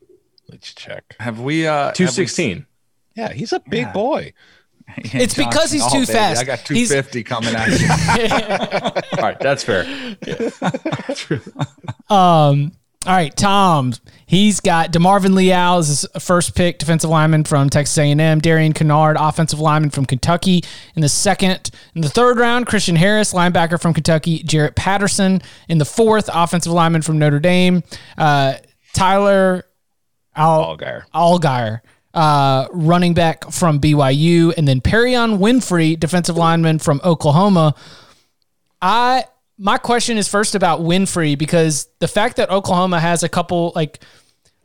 Let's 0.50 0.74
check. 0.74 1.16
Have 1.20 1.40
we? 1.40 1.66
uh 1.66 1.92
Two 1.92 2.08
sixteen. 2.08 2.68
Yeah, 3.16 3.34
he's 3.34 3.54
a 3.54 3.60
big 3.60 3.86
yeah. 3.86 3.94
boy. 3.94 4.34
it's 4.98 5.34
Johnson, 5.34 5.46
because 5.46 5.72
he's 5.72 5.86
too 5.88 6.02
baby. 6.02 6.14
fast. 6.14 6.42
I 6.42 6.44
got 6.44 6.60
250 6.60 7.20
he's... 7.20 7.28
coming 7.28 7.56
at 7.56 7.70
you. 7.80 9.18
All 9.18 9.24
right, 9.24 9.40
that's 9.40 9.64
fair. 9.64 9.84
um, 12.10 12.72
all 13.06 13.14
right, 13.14 13.36
Tom. 13.36 13.94
He's 14.26 14.60
got 14.60 14.92
Demarvin 14.92 15.36
Leal 15.36 15.78
as 15.78 15.88
his 15.88 16.06
first 16.20 16.56
pick, 16.56 16.80
defensive 16.80 17.10
lineman 17.10 17.44
from 17.44 17.70
Texas 17.70 17.96
A&M. 18.00 18.40
Darian 18.40 18.74
Kinnard, 18.74 19.16
offensive 19.20 19.60
lineman 19.60 19.92
from 19.92 20.06
Kentucky. 20.06 20.64
In 20.96 21.04
the 21.04 21.10
second, 21.10 21.70
in 21.94 22.02
the 22.02 22.10
third 22.10 22.38
round, 22.38 22.66
Christian 22.66 22.96
Harris, 22.96 23.34
linebacker 23.34 23.80
from 23.80 23.94
Kentucky. 23.94 24.40
Jarrett 24.40 24.76
Patterson 24.76 25.42
in 25.70 25.78
the 25.78 25.86
fourth, 25.86 26.30
offensive 26.34 26.72
lineman 26.72 27.04
from 27.04 27.20
Notre 27.20 27.40
Dame. 27.40 27.84
Uh, 28.18 28.56
Tyler 28.94 29.66
Al- 30.36 30.76
Allgeier. 30.76 31.04
Allgeier. 31.14 31.82
Uh, 32.14 32.68
running 32.72 33.14
back 33.14 33.52
from 33.52 33.80
BYU, 33.80 34.54
and 34.58 34.68
then 34.68 34.80
Perrion 34.80 35.38
Winfrey, 35.38 36.00
defensive 36.00 36.38
lineman 36.38 36.80
from 36.80 37.02
Oklahoma. 37.04 37.76
I 38.82 39.26
my 39.58 39.78
question 39.78 40.18
is 40.18 40.28
first 40.28 40.56
about 40.56 40.82
Winfrey 40.82 41.38
because 41.38 41.88
the 42.00 42.08
fact 42.08 42.38
that 42.38 42.50
Oklahoma 42.50 43.00
has 43.00 43.24
a 43.24 43.30
couple 43.30 43.72
like 43.76 44.04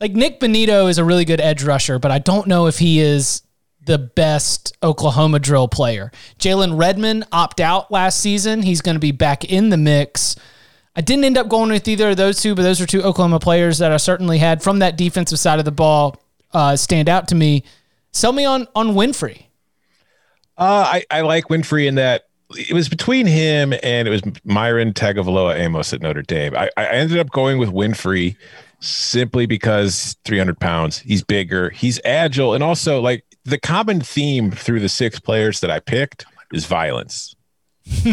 like 0.00 0.12
Nik 0.12 0.40
Bonitto 0.40 0.88
is 0.88 0.98
a 0.98 1.04
really 1.04 1.24
good 1.24 1.40
edge 1.40 1.62
rusher, 1.62 1.98
but 1.98 2.10
I 2.10 2.18
don't 2.18 2.46
know 2.46 2.66
if 2.66 2.78
he 2.78 3.00
is 3.00 3.42
the 3.84 3.98
best 3.98 4.76
Oklahoma 4.82 5.38
drill 5.38 5.68
player. 5.68 6.10
Jalen 6.38 6.78
Redmond 6.78 7.24
opt 7.32 7.60
out 7.60 7.90
last 7.90 8.20
season. 8.20 8.62
He's 8.62 8.80
going 8.80 8.94
to 8.94 9.00
be 9.00 9.12
back 9.12 9.44
in 9.44 9.68
the 9.68 9.76
mix. 9.76 10.36
I 10.96 11.02
didn't 11.02 11.24
end 11.24 11.38
up 11.38 11.48
going 11.48 11.70
with 11.70 11.86
either 11.86 12.10
of 12.10 12.16
those 12.16 12.40
two, 12.40 12.54
but 12.54 12.62
those 12.62 12.80
are 12.80 12.86
two 12.86 13.02
Oklahoma 13.02 13.40
players 13.40 13.78
that 13.78 13.92
I 13.92 13.96
certainly 13.96 14.38
had 14.38 14.62
from 14.62 14.80
that 14.80 14.96
defensive 14.96 15.38
side 15.38 15.58
of 15.58 15.64
the 15.64 15.70
ball 15.70 16.20
uh, 16.52 16.76
stand 16.76 17.08
out 17.08 17.28
to 17.28 17.34
me. 17.34 17.64
Sell 18.12 18.32
me 18.32 18.44
on 18.44 18.66
on 18.74 18.88
Winfrey. 18.88 19.44
Uh, 20.58 20.84
I, 20.92 21.04
I 21.10 21.20
like 21.22 21.48
Winfrey 21.48 21.86
in 21.86 21.94
that 21.94 22.24
it 22.56 22.72
was 22.72 22.88
between 22.88 23.26
him 23.26 23.72
and 23.82 24.08
it 24.08 24.10
was 24.10 24.22
Myron 24.44 24.92
Tagovailoa-Amosa 24.92 25.94
at 25.94 26.02
Notre 26.02 26.22
Dame. 26.22 26.56
I, 26.56 26.70
I 26.76 26.86
ended 26.86 27.18
up 27.18 27.30
going 27.30 27.58
with 27.58 27.70
Winfrey 27.70 28.36
simply 28.80 29.46
because 29.46 30.16
300 30.24 30.58
pounds. 30.58 30.98
He's 30.98 31.22
bigger, 31.22 31.70
he's 31.70 32.00
agile, 32.04 32.54
and 32.54 32.62
also 32.62 33.00
like 33.00 33.24
the 33.44 33.58
common 33.58 34.00
theme 34.00 34.50
through 34.50 34.80
the 34.80 34.88
six 34.88 35.20
players 35.20 35.60
that 35.60 35.70
I 35.70 35.80
picked 35.80 36.26
is 36.52 36.66
violence. 36.66 37.34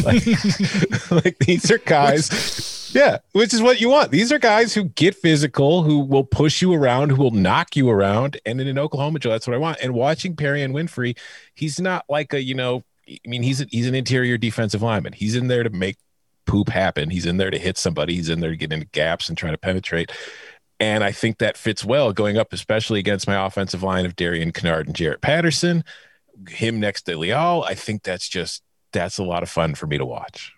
like, 0.03 0.25
like 1.11 1.37
these 1.39 1.69
are 1.69 1.77
guys, 1.79 2.91
yeah, 2.95 3.17
which 3.33 3.53
is 3.53 3.61
what 3.61 3.79
you 3.79 3.89
want. 3.89 4.11
These 4.11 4.31
are 4.31 4.39
guys 4.39 4.73
who 4.73 4.85
get 4.85 5.13
physical, 5.13 5.83
who 5.83 5.99
will 5.99 6.23
push 6.23 6.61
you 6.61 6.73
around, 6.73 7.11
who 7.11 7.21
will 7.21 7.31
knock 7.31 7.75
you 7.75 7.89
around. 7.89 8.39
And 8.45 8.59
in 8.61 8.67
an 8.67 8.79
Oklahoma 8.79 9.19
Joe, 9.19 9.31
that's 9.31 9.45
what 9.45 9.55
I 9.55 9.59
want. 9.59 9.77
And 9.81 9.93
watching 9.93 10.35
Perrion 10.35 10.71
Winfrey, 10.71 11.17
he's 11.53 11.79
not 11.79 12.05
like 12.09 12.33
a 12.33 12.41
you 12.41 12.55
know 12.55 12.83
I 13.09 13.17
mean, 13.25 13.43
he's 13.43 13.61
a, 13.61 13.65
he's 13.69 13.87
an 13.87 13.95
interior 13.95 14.37
defensive 14.37 14.81
lineman. 14.81 15.13
He's 15.13 15.35
in 15.35 15.47
there 15.47 15.63
to 15.63 15.69
make 15.69 15.97
poop 16.45 16.69
happen. 16.69 17.09
He's 17.09 17.25
in 17.25 17.37
there 17.37 17.51
to 17.51 17.57
hit 17.57 17.77
somebody. 17.77 18.15
He's 18.15 18.29
in 18.29 18.39
there 18.39 18.51
to 18.51 18.57
get 18.57 18.73
into 18.73 18.87
gaps 18.87 19.29
and 19.29 19.37
try 19.37 19.51
to 19.51 19.57
penetrate. 19.57 20.11
And 20.79 21.03
I 21.03 21.11
think 21.11 21.39
that 21.39 21.57
fits 21.57 21.83
well 21.83 22.13
going 22.13 22.37
up, 22.37 22.53
especially 22.53 22.99
against 22.99 23.27
my 23.27 23.45
offensive 23.45 23.83
line 23.83 24.05
of 24.05 24.15
Darian 24.15 24.51
Kinnard 24.51 24.85
and 24.85 24.95
Jarrett 24.95 25.21
Patterson. 25.21 25.83
Him 26.49 26.79
next 26.79 27.03
to 27.03 27.17
Leal, 27.17 27.63
I 27.67 27.73
think 27.73 28.03
that's 28.03 28.27
just 28.27 28.61
that's 28.91 29.17
a 29.17 29.23
lot 29.23 29.43
of 29.43 29.49
fun 29.49 29.75
for 29.75 29.87
me 29.87 29.97
to 29.97 30.05
watch. 30.05 30.53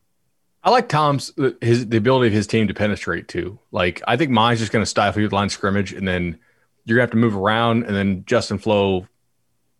I 0.61 0.71
like 0.71 0.89
Tom's 0.89 1.31
his 1.61 1.87
the 1.87 1.97
ability 1.97 2.27
of 2.27 2.33
his 2.33 2.47
team 2.47 2.67
to 2.67 2.73
penetrate 2.73 3.29
too. 3.29 3.59
Like 3.71 4.01
I 4.05 4.17
think 4.17 4.29
mine's 4.29 4.59
just 4.59 4.73
going 4.73 4.83
to 4.83 4.89
stifle 4.89 5.21
you 5.21 5.27
at 5.27 5.33
line 5.33 5.49
scrimmage, 5.49 5.93
and 5.93 6.05
then 6.05 6.37
you're 6.83 6.97
gonna 6.97 7.03
have 7.03 7.11
to 7.11 7.17
move 7.17 7.35
around, 7.35 7.83
and 7.85 7.95
then 7.95 8.25
Justin 8.25 8.57
Flowe, 8.57 9.07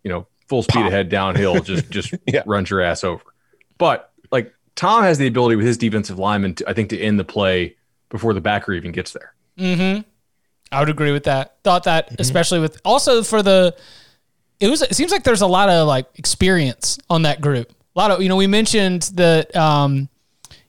you 0.04 0.12
know, 0.12 0.26
full 0.50 0.64
speed 0.64 0.74
Pop. 0.82 0.88
ahead 0.88 1.10
downhill, 1.10 1.62
just 1.62 1.90
just 1.92 2.14
Yeah. 2.28 2.44
runs 2.46 2.70
your 2.70 2.82
ass 2.82 3.04
over. 3.04 3.24
But 3.78 4.12
like 4.32 4.54
Tom 4.76 5.04
has 5.04 5.18
the 5.18 5.28
ability 5.28 5.56
with 5.56 5.66
his 5.66 5.78
defensive 5.78 6.20
lineman, 6.20 6.56
to, 6.56 6.70
I 6.70 6.74
think, 6.74 6.90
to 6.90 7.00
end 7.00 7.20
the 7.20 7.24
play 7.24 7.76
before 8.10 8.34
the 8.34 8.42
backer 8.42 8.74
even 8.74 8.92
gets 8.92 9.14
there. 9.14 9.34
Mm-hmm. 9.58 10.02
I 10.72 10.80
would 10.80 10.90
agree 10.90 11.12
with 11.12 11.24
that. 11.24 11.58
Thought 11.64 11.84
that, 11.86 12.20
especially 12.20 12.60
with 12.60 12.80
also 12.86 13.24
for 13.24 13.42
the, 13.42 13.76
it 14.60 14.68
was. 14.68 14.82
It 14.82 14.96
seems 14.96 15.12
like 15.12 15.24
there's 15.24 15.42
a 15.42 15.48
lot 15.48 15.70
of 15.70 15.88
like 15.88 16.08
experience 16.16 17.00
on 17.10 17.22
that 17.24 17.42
group. 17.42 17.72
A 17.96 18.00
lot 18.00 18.12
of 18.12 18.22
you 18.22 18.30
know 18.30 18.36
we 18.36 18.46
mentioned 18.48 19.04
that 19.16 19.56
um, 19.56 20.10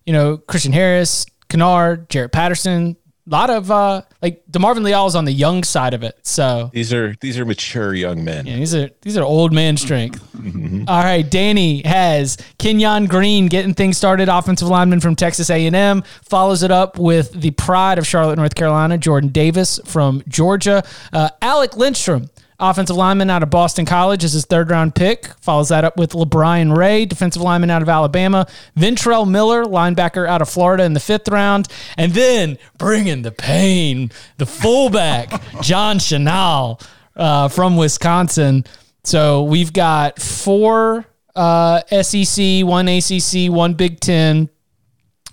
you 0.07 0.13
know 0.13 0.39
Christian 0.39 0.73
Harris, 0.73 1.27
Kinnard, 1.49 2.09
Jarrett 2.09 2.33
Patterson. 2.33 2.97
A 3.27 3.31
lot 3.31 3.51
of 3.51 3.71
uh, 3.71 4.03
like 4.23 4.43
Demarvin 4.51 4.83
Leal 4.83 5.07
is 5.07 5.15
on 5.15 5.25
the 5.25 5.33
young 5.33 5.63
side 5.63 5.95
of 5.95 6.03
it. 6.03 6.19
So 6.23 6.71
These 6.73 6.93
are 6.93 7.15
these 7.21 7.39
are 7.39 7.45
mature 7.45 7.95
young 7.95 8.25
men. 8.25 8.47
yeah, 8.47 8.57
these 8.57 8.75
are 8.75 8.91
these 9.03 9.17
are 9.17 9.23
old 9.23 9.53
man 9.53 9.77
strength. 9.77 10.21
All 10.89 11.03
right, 11.05 11.23
Danny 11.29 11.83
has 11.85 12.39
Kenyon 12.59 13.07
Green 13.07 13.47
getting 13.47 13.75
things 13.75 13.97
started. 13.99 14.29
Offensive 14.29 14.69
lineman 14.69 15.01
from 15.01 15.15
Texas 15.17 15.51
A&M 15.51 16.03
follows 16.25 16.63
it 16.63 16.71
up 16.71 16.99
with 16.99 17.33
the 17.33 17.51
pride 17.53 17.99
of 17.99 18.07
Charlotte, 18.07 18.37
North 18.37 18.55
Carolina, 18.55 18.97
Jordan 18.99 19.31
Davis 19.31 19.79
from 19.85 20.23
Georgia. 20.27 20.83
Uh, 21.13 21.29
Alec 21.43 21.77
Lindstrom, 21.77 22.31
offensive 22.61 22.97
lineman 22.97 23.31
out 23.31 23.43
of 23.43 23.51
Boston 23.51 23.85
College, 23.85 24.25
is 24.25 24.33
his 24.33 24.45
third 24.45 24.71
round 24.71 24.95
pick. 24.95 25.27
Follows 25.41 25.71
that 25.71 25.85
up 25.85 25.97
with 25.97 26.13
LaBryan 26.13 26.77
Ray, 26.77 27.05
defensive 27.07 27.43
lineman 27.43 27.71
out 27.71 27.83
of 27.83 27.89
Alabama. 27.89 28.47
Ventrell 28.77 29.29
Miller, 29.29 29.65
linebacker 29.65 30.29
out 30.29 30.43
of 30.43 30.49
Florida 30.49 30.85
in 30.85 30.93
the 30.93 31.01
fifth 31.01 31.29
round, 31.29 31.69
and 31.97 32.13
then 32.13 32.59
bringing 32.79 33.23
the 33.23 33.33
pain, 33.33 34.11
the 34.37 34.47
fullback 34.47 35.31
John 35.63 35.99
Chenal 35.99 36.85
uh, 37.17 37.49
from 37.49 37.77
Wisconsin. 37.77 38.65
So 39.05 39.45
we've 39.45 39.73
got 39.73 40.21
four 40.21 41.07
uh, 41.35 41.81
SEC, 42.03 42.65
one 42.65 42.89
ACC, 42.89 43.51
one 43.51 43.75
Big 43.75 44.01
Ten. 44.01 44.51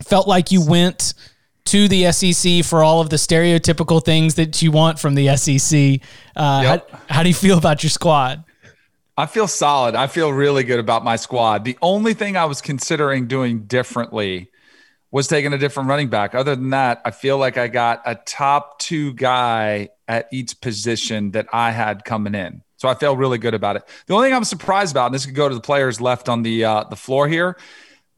Felt 0.03 0.27
like 0.27 0.51
you 0.51 0.65
went 0.65 1.13
to 1.67 1.87
the 1.87 2.11
SEC 2.11 2.63
for 2.65 2.83
all 2.83 3.01
of 3.01 3.09
the 3.09 3.15
stereotypical 3.17 4.03
things 4.03 4.35
that 4.35 4.61
you 4.61 4.71
want 4.71 4.99
from 4.99 5.15
the 5.15 5.35
SEC. 5.37 6.01
Uh, 6.35 6.61
Yep. 6.63 6.89
how, 6.91 6.99
how 7.15 7.23
do 7.23 7.29
you 7.29 7.35
feel 7.35 7.57
about 7.57 7.83
your 7.83 7.89
squad? 7.89 8.43
I 9.17 9.25
feel 9.25 9.47
solid. 9.47 9.95
I 9.95 10.07
feel 10.07 10.31
really 10.31 10.63
good 10.63 10.79
about 10.79 11.03
my 11.03 11.15
squad. 11.15 11.65
The 11.65 11.77
only 11.81 12.13
thing 12.13 12.37
I 12.37 12.45
was 12.45 12.61
considering 12.61 13.27
doing 13.27 13.63
differently 13.63 14.51
was 15.09 15.27
taking 15.27 15.53
a 15.53 15.57
different 15.57 15.89
running 15.89 16.09
back. 16.09 16.35
Other 16.35 16.55
than 16.55 16.69
that, 16.71 17.01
I 17.05 17.11
feel 17.11 17.37
like 17.37 17.57
I 17.57 17.67
got 17.67 18.01
a 18.05 18.15
top 18.15 18.77
two 18.79 19.13
guy 19.13 19.89
at 20.07 20.27
each 20.31 20.59
position 20.61 21.31
that 21.31 21.47
I 21.51 21.71
had 21.71 22.03
coming 22.05 22.35
in. 22.35 22.61
So 22.75 22.87
I 22.87 22.93
feel 22.93 23.17
really 23.17 23.39
good 23.39 23.55
about 23.55 23.75
it. 23.75 23.83
The 24.05 24.13
only 24.13 24.27
thing 24.27 24.35
I'm 24.35 24.43
surprised 24.43 24.93
about, 24.93 25.07
and 25.07 25.15
this 25.15 25.25
could 25.25 25.33
go 25.33 25.49
to 25.49 25.55
the 25.55 25.61
players 25.61 25.99
left 25.99 26.29
on 26.29 26.43
the 26.43 26.63
uh, 26.65 26.83
the 26.83 26.95
floor 26.95 27.27
here. 27.27 27.57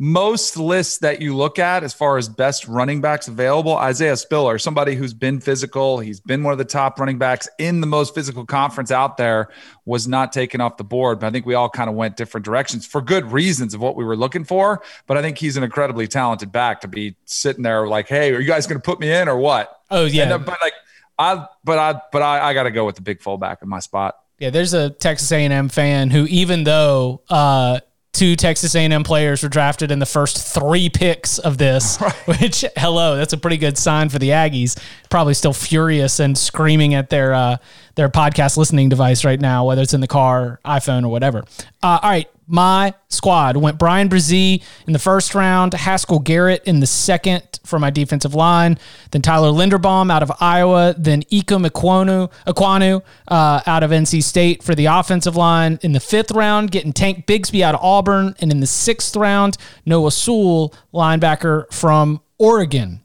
Most 0.01 0.55
lists 0.55 0.99
that 0.99 1.21
you 1.21 1.35
look 1.35 1.59
at 1.59 1.83
as 1.83 1.93
far 1.93 2.17
as 2.17 2.29
best 2.29 2.69
running 2.69 3.01
backs 3.01 3.27
available, 3.27 3.75
Isaiah 3.75 4.15
Spiller, 4.15 4.57
somebody 4.57 4.95
who's 4.95 5.13
been 5.13 5.41
physical, 5.41 5.99
he's 5.99 6.21
been 6.21 6.41
one 6.41 6.53
of 6.53 6.57
the 6.57 6.63
top 6.63 6.97
running 7.01 7.17
backs 7.17 7.49
in 7.57 7.81
the 7.81 7.87
most 7.87 8.15
physical 8.15 8.45
conference 8.45 8.91
out 8.91 9.17
there, 9.17 9.49
was 9.83 10.07
not 10.07 10.31
taken 10.31 10.61
off 10.61 10.77
the 10.77 10.85
board. 10.85 11.19
But 11.19 11.27
I 11.27 11.31
think 11.31 11.45
we 11.45 11.53
all 11.53 11.69
kind 11.69 11.89
of 11.89 11.97
went 11.97 12.15
different 12.15 12.45
directions 12.45 12.85
for 12.85 13.01
good 13.01 13.29
reasons 13.29 13.73
of 13.73 13.81
what 13.81 13.97
we 13.97 14.05
were 14.05 14.15
looking 14.15 14.45
for. 14.45 14.81
But 15.05 15.17
I 15.17 15.21
think 15.21 15.37
he's 15.37 15.57
an 15.57 15.63
incredibly 15.63 16.07
talented 16.07 16.49
back 16.49 16.79
to 16.81 16.87
be 16.87 17.17
sitting 17.25 17.63
there 17.63 17.85
like, 17.85 18.07
hey, 18.07 18.31
are 18.33 18.39
you 18.39 18.47
guys 18.47 18.67
going 18.67 18.79
to 18.79 18.85
put 18.85 19.01
me 19.01 19.11
in 19.11 19.27
or 19.27 19.37
what? 19.37 19.81
Oh 19.91 20.05
yeah, 20.05 20.23
And, 20.23 20.31
uh, 20.31 20.37
but 20.37 20.59
like, 20.61 20.73
I, 21.17 21.45
but 21.65 21.77
I, 21.77 22.01
but 22.13 22.21
I, 22.21 22.49
I 22.51 22.53
got 22.53 22.63
to 22.63 22.71
go 22.71 22.85
with 22.85 22.95
the 22.95 23.01
big 23.01 23.21
fullback 23.21 23.61
in 23.61 23.67
my 23.67 23.79
spot. 23.79 24.15
yeah. 24.39 24.49
There's 24.49 24.73
a 24.73 24.91
Texas 24.91 25.29
A&M 25.33 25.67
fan 25.67 26.09
who, 26.09 26.25
even 26.27 26.63
though 26.63 27.21
uh, 27.29 27.81
two 28.13 28.35
Texas 28.35 28.75
A&M 28.75 29.03
players 29.03 29.43
were 29.43 29.49
drafted 29.49 29.91
in 29.91 29.99
the 29.99 30.05
first 30.05 30.53
three 30.53 30.89
picks 30.89 31.39
of 31.39 31.57
this, 31.57 31.97
which 32.25 32.65
hello, 32.75 33.15
that's 33.15 33.33
a 33.33 33.37
pretty 33.37 33.57
good 33.57 33.77
sign 33.77 34.09
for 34.09 34.19
the 34.19 34.29
Aggies. 34.29 34.77
Probably 35.09 35.33
still 35.33 35.53
furious 35.53 36.19
and 36.19 36.37
screaming 36.37 36.93
at 36.93 37.09
their 37.09 37.33
uh, 37.33 37.57
their 37.95 38.09
podcast 38.09 38.57
listening 38.57 38.89
device 38.89 39.25
right 39.25 39.39
now, 39.39 39.65
whether 39.65 39.81
it's 39.81 39.93
in 39.93 40.01
the 40.01 40.07
car, 40.07 40.59
iPhone, 40.65 41.03
or 41.03 41.09
whatever. 41.09 41.43
Uh, 41.81 41.99
all 42.01 42.09
right, 42.09 42.29
my 42.49 42.93
squad 43.09 43.55
went 43.57 43.77
Bryan 43.77 44.09
Bresee 44.09 44.63
in 44.87 44.93
the 44.93 44.99
first 44.99 45.35
round, 45.35 45.73
Haskell 45.73 46.19
Garrett 46.19 46.63
in 46.65 46.79
the 46.79 46.87
second 46.87 47.43
for 47.63 47.77
my 47.79 47.91
defensive 47.91 48.33
line, 48.33 48.79
then 49.11 49.21
Tyler 49.21 49.49
Linderbaum 49.49 50.11
out 50.11 50.23
of 50.23 50.31
Iowa, 50.39 50.95
then 50.97 51.23
Ika 51.29 51.55
Ekwonu, 51.55 52.31
Ekwonu 52.47 53.03
uh, 53.27 53.61
out 53.65 53.83
of 53.83 53.91
NC 53.91 54.23
State 54.23 54.63
for 54.63 54.73
the 54.73 54.87
offensive 54.87 55.35
line. 55.35 55.79
In 55.83 55.91
the 55.91 55.99
fifth 55.99 56.31
round, 56.31 56.71
getting 56.71 56.91
Tank 56.91 57.27
Bigsby 57.27 57.61
out 57.61 57.75
of 57.75 57.81
Auburn, 57.81 58.35
and 58.39 58.51
in 58.51 58.59
the 58.59 58.67
sixth 58.67 59.15
round, 59.15 59.57
Noah 59.85 60.11
Sewell, 60.11 60.73
linebacker 60.93 61.71
from 61.71 62.21
Oregon. 62.39 63.01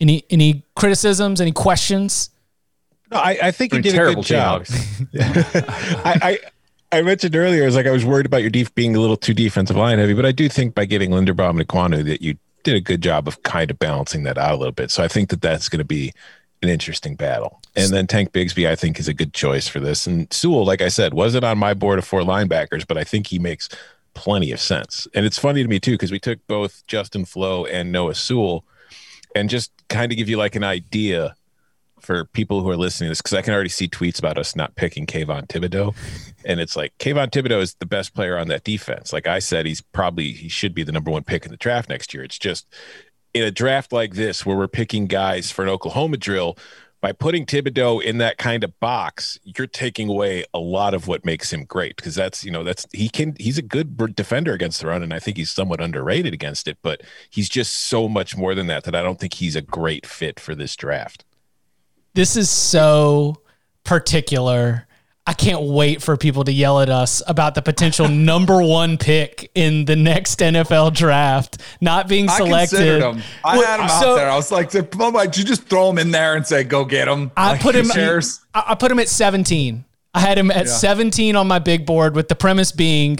Any 0.00 0.24
any 0.30 0.64
criticisms? 0.76 1.40
Any 1.40 1.52
questions? 1.52 2.30
No, 3.10 3.18
I, 3.18 3.38
I 3.42 3.50
think 3.50 3.72
you 3.72 3.80
Pretty 3.80 3.90
did 3.90 3.94
a 3.94 3.98
terrible 3.98 4.22
good 4.22 4.28
team, 4.28 4.36
job. 4.36 4.66
I, 6.04 6.18
I 6.22 6.38
I 6.92 7.02
mentioned 7.02 7.36
earlier, 7.36 7.66
is 7.66 7.76
like 7.76 7.86
I 7.86 7.92
was 7.92 8.04
worried 8.04 8.26
about 8.26 8.42
your 8.42 8.50
deep 8.50 8.74
being 8.74 8.96
a 8.96 9.00
little 9.00 9.16
too 9.16 9.34
defensive 9.34 9.76
line 9.76 9.98
heavy, 9.98 10.14
but 10.14 10.26
I 10.26 10.32
do 10.32 10.48
think 10.48 10.74
by 10.74 10.84
getting 10.84 11.10
Linderbaum 11.10 11.60
and 11.60 11.68
Kwanu 11.68 12.04
that 12.04 12.20
you 12.20 12.36
did 12.64 12.74
a 12.74 12.80
good 12.80 13.00
job 13.00 13.28
of 13.28 13.42
kind 13.42 13.70
of 13.70 13.78
balancing 13.78 14.24
that 14.24 14.38
out 14.38 14.52
a 14.52 14.56
little 14.56 14.72
bit. 14.72 14.90
So 14.90 15.02
I 15.02 15.08
think 15.08 15.30
that 15.30 15.40
that's 15.40 15.68
going 15.68 15.78
to 15.78 15.84
be 15.84 16.12
an 16.62 16.68
interesting 16.68 17.14
battle. 17.14 17.60
And 17.76 17.92
then 17.92 18.06
Tank 18.06 18.32
Bigsby, 18.32 18.68
I 18.68 18.76
think, 18.76 18.98
is 18.98 19.08
a 19.08 19.14
good 19.14 19.32
choice 19.32 19.66
for 19.66 19.80
this. 19.80 20.06
And 20.06 20.30
Sewell, 20.32 20.66
like 20.66 20.82
I 20.82 20.88
said, 20.88 21.14
wasn't 21.14 21.44
on 21.44 21.58
my 21.58 21.74
board 21.74 21.98
of 21.98 22.04
four 22.04 22.20
linebackers, 22.20 22.86
but 22.86 22.98
I 22.98 23.04
think 23.04 23.28
he 23.28 23.38
makes 23.38 23.68
plenty 24.14 24.52
of 24.52 24.60
sense. 24.60 25.06
And 25.14 25.24
it's 25.24 25.38
funny 25.38 25.62
to 25.62 25.68
me 25.68 25.80
too 25.80 25.92
because 25.92 26.10
we 26.10 26.18
took 26.18 26.44
both 26.48 26.86
Justin 26.86 27.24
Flowe 27.24 27.64
and 27.64 27.92
Noah 27.92 28.14
Sewell, 28.14 28.64
and 29.34 29.48
just 29.48 29.70
kind 29.88 30.10
of 30.10 30.18
give 30.18 30.28
you 30.28 30.36
like 30.36 30.56
an 30.56 30.64
idea 30.64 31.36
for 32.02 32.24
people 32.26 32.60
who 32.62 32.70
are 32.70 32.76
listening 32.76 33.08
to 33.08 33.10
this 33.10 33.22
because 33.22 33.34
I 33.34 33.42
can 33.42 33.54
already 33.54 33.68
see 33.68 33.88
tweets 33.88 34.18
about 34.18 34.38
us 34.38 34.56
not 34.56 34.74
picking 34.76 35.06
Kayvon 35.06 35.46
Thibodeaux, 35.48 35.94
and 36.44 36.60
it's 36.60 36.76
like 36.76 36.96
Kayvon 36.98 37.30
Thibodeaux 37.30 37.62
is 37.62 37.74
the 37.74 37.86
best 37.86 38.14
player 38.14 38.38
on 38.38 38.48
that 38.48 38.64
defense. 38.64 39.12
Like 39.12 39.26
I 39.26 39.38
said, 39.38 39.66
he's 39.66 39.80
probably 39.80 40.32
he 40.32 40.48
should 40.48 40.74
be 40.74 40.82
the 40.82 40.92
number 40.92 41.10
one 41.10 41.24
pick 41.24 41.44
in 41.44 41.50
the 41.50 41.56
draft 41.56 41.88
next 41.88 42.14
year. 42.14 42.22
It's 42.22 42.38
just 42.38 42.66
in 43.34 43.42
a 43.42 43.50
draft 43.50 43.92
like 43.92 44.14
this 44.14 44.44
where 44.44 44.56
we're 44.56 44.68
picking 44.68 45.06
guys 45.06 45.50
for 45.50 45.62
an 45.62 45.68
Oklahoma 45.68 46.16
drill. 46.16 46.56
By 47.02 47.12
putting 47.12 47.46
Thibodeaux 47.46 48.02
in 48.02 48.18
that 48.18 48.36
kind 48.36 48.62
of 48.62 48.78
box, 48.78 49.38
you're 49.42 49.66
taking 49.66 50.10
away 50.10 50.44
a 50.52 50.58
lot 50.58 50.92
of 50.92 51.06
what 51.06 51.24
makes 51.24 51.50
him 51.50 51.64
great 51.64 51.96
because 51.96 52.14
that's 52.14 52.44
you 52.44 52.50
know 52.50 52.62
that's 52.62 52.86
he 52.92 53.08
can 53.08 53.36
he's 53.38 53.56
a 53.56 53.62
good 53.62 53.96
defender 54.14 54.52
against 54.52 54.82
the 54.82 54.86
run 54.86 55.02
and 55.02 55.14
I 55.14 55.18
think 55.18 55.38
he's 55.38 55.50
somewhat 55.50 55.80
underrated 55.80 56.34
against 56.34 56.68
it, 56.68 56.76
but 56.82 57.00
he's 57.30 57.48
just 57.48 57.72
so 57.88 58.06
much 58.06 58.36
more 58.36 58.54
than 58.54 58.66
that 58.66 58.84
that 58.84 58.94
I 58.94 59.02
don't 59.02 59.18
think 59.18 59.32
he's 59.32 59.56
a 59.56 59.62
great 59.62 60.04
fit 60.04 60.38
for 60.38 60.54
this 60.54 60.76
draft. 60.76 61.24
This 62.14 62.36
is 62.36 62.50
so 62.50 63.36
particular. 63.84 64.86
I 65.26 65.32
can't 65.32 65.62
wait 65.62 66.02
for 66.02 66.16
people 66.16 66.42
to 66.44 66.52
yell 66.52 66.80
at 66.80 66.88
us 66.88 67.22
about 67.26 67.54
the 67.54 67.62
potential 67.62 68.08
number 68.08 68.62
one 68.62 68.96
pick 68.98 69.50
in 69.54 69.84
the 69.84 69.94
next 69.94 70.38
NFL 70.40 70.94
draft 70.94 71.58
not 71.80 72.08
being 72.08 72.28
selected. 72.28 72.54
I 72.54 72.80
considered 72.80 73.02
him. 73.02 73.22
I 73.44 73.58
Well, 73.58 73.66
had 73.66 73.80
him 73.80 73.88
so- 73.88 74.12
out 74.12 74.14
there. 74.16 74.30
I 74.30 74.34
was 74.36 74.50
like, 74.50 74.70
my, 74.72 75.36
you 75.36 75.44
just 75.44 75.64
throw 75.64 75.90
him 75.90 75.98
in 75.98 76.10
there 76.10 76.34
and 76.34 76.46
say, 76.46 76.64
go 76.64 76.84
get 76.84 77.06
him. 77.06 77.30
I 77.36 77.52
Like, 77.52 77.60
put 77.60 77.76
him. 77.76 77.88
cares? 77.88 78.40
I, 78.54 78.64
I 78.68 78.74
put 78.74 78.90
him 78.90 78.98
at 78.98 79.08
17. 79.08 79.84
I 80.12 80.20
had 80.20 80.36
him 80.38 80.50
at 80.50 80.68
17 80.68 81.36
on 81.36 81.46
my 81.46 81.60
big 81.60 81.86
board, 81.86 82.16
with 82.16 82.26
the 82.28 82.34
premise 82.34 82.72
being, 82.72 83.18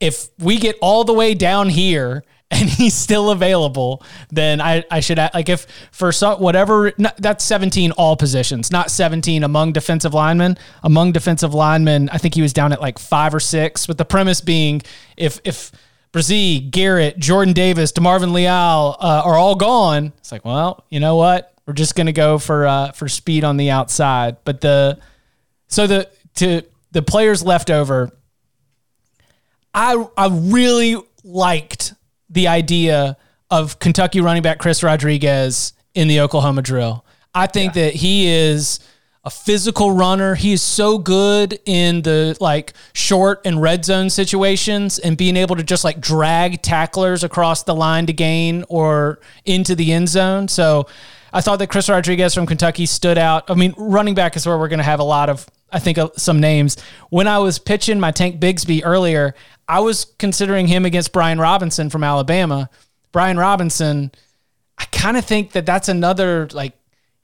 if 0.00 0.28
we 0.40 0.58
get 0.58 0.76
all 0.82 1.04
the 1.04 1.12
way 1.12 1.34
down 1.34 1.68
here 1.68 2.24
and 2.50 2.68
he's 2.68 2.94
still 2.94 3.30
available, 3.30 4.02
then 4.30 4.60
I, 4.60 4.84
I 4.90 5.00
should 5.00 5.18
like 5.18 5.48
if 5.48 5.66
for 5.90 6.12
some 6.12 6.40
whatever 6.40 6.92
no, 6.98 7.10
that's 7.18 7.44
17 7.44 7.92
all 7.92 8.16
positions, 8.16 8.70
not 8.70 8.90
17 8.90 9.42
among 9.42 9.72
defensive 9.72 10.14
linemen. 10.14 10.58
Among 10.82 11.12
defensive 11.12 11.54
linemen, 11.54 12.08
I 12.10 12.18
think 12.18 12.34
he 12.34 12.42
was 12.42 12.52
down 12.52 12.72
at 12.72 12.80
like 12.80 12.98
five 12.98 13.34
or 13.34 13.40
six. 13.40 13.88
With 13.88 13.98
the 13.98 14.04
premise 14.04 14.40
being, 14.40 14.82
if 15.16 15.40
if 15.44 15.72
Bresee, 16.12 16.70
Garrett, 16.70 17.18
Jordan 17.18 17.54
Davis, 17.54 17.92
DeMarvin 17.92 18.32
Leal 18.32 18.96
uh, 19.00 19.22
are 19.24 19.34
all 19.34 19.56
gone, 19.56 20.12
it's 20.18 20.30
like, 20.30 20.44
well, 20.44 20.84
you 20.88 21.00
know 21.00 21.16
what? 21.16 21.52
We're 21.66 21.74
just 21.74 21.96
gonna 21.96 22.12
go 22.12 22.38
for 22.38 22.66
uh, 22.66 22.92
for 22.92 23.08
speed 23.08 23.44
on 23.44 23.56
the 23.56 23.70
outside. 23.70 24.36
But 24.44 24.60
the 24.60 24.98
so 25.66 25.86
the 25.86 26.08
to 26.36 26.62
the 26.92 27.02
players 27.02 27.42
left 27.42 27.70
over, 27.70 28.10
I 29.72 30.06
I 30.16 30.28
really 30.30 30.96
liked 31.24 31.94
the 32.34 32.48
idea 32.48 33.16
of 33.50 33.78
Kentucky 33.78 34.20
running 34.20 34.42
back 34.42 34.58
Chris 34.58 34.82
Rodriguez 34.82 35.72
in 35.94 36.08
the 36.08 36.20
Oklahoma 36.20 36.62
drill. 36.62 37.04
I 37.34 37.46
think 37.46 37.74
that 37.74 37.94
he 37.94 38.26
is 38.26 38.80
a 39.24 39.30
physical 39.30 39.90
runner. 39.90 40.34
He 40.34 40.52
is 40.52 40.62
so 40.62 40.98
good 40.98 41.58
in 41.64 42.02
the 42.02 42.36
like 42.40 42.74
short 42.92 43.40
and 43.44 43.60
red 43.60 43.84
zone 43.84 44.10
situations 44.10 44.98
and 44.98 45.16
being 45.16 45.36
able 45.36 45.56
to 45.56 45.62
just 45.62 45.82
like 45.82 46.00
drag 46.00 46.60
tacklers 46.62 47.24
across 47.24 47.62
the 47.62 47.74
line 47.74 48.06
to 48.06 48.12
gain 48.12 48.64
or 48.68 49.20
into 49.44 49.74
the 49.74 49.92
end 49.92 50.08
zone. 50.10 50.48
So 50.48 50.86
I 51.32 51.40
thought 51.40 51.58
that 51.60 51.68
Chris 51.68 51.88
Rodriguez 51.88 52.34
from 52.34 52.46
Kentucky 52.46 52.86
stood 52.86 53.18
out. 53.18 53.50
I 53.50 53.54
mean, 53.54 53.74
running 53.76 54.14
back 54.14 54.36
is 54.36 54.46
where 54.46 54.58
we're 54.58 54.68
going 54.68 54.78
to 54.78 54.84
have 54.84 55.00
a 55.00 55.04
lot 55.04 55.30
of, 55.30 55.46
I 55.72 55.78
think, 55.78 55.96
uh, 55.98 56.10
some 56.16 56.38
names. 56.38 56.76
When 57.08 57.26
I 57.26 57.38
was 57.38 57.58
pitching 57.58 57.98
my 57.98 58.10
Tank 58.10 58.40
Bigsby 58.40 58.82
earlier, 58.84 59.34
I 59.68 59.80
was 59.80 60.06
considering 60.18 60.66
him 60.66 60.84
against 60.84 61.12
Brian 61.12 61.38
Robinson 61.38 61.90
from 61.90 62.04
Alabama. 62.04 62.68
Brian 63.12 63.38
Robinson, 63.38 64.12
I 64.78 64.84
kind 64.86 65.16
of 65.16 65.24
think 65.24 65.52
that 65.52 65.66
that's 65.66 65.88
another 65.88 66.48
like 66.52 66.74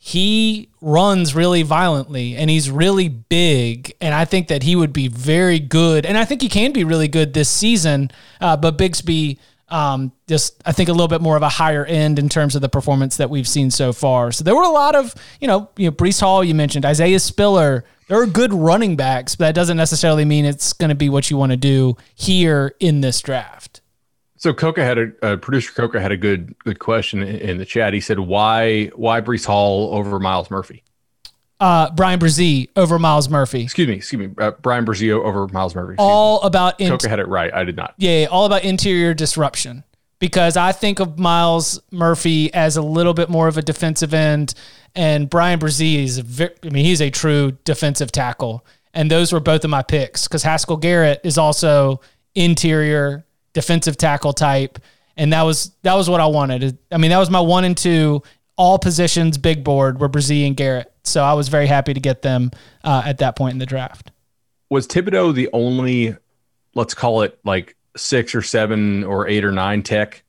he 0.02 0.70
runs 0.80 1.34
really 1.34 1.62
violently 1.62 2.34
and 2.34 2.48
he's 2.48 2.70
really 2.70 3.08
big. 3.08 3.94
And 4.00 4.14
I 4.14 4.24
think 4.24 4.48
that 4.48 4.62
he 4.62 4.74
would 4.74 4.94
be 4.94 5.08
very 5.08 5.58
good. 5.58 6.06
And 6.06 6.16
I 6.16 6.24
think 6.24 6.40
he 6.40 6.48
can 6.48 6.72
be 6.72 6.84
really 6.84 7.08
good 7.08 7.34
this 7.34 7.50
season. 7.50 8.10
Uh, 8.40 8.56
but 8.56 8.78
Bigsby, 8.78 9.38
um, 9.70 10.12
just 10.28 10.60
I 10.66 10.72
think 10.72 10.88
a 10.88 10.92
little 10.92 11.08
bit 11.08 11.20
more 11.20 11.36
of 11.36 11.42
a 11.42 11.48
higher 11.48 11.84
end 11.84 12.18
in 12.18 12.28
terms 12.28 12.54
of 12.54 12.62
the 12.62 12.68
performance 12.68 13.16
that 13.16 13.30
we've 13.30 13.48
seen 13.48 13.70
so 13.70 13.92
far. 13.92 14.32
So 14.32 14.44
there 14.44 14.54
were 14.54 14.62
a 14.62 14.70
lot 14.70 14.94
of, 14.94 15.14
you 15.40 15.46
know, 15.46 15.70
you 15.76 15.90
know, 15.90 15.92
Breece 15.92 16.20
Hall, 16.20 16.42
you 16.44 16.54
mentioned 16.54 16.84
Isaiah 16.84 17.20
Spiller. 17.20 17.84
There 18.08 18.20
are 18.20 18.26
good 18.26 18.52
running 18.52 18.96
backs, 18.96 19.36
but 19.36 19.46
that 19.46 19.54
doesn't 19.54 19.76
necessarily 19.76 20.24
mean 20.24 20.44
it's 20.44 20.72
going 20.72 20.88
to 20.88 20.96
be 20.96 21.08
what 21.08 21.30
you 21.30 21.36
want 21.36 21.52
to 21.52 21.56
do 21.56 21.96
here 22.14 22.74
in 22.80 23.00
this 23.00 23.20
draft. 23.20 23.80
So 24.36 24.54
Coca 24.54 24.82
had 24.82 24.98
a 24.98 25.12
uh, 25.22 25.36
producer 25.36 25.70
Coca 25.72 26.00
had 26.00 26.12
a 26.12 26.16
good 26.16 26.58
good 26.60 26.78
question 26.78 27.22
in 27.22 27.58
the 27.58 27.66
chat. 27.66 27.92
He 27.92 28.00
said, 28.00 28.18
"Why 28.18 28.86
why 28.96 29.20
Breece 29.20 29.44
Hall 29.44 29.94
over 29.94 30.18
Myles 30.18 30.50
Murphy?" 30.50 30.82
Uh, 31.60 31.90
Bryan 31.90 32.18
Bresee 32.18 32.68
over 32.74 32.98
Myles 32.98 33.28
Murphy. 33.28 33.62
Excuse 33.62 33.86
me, 33.86 33.94
excuse 33.94 34.28
me, 34.28 34.34
uh, 34.38 34.52
Bryan 34.52 34.86
Bresee 34.86 35.10
over 35.12 35.46
Myles 35.48 35.74
Murphy. 35.74 35.94
All 35.98 36.40
about 36.40 36.80
in- 36.80 36.88
Coca 36.88 37.08
had 37.08 37.18
it 37.20 37.28
right. 37.28 37.52
I 37.52 37.64
did 37.64 37.76
not. 37.76 37.94
Yeah, 37.98 38.28
all 38.30 38.46
about 38.46 38.64
interior 38.64 39.12
disruption 39.12 39.84
because 40.20 40.56
I 40.56 40.72
think 40.72 41.00
of 41.00 41.18
Myles 41.18 41.78
Murphy 41.90 42.52
as 42.54 42.76
a 42.76 42.82
little 42.82 43.12
bit 43.14 43.28
more 43.28 43.46
of 43.46 43.58
a 43.58 43.62
defensive 43.62 44.14
end, 44.14 44.54
and 44.94 45.28
Bryan 45.28 45.58
Bresee 45.58 46.02
is, 46.02 46.18
a 46.18 46.22
very, 46.22 46.54
I 46.64 46.70
mean, 46.70 46.84
he's 46.84 47.00
a 47.02 47.10
true 47.10 47.52
defensive 47.64 48.10
tackle, 48.10 48.64
and 48.94 49.10
those 49.10 49.30
were 49.32 49.40
both 49.40 49.62
of 49.62 49.70
my 49.70 49.82
picks 49.82 50.26
because 50.26 50.42
Haskell 50.42 50.78
Garrett 50.78 51.20
is 51.24 51.36
also 51.36 52.00
interior 52.34 53.24
defensive 53.52 53.96
tackle 53.96 54.32
type, 54.32 54.78
and 55.16 55.32
that 55.32 55.42
was 55.42 55.72
that 55.82 55.94
was 55.94 56.08
what 56.08 56.20
I 56.20 56.26
wanted. 56.26 56.78
I 56.90 56.96
mean, 56.96 57.10
that 57.10 57.18
was 57.18 57.30
my 57.30 57.40
one 57.40 57.64
and 57.64 57.76
two 57.76 58.22
all 58.56 58.78
positions 58.78 59.38
big 59.38 59.64
board 59.64 60.00
were 60.00 60.08
Bresee 60.08 60.46
and 60.46 60.56
Garrett, 60.56 60.89
so 61.04 61.22
I 61.22 61.32
was 61.34 61.48
very 61.48 61.66
happy 61.66 61.94
to 61.94 62.00
get 62.00 62.22
them 62.22 62.50
uh, 62.84 63.02
at 63.04 63.18
that 63.18 63.36
point 63.36 63.52
in 63.52 63.58
the 63.58 63.66
draft. 63.66 64.10
Was 64.68 64.86
Thibodeaux 64.86 65.34
the 65.34 65.48
only, 65.52 66.16
let's 66.74 66.94
call 66.94 67.22
it 67.22 67.38
like 67.44 67.76
six 67.96 68.34
or 68.34 68.42
seven 68.42 69.04
or 69.04 69.26
eight 69.26 69.44
or 69.44 69.52
nine 69.52 69.82
tech 69.82 70.22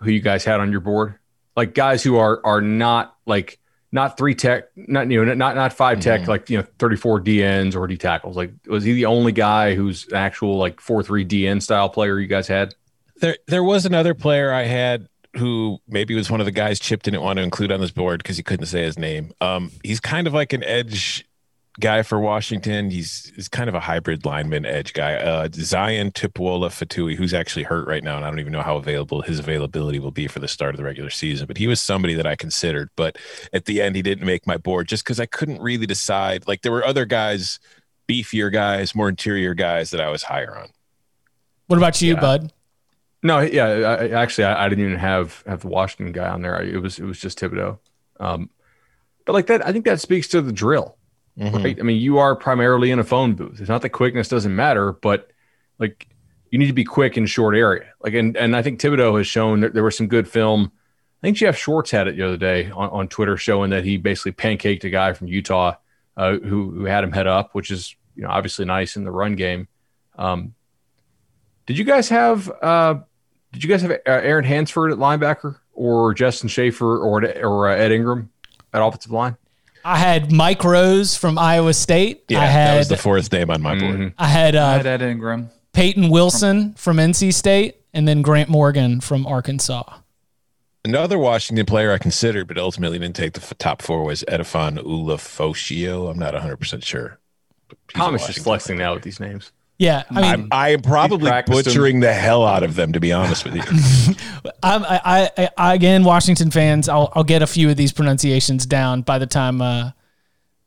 who 0.00 0.10
you 0.10 0.20
guys 0.20 0.44
had 0.44 0.60
on 0.60 0.70
your 0.70 0.80
board? 0.80 1.16
Like 1.56 1.74
guys 1.74 2.02
who 2.02 2.16
are 2.16 2.40
are 2.44 2.60
not 2.60 3.16
like 3.26 3.58
not 3.92 4.16
three 4.16 4.34
tech, 4.34 4.64
not 4.74 5.10
you 5.10 5.22
know, 5.22 5.34
not 5.34 5.54
not 5.54 5.72
5 5.72 6.00
tech, 6.00 6.22
mm-hmm. 6.22 6.30
like 6.30 6.48
you 6.48 6.58
know, 6.58 6.66
thirty 6.78 6.96
four 6.96 7.20
DNs 7.20 7.76
or 7.76 7.86
D 7.86 7.98
tackles. 7.98 8.36
Like, 8.36 8.52
was 8.66 8.84
he 8.84 8.94
the 8.94 9.06
only 9.06 9.32
guy 9.32 9.74
who's 9.74 10.08
an 10.08 10.14
actual 10.14 10.56
like 10.56 10.80
four 10.80 11.02
three 11.02 11.26
DN 11.26 11.60
style 11.60 11.90
player 11.90 12.18
you 12.18 12.26
guys 12.26 12.48
had? 12.48 12.74
There, 13.16 13.36
there 13.46 13.62
was 13.62 13.84
another 13.84 14.14
player 14.14 14.50
I 14.52 14.64
had 14.64 15.08
who 15.36 15.78
maybe 15.88 16.14
was 16.14 16.30
one 16.30 16.40
of 16.40 16.46
the 16.46 16.52
guys 16.52 16.78
Chip 16.78 17.02
didn't 17.02 17.22
want 17.22 17.38
to 17.38 17.42
include 17.42 17.72
on 17.72 17.80
this 17.80 17.90
board 17.90 18.22
because 18.22 18.36
he 18.36 18.42
couldn't 18.42 18.66
say 18.66 18.82
his 18.82 18.98
name. 18.98 19.32
Um, 19.40 19.70
he's 19.82 20.00
kind 20.00 20.26
of 20.26 20.34
like 20.34 20.52
an 20.52 20.62
edge 20.64 21.24
guy 21.80 22.02
for 22.02 22.18
Washington. 22.20 22.90
He's 22.90 23.32
is 23.36 23.48
kind 23.48 23.68
of 23.68 23.74
a 23.74 23.80
hybrid 23.80 24.24
lineman 24.26 24.66
edge 24.66 24.92
guy. 24.92 25.14
Uh, 25.14 25.48
Zion 25.52 26.10
Tupuola-Fetui, 26.10 27.16
who's 27.16 27.32
actually 27.32 27.62
hurt 27.62 27.86
right 27.88 28.04
now, 28.04 28.16
and 28.16 28.24
I 28.24 28.28
don't 28.28 28.40
even 28.40 28.52
know 28.52 28.62
how 28.62 28.76
available 28.76 29.22
his 29.22 29.38
availability 29.38 29.98
will 29.98 30.10
be 30.10 30.28
for 30.28 30.38
the 30.38 30.48
start 30.48 30.74
of 30.74 30.76
the 30.76 30.84
regular 30.84 31.10
season. 31.10 31.46
But 31.46 31.56
he 31.56 31.66
was 31.66 31.80
somebody 31.80 32.14
that 32.14 32.26
I 32.26 32.36
considered, 32.36 32.90
but 32.96 33.16
at 33.52 33.64
the 33.64 33.80
end 33.80 33.96
he 33.96 34.02
didn't 34.02 34.26
make 34.26 34.46
my 34.46 34.56
board 34.56 34.88
just 34.88 35.04
because 35.04 35.18
I 35.18 35.26
couldn't 35.26 35.62
really 35.62 35.86
decide. 35.86 36.46
Like 36.46 36.62
there 36.62 36.72
were 36.72 36.84
other 36.84 37.06
guys, 37.06 37.58
beefier 38.08 38.52
guys, 38.52 38.94
more 38.94 39.08
interior 39.08 39.54
guys 39.54 39.90
that 39.90 40.00
I 40.00 40.10
was 40.10 40.24
higher 40.24 40.56
on. 40.56 40.68
What 41.68 41.78
about 41.78 42.02
you, 42.02 42.14
yeah. 42.14 42.20
Bud? 42.20 42.52
No, 43.22 43.38
yeah, 43.40 43.66
I, 43.66 44.08
actually, 44.08 44.44
I, 44.44 44.64
I, 44.64 44.68
didn't 44.68 44.84
even 44.84 44.98
have 44.98 45.44
have 45.46 45.60
the 45.60 45.68
Washington 45.68 46.12
guy 46.12 46.28
on 46.28 46.42
there. 46.42 46.60
it 46.60 46.78
was 46.78 46.98
it 46.98 47.04
was 47.04 47.20
just 47.20 47.38
Thibodeaux. 47.38 47.78
Um, 48.18 48.50
but 49.24 49.32
like 49.32 49.46
that, 49.46 49.64
I 49.66 49.72
think 49.72 49.84
that 49.84 50.00
speaks 50.00 50.28
to 50.28 50.42
the 50.42 50.52
drill 50.52 50.96
mm-hmm. 51.38 51.56
right? 51.56 51.78
I 51.78 51.82
mean, 51.82 52.00
you 52.00 52.18
are 52.18 52.36
primarily 52.36 52.90
in 52.90 52.98
a 52.98 53.04
phone 53.04 53.34
booth. 53.34 53.60
It's 53.60 53.68
not 53.68 53.82
that 53.82 53.90
quickness 53.90 54.28
doesn't 54.28 54.54
matter, 54.54 54.92
but 54.92 55.30
like 55.78 56.08
you 56.50 56.58
need 56.58 56.66
to 56.66 56.72
be 56.72 56.84
quick 56.84 57.16
in 57.16 57.26
short 57.26 57.56
area. 57.56 57.92
Like, 58.00 58.14
and, 58.14 58.36
and 58.36 58.54
I 58.54 58.62
think 58.62 58.80
Thibodeaux 58.80 59.18
has 59.18 59.26
shown 59.26 59.60
that 59.60 59.74
there 59.74 59.84
was 59.84 59.96
some 59.96 60.08
good 60.08 60.28
film. 60.28 60.70
I 61.22 61.26
think 61.26 61.36
Jeff 61.36 61.56
Schwartz 61.56 61.90
had 61.90 62.08
it 62.08 62.16
the 62.16 62.24
other 62.24 62.36
day 62.36 62.70
on, 62.70 62.90
on 62.90 63.08
Twitter 63.08 63.36
showing 63.36 63.70
that 63.70 63.84
he 63.84 63.96
basically 63.96 64.32
pancaked 64.32 64.84
a 64.84 64.90
guy 64.90 65.12
from 65.12 65.28
Utah 65.28 65.74
uh, 66.16 66.32
who, 66.38 66.70
who 66.70 66.84
had 66.84 67.04
him 67.04 67.12
head 67.12 67.26
up, 67.26 67.54
which 67.54 67.70
is, 67.70 67.94
you 68.16 68.22
know, 68.22 68.28
obviously 68.28 68.64
nice 68.64 68.96
in 68.96 69.04
the 69.04 69.10
run 69.10 69.34
game. 69.34 69.68
Um, 70.18 70.54
did 71.66 71.78
you 71.78 71.84
guys 71.84 72.08
have, 72.08 72.50
uh, 72.60 72.96
did 73.52 73.62
you 73.62 73.68
guys 73.68 73.82
have 73.82 73.90
uh, 73.90 73.96
Aaron 74.06 74.44
Hansford 74.44 74.92
at 74.92 74.98
linebacker 74.98 75.58
or 75.74 76.14
Justin 76.14 76.48
Shaffer 76.48 76.98
or, 76.98 77.24
or 77.38 77.68
uh, 77.68 77.76
Ed 77.76 77.92
Ingram 77.92 78.30
at 78.72 78.82
offensive 78.82 79.12
line? 79.12 79.36
I 79.84 79.96
had 79.96 80.30
Mike 80.32 80.62
Rose 80.64 81.16
from 81.16 81.38
Iowa 81.38 81.74
State. 81.74 82.24
Yeah, 82.28 82.40
I 82.40 82.46
had, 82.46 82.74
that 82.74 82.78
was 82.78 82.88
the 82.88 82.96
fourth 82.96 83.32
name 83.32 83.50
on 83.50 83.60
my 83.60 83.78
board. 83.78 83.94
Mm-hmm. 83.94 84.08
I 84.18 84.28
had, 84.28 84.54
uh, 84.54 84.64
I 84.64 84.72
had 84.76 84.86
Ed 84.86 85.02
Ingram, 85.02 85.50
Peyton 85.72 86.08
Wilson 86.08 86.74
from 86.74 86.98
NC 86.98 87.34
State, 87.34 87.76
and 87.92 88.06
then 88.06 88.22
Grant 88.22 88.48
Morgan 88.48 89.00
from 89.00 89.26
Arkansas. 89.26 89.98
Another 90.84 91.18
Washington 91.18 91.66
player 91.66 91.92
I 91.92 91.98
considered, 91.98 92.48
but 92.48 92.58
ultimately 92.58 92.98
didn't 92.98 93.16
take 93.16 93.34
the 93.34 93.54
top 93.56 93.82
four 93.82 94.04
was 94.04 94.24
Edifon 94.28 94.78
Ulofoshio. 94.78 96.10
I'm 96.10 96.18
not 96.18 96.34
100% 96.34 96.84
sure. 96.84 97.18
Thomas 97.88 98.26
just 98.26 98.40
flexing 98.40 98.78
now 98.78 98.94
with 98.94 99.02
these 99.02 99.20
names. 99.20 99.52
Yeah, 99.78 100.04
I 100.10 100.36
mean, 100.36 100.48
I, 100.52 100.66
I 100.66 100.68
am 100.70 100.82
probably 100.82 101.30
butchering 101.46 102.00
them. 102.00 102.08
the 102.08 102.12
hell 102.12 102.46
out 102.46 102.62
of 102.62 102.76
them, 102.76 102.92
to 102.92 103.00
be 103.00 103.12
honest 103.12 103.44
with 103.44 103.56
you. 103.56 103.62
I'm, 104.62 104.84
I, 104.84 105.30
I, 105.36 105.48
I, 105.56 105.74
again, 105.74 106.04
Washington 106.04 106.52
fans, 106.52 106.88
I'll, 106.88 107.12
I'll 107.14 107.24
get 107.24 107.42
a 107.42 107.48
few 107.48 107.68
of 107.68 107.76
these 107.76 107.92
pronunciations 107.92 108.64
down 108.64 109.02
by 109.02 109.18
the 109.18 109.26
time, 109.26 109.60
uh, 109.60 109.90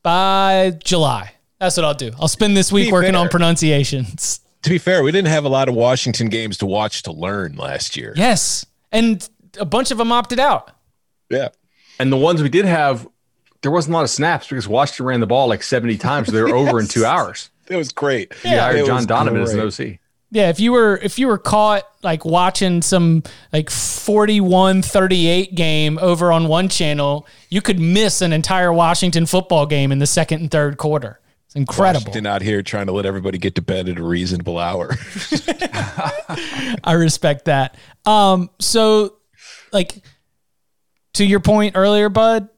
by 0.03 0.77
July. 0.83 1.31
That's 1.59 1.77
what 1.77 1.85
I'll 1.85 1.93
do. 1.93 2.11
I'll 2.19 2.27
spend 2.27 2.57
this 2.57 2.71
week 2.71 2.91
working 2.91 3.13
fair, 3.13 3.21
on 3.21 3.29
pronunciations. 3.29 4.41
To 4.63 4.69
be 4.69 4.77
fair, 4.77 5.01
we 5.01 5.11
didn't 5.11 5.29
have 5.29 5.45
a 5.45 5.49
lot 5.49 5.69
of 5.69 5.75
Washington 5.75 6.27
games 6.27 6.57
to 6.57 6.65
watch 6.65 7.03
to 7.03 7.13
learn 7.13 7.55
last 7.55 7.95
year. 7.95 8.13
Yes, 8.17 8.65
and 8.91 9.27
a 9.59 9.65
bunch 9.65 9.91
of 9.91 9.97
them 9.97 10.11
opted 10.11 10.39
out. 10.39 10.71
Yeah, 11.29 11.49
and 11.99 12.11
the 12.11 12.17
ones 12.17 12.43
we 12.43 12.49
did 12.49 12.65
have, 12.65 13.07
there 13.61 13.71
wasn't 13.71 13.93
a 13.93 13.97
lot 13.97 14.03
of 14.03 14.09
snaps 14.09 14.47
because 14.47 14.67
Washington 14.67 15.05
ran 15.05 15.19
the 15.21 15.27
ball 15.27 15.47
like 15.47 15.63
70 15.63 15.97
times. 15.97 16.27
So 16.27 16.33
they 16.33 16.41
were 16.41 16.49
yes. 16.49 16.67
over 16.67 16.79
in 16.79 16.87
two 16.87 17.05
hours. 17.05 17.49
It 17.69 17.75
was 17.75 17.91
great. 17.91 18.33
Yeah, 18.43 18.71
yeah 18.71 18.85
John 18.85 19.05
Donovan 19.05 19.43
great. 19.43 19.57
as 19.57 19.79
an 19.79 19.87
OC. 19.87 19.99
Yeah, 20.31 20.49
if 20.49 20.59
you 20.59 20.71
were 20.71 20.99
if 21.01 21.17
you 21.17 21.27
were 21.27 21.37
caught 21.37 21.83
like 22.03 22.25
watching 22.25 22.81
some 22.81 23.23
like 23.53 23.69
41-38 23.69 25.55
game 25.55 25.97
over 26.01 26.31
on 26.31 26.47
one 26.47 26.67
channel, 26.67 27.25
you 27.49 27.61
could 27.61 27.79
miss 27.79 28.21
an 28.21 28.33
entire 28.33 28.73
Washington 28.73 29.25
football 29.25 29.65
game 29.65 29.91
in 29.91 29.99
the 29.99 30.07
second 30.07 30.41
and 30.41 30.51
third 30.51 30.77
quarter. 30.77 31.19
It's 31.45 31.55
incredible. 31.55 32.01
Washington 32.01 32.25
out 32.25 32.41
here 32.41 32.61
trying 32.61 32.87
to 32.87 32.91
let 32.91 33.05
everybody 33.05 33.37
get 33.37 33.55
to 33.55 33.61
bed 33.61 33.87
at 33.87 33.97
a 33.97 34.03
reasonable 34.03 34.57
hour. 34.57 34.91
I 36.83 36.93
respect 36.97 37.45
that. 37.45 37.77
Um, 38.05 38.49
so 38.59 39.15
like 39.71 40.01
to 41.13 41.25
your 41.25 41.39
point 41.39 41.77
earlier, 41.77 42.09
Bud, 42.09 42.49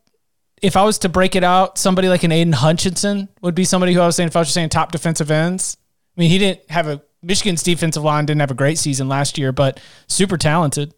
if 0.61 0.75
I 0.75 0.83
was 0.83 0.99
to 0.99 1.09
break 1.09 1.35
it 1.35 1.43
out, 1.43 1.77
somebody 1.77 2.09
like 2.09 2.23
an 2.23 2.31
Aidan 2.31 2.53
Hutchinson 2.53 3.29
would 3.41 3.55
be 3.55 3.63
somebody 3.63 3.93
who 3.93 4.01
I 4.01 4.05
was 4.05 4.15
saying 4.15 4.27
if 4.27 4.35
I 4.35 4.39
was 4.39 4.49
saying 4.49 4.69
top 4.69 4.91
defensive 4.91 5.29
ends. 5.29 5.77
I 6.17 6.21
mean, 6.21 6.29
he 6.29 6.37
didn't 6.37 6.69
have 6.69 6.87
a 6.87 7.01
Michigan's 7.21 7.63
defensive 7.63 8.03
line 8.03 8.25
didn't 8.25 8.41
have 8.41 8.51
a 8.51 8.55
great 8.55 8.77
season 8.77 9.07
last 9.07 9.37
year, 9.37 9.51
but 9.51 9.79
super 10.07 10.37
talented. 10.37 10.93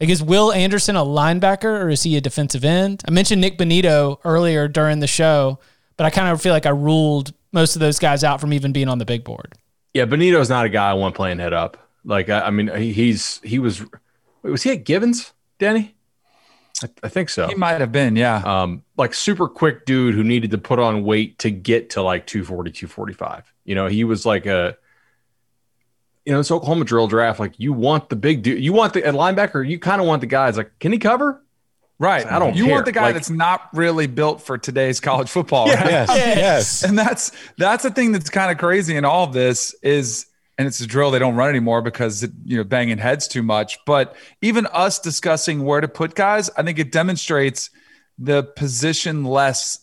Like 0.00 0.10
is 0.10 0.22
Will 0.22 0.52
Anderson 0.52 0.96
a 0.96 1.04
linebacker 1.04 1.82
or 1.82 1.90
is 1.90 2.02
he 2.02 2.16
a 2.16 2.20
defensive 2.20 2.64
end? 2.64 3.02
I 3.06 3.10
mentioned 3.10 3.40
Nik 3.40 3.58
Bonitto 3.58 4.18
earlier 4.24 4.66
during 4.66 5.00
the 5.00 5.06
show, 5.06 5.58
but 5.96 6.06
I 6.06 6.10
kind 6.10 6.28
of 6.28 6.40
feel 6.40 6.52
like 6.52 6.66
I 6.66 6.70
ruled 6.70 7.32
most 7.52 7.76
of 7.76 7.80
those 7.80 7.98
guys 7.98 8.24
out 8.24 8.40
from 8.40 8.52
even 8.52 8.72
being 8.72 8.88
on 8.88 8.98
the 8.98 9.04
big 9.04 9.24
board. 9.24 9.54
Yeah, 9.92 10.06
Bonitto's 10.06 10.48
not 10.48 10.64
a 10.64 10.68
guy 10.68 10.90
I 10.90 10.94
want 10.94 11.14
playing 11.14 11.38
head 11.38 11.52
up. 11.52 11.76
Like 12.04 12.30
I, 12.30 12.42
I 12.42 12.50
mean, 12.50 12.68
he's 12.74 13.40
he 13.42 13.58
was 13.58 13.84
was 14.42 14.62
he 14.62 14.70
at 14.70 14.84
Givens, 14.84 15.32
Danny? 15.58 15.94
I, 16.82 16.88
I, 17.02 17.08
think 17.08 17.28
so. 17.28 17.46
He 17.48 17.54
might 17.54 17.80
have 17.80 17.92
been, 17.92 18.16
yeah. 18.16 18.36
Um, 18.44 18.82
like 18.96 19.14
super 19.14 19.48
quick 19.48 19.84
dude 19.86 20.14
who 20.14 20.22
needed 20.24 20.50
to 20.52 20.58
put 20.58 20.78
on 20.78 21.04
weight 21.04 21.38
to 21.40 21.50
get 21.50 21.90
to 21.90 22.02
like 22.02 22.26
240, 22.26 22.70
245. 22.72 23.52
You 23.64 23.74
know, 23.74 23.86
he 23.86 24.04
was 24.04 24.24
like 24.24 24.46
a, 24.46 24.76
you 26.24 26.32
know, 26.32 26.38
this 26.38 26.50
Oklahoma 26.50 26.84
drill 26.84 27.06
draft, 27.06 27.40
like 27.40 27.54
you 27.58 27.72
want 27.72 28.08
the 28.08 28.16
big 28.16 28.42
dude, 28.42 28.62
you 28.62 28.72
want 28.72 28.92
the 28.94 29.02
linebacker, 29.02 29.66
you 29.68 29.78
kind 29.78 30.00
of 30.00 30.06
want 30.06 30.20
the 30.20 30.26
guys 30.26 30.56
like, 30.56 30.70
can 30.78 30.92
he 30.92 30.98
cover? 30.98 31.42
Right. 31.98 32.24
I 32.26 32.38
don't 32.38 32.56
You 32.56 32.64
care. 32.64 32.74
want 32.74 32.86
the 32.86 32.92
guy 32.92 33.02
Like- 33.02 33.14
that's 33.14 33.28
not 33.30 33.68
really 33.74 34.06
built 34.06 34.40
for 34.40 34.56
today's 34.56 35.00
college 35.00 35.28
football. 35.28 35.66
right? 35.66 35.78
Yes, 35.86 36.08
yes. 36.08 36.82
and 36.88 36.98
that's 36.98 37.32
that's 37.58 37.82
the 37.82 37.90
thing 37.90 38.12
that's 38.12 38.30
kind 38.30 38.50
of 38.50 38.56
crazy 38.58 38.96
in 38.96 39.04
all 39.04 39.24
of 39.24 39.32
this 39.34 39.74
is 39.82 40.26
and 40.60 40.68
it's 40.68 40.80
a 40.82 40.86
drill 40.86 41.10
they 41.10 41.18
don't 41.18 41.36
run 41.36 41.48
anymore 41.48 41.80
because 41.80 42.22
it, 42.22 42.32
you 42.44 42.58
know 42.58 42.64
banging 42.64 42.98
heads 42.98 43.26
too 43.26 43.42
much. 43.42 43.78
But 43.86 44.14
even 44.42 44.66
us 44.66 44.98
discussing 44.98 45.64
where 45.64 45.80
to 45.80 45.88
put 45.88 46.14
guys 46.14 46.50
i 46.58 46.62
think 46.62 46.78
it 46.78 46.92
demonstrates 46.92 47.70
the 48.18 48.42
position 48.42 49.24
less 49.24 49.78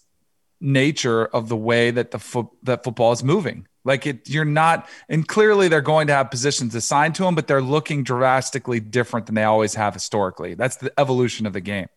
nature 0.62 1.26
of 1.26 1.50
the 1.50 1.56
way 1.58 1.92
that 1.92 2.12
the 2.12 2.20
foot 2.20 2.48
that 2.64 2.84
football 2.84 3.12
is 3.12 3.24
moving. 3.24 3.68
Like 3.84 4.06
it 4.06 4.30
you're 4.30 4.46
not 4.64 4.88
and 5.10 5.28
clearly 5.28 5.68
they're 5.68 5.82
going 5.94 6.08
to 6.08 6.14
have 6.14 6.30
positions 6.30 6.76
assigned 6.76 7.16
to 7.16 7.24
them 7.24 7.36
but 7.36 7.48
they're 7.48 7.62
looking 7.62 8.04
drastically 8.04 8.80
different 8.80 9.26
than 9.28 9.36
they 9.36 9.44
always 9.46 9.76
have 9.76 9.94
historically. 9.94 10.56
That's 10.56 10.76
the 10.78 10.92
evolution 11.00 11.46
of 11.46 11.54
the 11.54 11.62
game. 11.62 11.88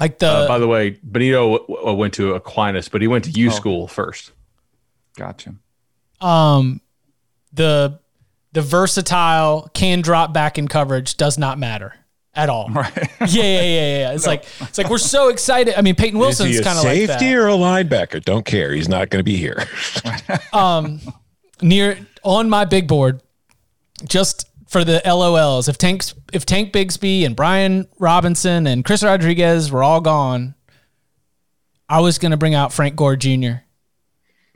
Like 0.00 0.18
the 0.18 0.26
Uh, 0.28 0.48
by 0.48 0.58
the 0.58 0.66
way, 0.68 0.92
Bonitto 1.08 1.56
w- 1.58 1.66
w- 1.80 1.96
went 1.98 2.14
to 2.14 2.34
Aquinas, 2.34 2.88
but 2.88 3.00
he 3.00 3.08
went 3.08 3.24
to 3.24 3.30
U 3.30 3.48
Oh. 3.48 3.50
school 3.52 3.88
first. 3.88 4.32
gotcha. 5.16 5.54
Um 6.20 6.80
the 7.52 8.00
the 8.54 8.62
versatile 8.62 9.68
can 9.74 10.00
drop 10.00 10.32
back 10.32 10.58
in 10.58 10.68
coverage 10.68 11.16
does 11.16 11.36
not 11.36 11.58
matter 11.58 11.94
at 12.34 12.48
all. 12.48 12.68
right 12.72 13.10
Yeah, 13.20 13.42
yeah, 13.42 13.62
yeah, 13.62 13.98
yeah. 13.98 14.12
It's 14.12 14.26
like 14.26 14.46
it's 14.60 14.78
like 14.78 14.88
we're 14.88 14.98
so 14.98 15.28
excited. 15.28 15.76
I 15.76 15.82
mean, 15.82 15.96
Peyton 15.96 16.18
Is 16.18 16.20
Wilson's 16.20 16.60
kind 16.60 16.78
of 16.78 16.84
like 16.84 16.96
safety 16.96 17.34
or 17.34 17.48
a 17.48 17.52
linebacker? 17.52 18.24
Don't 18.24 18.46
care. 18.46 18.72
He's 18.72 18.88
not 18.88 19.10
going 19.10 19.20
to 19.20 19.24
be 19.24 19.36
here. 19.36 19.64
um, 20.52 21.00
near 21.60 21.98
on 22.22 22.48
my 22.48 22.64
big 22.64 22.86
board, 22.86 23.20
just 24.04 24.48
for 24.68 24.84
the 24.84 25.02
LOLs. 25.04 25.68
If 25.68 25.76
Tanks, 25.76 26.14
if 26.32 26.46
Tank 26.46 26.72
Bigsby 26.72 27.26
and 27.26 27.34
Brian 27.34 27.88
Robinson 27.98 28.66
and 28.68 28.84
Chris 28.84 29.02
Rodriguez 29.02 29.70
were 29.70 29.82
all 29.82 30.00
gone, 30.00 30.54
I 31.88 32.00
was 32.00 32.18
gonna 32.18 32.36
bring 32.36 32.54
out 32.54 32.72
Frank 32.72 32.94
Gore 32.94 33.16
Jr. 33.16 33.64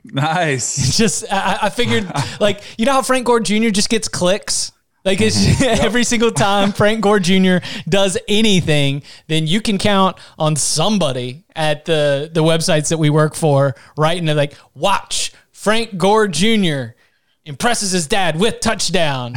nice 0.03 0.97
Just 0.97 1.25
I, 1.31 1.59
I 1.63 1.69
figured 1.69 2.11
like 2.39 2.61
you 2.77 2.85
know 2.85 2.93
how 2.93 3.01
Frank 3.01 3.25
Gore 3.25 3.39
Jr. 3.39 3.69
just 3.69 3.89
gets 3.89 4.07
clicks. 4.07 4.71
Like 5.05 5.21
it's 5.21 5.37
mm-hmm. 5.37 5.63
every 5.85 6.03
single 6.03 6.31
time 6.31 6.73
Frank 6.73 7.01
Gore 7.01 7.19
Jr. 7.19 7.57
does 7.87 8.17
anything, 8.27 9.03
then 9.27 9.47
you 9.47 9.61
can 9.61 9.77
count 9.77 10.17
on 10.37 10.55
somebody 10.55 11.45
at 11.55 11.85
the 11.85 12.29
the 12.31 12.43
websites 12.43 12.89
that 12.89 12.97
we 12.97 13.09
work 13.09 13.35
for 13.35 13.75
writing 13.97 14.27
it 14.27 14.35
like, 14.35 14.55
watch 14.73 15.31
Frank 15.51 15.97
Gore 15.97 16.27
Jr. 16.27 16.95
impresses 17.45 17.91
his 17.91 18.07
dad 18.07 18.39
with 18.39 18.59
touchdown. 18.59 19.35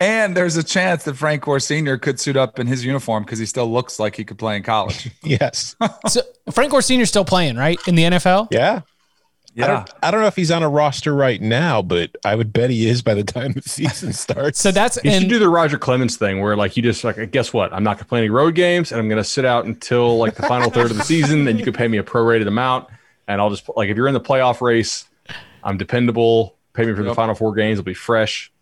And 0.00 0.36
there's 0.36 0.56
a 0.56 0.62
chance 0.62 1.04
that 1.04 1.16
Frank 1.16 1.42
Gore 1.42 1.60
Sr. 1.60 1.96
could 1.96 2.20
suit 2.20 2.36
up 2.36 2.58
in 2.58 2.66
his 2.66 2.84
uniform 2.84 3.24
because 3.24 3.38
he 3.38 3.46
still 3.46 3.72
looks 3.72 3.98
like 3.98 4.16
he 4.16 4.24
could 4.24 4.38
play 4.38 4.56
in 4.56 4.62
college. 4.62 5.10
yes. 5.22 5.74
so 6.08 6.20
Frank 6.50 6.70
Gore 6.70 6.82
Sr. 6.82 7.06
still 7.06 7.24
playing, 7.24 7.56
right? 7.56 7.78
In 7.88 7.94
the 7.94 8.02
NFL? 8.02 8.48
Yeah. 8.50 8.82
I 9.56 9.60
Yeah. 9.60 9.66
don't, 9.68 9.90
I 10.02 10.10
don't 10.10 10.20
know 10.20 10.26
if 10.26 10.36
he's 10.36 10.50
on 10.50 10.62
a 10.62 10.68
roster 10.68 11.14
right 11.14 11.40
now, 11.40 11.80
but 11.82 12.10
I 12.24 12.34
would 12.34 12.52
bet 12.52 12.68
he 12.70 12.86
is 12.88 13.00
by 13.02 13.14
the 13.14 13.24
time 13.24 13.52
the 13.52 13.62
season 13.62 14.12
starts. 14.14 14.60
So 14.60 14.70
that's 14.70 14.98
You 15.02 15.10
should 15.10 15.22
and 15.22 15.30
do 15.30 15.38
the 15.38 15.48
Roger 15.48 15.78
Clemens 15.78 16.16
thing 16.16 16.40
where 16.40 16.56
like 16.56 16.76
you 16.76 16.82
just 16.82 17.04
like 17.04 17.30
guess 17.30 17.52
what? 17.52 17.72
I'm 17.72 17.82
not 17.82 17.96
going 17.96 18.04
to 18.04 18.08
play 18.08 18.18
any 18.20 18.28
road 18.30 18.54
games 18.54 18.92
and 18.92 19.00
I'm 19.00 19.08
going 19.08 19.22
to 19.22 19.28
sit 19.28 19.44
out 19.44 19.64
until 19.64 20.18
like 20.18 20.34
the 20.34 20.42
final 20.42 20.70
third 20.70 20.90
of 20.90 20.96
the 20.98 21.04
season 21.04 21.48
and 21.48 21.58
you 21.58 21.64
can 21.64 21.72
pay 21.74 21.88
me 21.88 21.96
a 21.98 22.02
prorated 22.02 22.46
amount 22.48 22.88
and 23.28 23.40
I'll 23.40 23.50
just 23.50 23.68
like 23.76 23.88
if 23.88 23.96
you're 23.96 24.08
in 24.08 24.14
the 24.14 24.20
playoff 24.20 24.60
race, 24.60 25.06
I'm 25.64 25.78
dependable. 25.78 26.54
Pay 26.74 26.84
me 26.86 26.94
for 26.94 27.02
the 27.02 27.14
final 27.14 27.34
four 27.34 27.54
games. 27.54 27.78
It'll 27.78 27.86
be 27.86 27.94
fresh. 27.94 28.52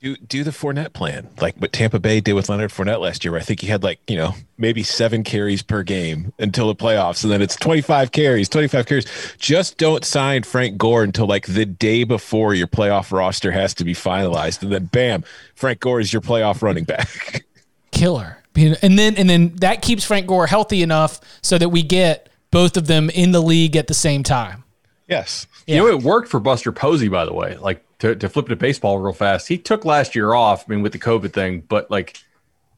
Do 0.00 0.16
do 0.16 0.44
the 0.44 0.50
Fournette 0.50 0.92
plan, 0.92 1.28
like 1.40 1.56
what 1.56 1.72
Tampa 1.72 1.98
Bay 1.98 2.20
did 2.20 2.34
with 2.34 2.48
Leonard 2.48 2.70
Fournette 2.70 3.00
last 3.00 3.24
year. 3.24 3.32
Where 3.32 3.40
I 3.40 3.44
think 3.44 3.60
he 3.60 3.66
had 3.66 3.82
like 3.82 4.00
you 4.08 4.16
know 4.16 4.34
maybe 4.56 4.82
seven 4.82 5.24
carries 5.24 5.62
per 5.62 5.82
game 5.82 6.32
until 6.38 6.68
the 6.68 6.74
playoffs, 6.74 7.24
and 7.24 7.32
then 7.32 7.42
it's 7.42 7.56
twenty 7.56 7.80
five 7.80 8.12
carries, 8.12 8.48
twenty 8.48 8.68
five 8.68 8.86
carries. 8.86 9.06
Just 9.38 9.76
don't 9.76 10.04
sign 10.04 10.42
Frank 10.44 10.78
Gore 10.78 11.02
until 11.02 11.26
like 11.26 11.46
the 11.46 11.66
day 11.66 12.04
before 12.04 12.54
your 12.54 12.68
playoff 12.68 13.12
roster 13.12 13.50
has 13.50 13.74
to 13.74 13.84
be 13.84 13.94
finalized, 13.94 14.62
and 14.62 14.72
then 14.72 14.86
bam, 14.86 15.24
Frank 15.54 15.80
Gore 15.80 16.00
is 16.00 16.12
your 16.12 16.22
playoff 16.22 16.62
running 16.62 16.84
back. 16.84 17.44
killer. 17.90 18.38
And 18.56 18.98
then 18.98 19.16
and 19.16 19.30
then 19.30 19.54
that 19.56 19.82
keeps 19.82 20.04
Frank 20.04 20.26
Gore 20.26 20.46
healthy 20.46 20.82
enough 20.82 21.20
so 21.42 21.58
that 21.58 21.68
we 21.68 21.82
get 21.82 22.28
both 22.50 22.76
of 22.76 22.86
them 22.86 23.08
in 23.10 23.30
the 23.30 23.40
league 23.40 23.76
at 23.76 23.86
the 23.86 23.94
same 23.94 24.22
time. 24.22 24.64
yes, 25.06 25.46
Yeah. 25.66 25.76
You 25.76 25.82
know, 25.82 25.98
it 25.98 26.02
worked 26.02 26.28
for 26.28 26.40
Buster 26.40 26.72
Posey, 26.72 27.08
by 27.08 27.24
the 27.24 27.32
way. 27.32 27.56
Like 27.56 27.84
to, 28.00 28.14
to 28.14 28.28
flip 28.28 28.46
it 28.46 28.50
to 28.50 28.56
baseball 28.56 28.98
real 28.98 29.12
fast. 29.12 29.48
He 29.48 29.58
took 29.58 29.84
last 29.84 30.14
year 30.14 30.32
off, 30.34 30.64
I 30.68 30.72
mean, 30.72 30.82
with 30.82 30.92
the 30.92 30.98
COVID 30.98 31.32
thing, 31.32 31.62
but 31.68 31.90
like 31.90 32.16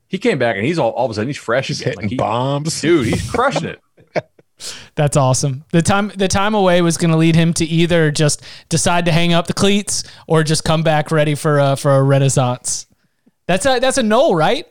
he 0.08 0.18
came 0.18 0.38
back 0.38 0.56
and 0.56 0.64
he's 0.64 0.78
all, 0.78 0.90
all 0.92 1.04
of 1.04 1.10
a 1.10 1.14
sudden 1.14 1.28
he's 1.28 1.36
fresh 1.36 1.68
he's 1.68 1.80
again. 1.80 1.92
hitting 1.92 2.02
Like, 2.04 2.10
he- 2.10 2.16
bombs. 2.16 2.80
dude, 2.80 3.06
he's 3.06 3.30
crushing 3.30 3.64
it. 3.68 3.80
That's 4.94 5.16
awesome. 5.16 5.64
The 5.72 5.80
time 5.80 6.12
the 6.16 6.28
time 6.28 6.54
away 6.54 6.82
was 6.82 6.98
going 6.98 7.10
to 7.12 7.16
lead 7.16 7.34
him 7.34 7.54
to 7.54 7.64
either 7.64 8.10
just 8.10 8.42
decide 8.68 9.06
to 9.06 9.12
hang 9.12 9.32
up 9.32 9.46
the 9.46 9.54
cleats 9.54 10.04
or 10.26 10.42
just 10.42 10.64
come 10.64 10.82
back 10.82 11.10
ready 11.10 11.34
for 11.34 11.58
a, 11.58 11.76
for 11.76 11.96
a 11.96 12.02
renaissance. 12.02 12.86
That's 13.46 13.64
a 13.64 13.78
that's 13.78 13.96
a 13.96 14.02
no, 14.02 14.34
right? 14.34 14.66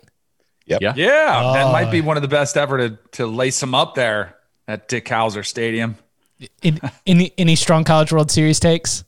Yep. 0.67 0.81
Yeah. 0.81 0.93
Yeah, 0.95 1.41
oh. 1.43 1.53
that 1.53 1.71
might 1.71 1.89
be 1.89 2.01
one 2.01 2.17
of 2.17 2.21
the 2.21 2.27
best 2.27 2.55
ever 2.55 2.77
to 2.89 2.99
to 3.13 3.25
lace 3.25 3.63
him 3.63 3.73
up 3.73 3.95
there 3.95 4.35
at 4.67 4.87
Dick 4.87 5.05
Howser 5.05 5.43
Stadium. 5.43 5.95
In, 6.61 6.79
any 7.07 7.33
any 7.39 7.55
strong 7.55 7.83
college 7.83 8.11
World 8.13 8.29
Series 8.29 8.59
takes? 8.59 9.03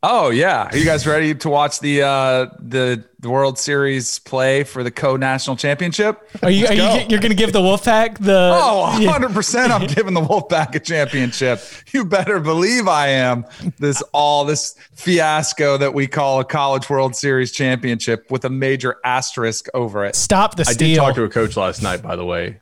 Oh 0.00 0.30
yeah, 0.30 0.68
are 0.70 0.76
you 0.76 0.84
guys 0.84 1.08
ready 1.08 1.34
to 1.34 1.48
watch 1.48 1.80
the 1.80 2.02
uh, 2.02 2.46
the 2.60 3.04
the 3.18 3.28
World 3.28 3.58
Series 3.58 4.20
play 4.20 4.62
for 4.62 4.84
the 4.84 4.92
co 4.92 5.16
national 5.16 5.56
championship? 5.56 6.20
Are 6.40 6.50
you 6.50 6.68
are 6.68 6.72
you 6.72 6.82
you're 7.08 7.18
going 7.18 7.30
to 7.30 7.34
give 7.34 7.52
the 7.52 7.58
Wolfpack 7.60 8.18
the 8.18 8.52
Oh, 8.54 8.96
Yeah. 9.00 9.18
100% 9.18 9.70
I'm 9.70 9.88
giving 9.88 10.14
the 10.14 10.20
Wolfpack 10.20 10.76
a 10.76 10.78
championship. 10.78 11.60
You 11.92 12.04
better 12.04 12.38
believe 12.38 12.86
I 12.86 13.08
am. 13.08 13.44
This 13.78 14.00
all 14.12 14.44
this 14.44 14.76
fiasco 14.94 15.76
that 15.78 15.94
we 15.94 16.06
call 16.06 16.38
a 16.38 16.44
College 16.44 16.88
World 16.88 17.16
Series 17.16 17.50
championship 17.50 18.30
with 18.30 18.44
a 18.44 18.50
major 18.50 18.98
asterisk 19.04 19.66
over 19.74 20.04
it. 20.04 20.14
stop 20.14 20.54
the 20.54 20.64
I 20.68 20.74
did 20.74 20.94
talk 20.96 21.16
to 21.16 21.24
a 21.24 21.28
coach 21.28 21.56
last 21.56 21.82
night, 21.82 22.02
by 22.02 22.14
the 22.14 22.24
way, 22.24 22.60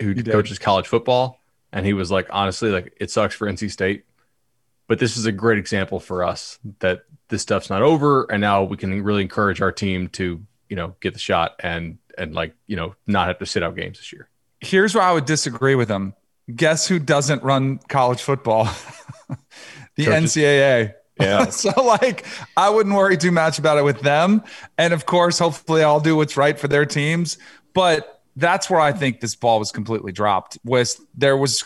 who 0.00 0.22
coaches 0.22 0.58
college 0.58 0.86
football, 0.86 1.40
and 1.72 1.86
he 1.86 1.94
was 1.94 2.10
like, 2.10 2.26
honestly, 2.30 2.70
like 2.70 2.92
it 3.00 3.10
sucks 3.10 3.34
for 3.34 3.46
NC 3.50 3.70
State, 3.70 4.04
but 4.86 4.98
this 4.98 5.16
is 5.16 5.26
a 5.26 5.32
great 5.32 5.58
example 5.58 6.00
for 6.00 6.24
us 6.24 6.58
that 6.80 7.04
this 7.28 7.42
stuff's 7.42 7.70
not 7.70 7.82
over, 7.82 8.24
and 8.30 8.40
now 8.40 8.62
we 8.62 8.76
can 8.76 9.02
really 9.02 9.22
encourage 9.22 9.60
our 9.60 9.72
team 9.72 10.08
to, 10.08 10.42
you 10.68 10.76
know, 10.76 10.94
get 11.00 11.12
the 11.12 11.18
shot 11.18 11.54
and 11.60 11.98
and 12.16 12.34
like 12.34 12.54
you 12.66 12.76
know 12.76 12.94
not 13.06 13.28
have 13.28 13.38
to 13.38 13.46
sit 13.46 13.62
out 13.62 13.76
games 13.76 13.98
this 13.98 14.12
year. 14.12 14.28
Here's 14.60 14.94
where 14.94 15.04
I 15.04 15.12
would 15.12 15.24
disagree 15.24 15.74
with 15.74 15.88
him. 15.88 16.14
Guess 16.54 16.88
who 16.88 16.98
doesn't 16.98 17.42
run 17.42 17.78
college 17.88 18.22
football? 18.22 18.64
the 19.96 20.04
Coaches. 20.04 20.36
NCAA. 20.36 20.94
Yeah. 21.20 21.44
so 21.50 21.70
like 21.82 22.26
I 22.56 22.70
wouldn't 22.70 22.94
worry 22.94 23.16
too 23.16 23.30
much 23.30 23.58
about 23.58 23.78
it 23.78 23.84
with 23.84 24.00
them. 24.00 24.42
And 24.78 24.92
of 24.92 25.06
course, 25.06 25.38
hopefully 25.38 25.82
I'll 25.82 26.00
do 26.00 26.16
what's 26.16 26.36
right 26.36 26.58
for 26.58 26.68
their 26.68 26.86
teams. 26.86 27.38
But 27.72 28.22
that's 28.36 28.68
where 28.68 28.80
I 28.80 28.92
think 28.92 29.20
this 29.20 29.34
ball 29.36 29.58
was 29.58 29.72
completely 29.72 30.12
dropped. 30.12 30.58
Was 30.64 31.00
there 31.14 31.36
was 31.36 31.64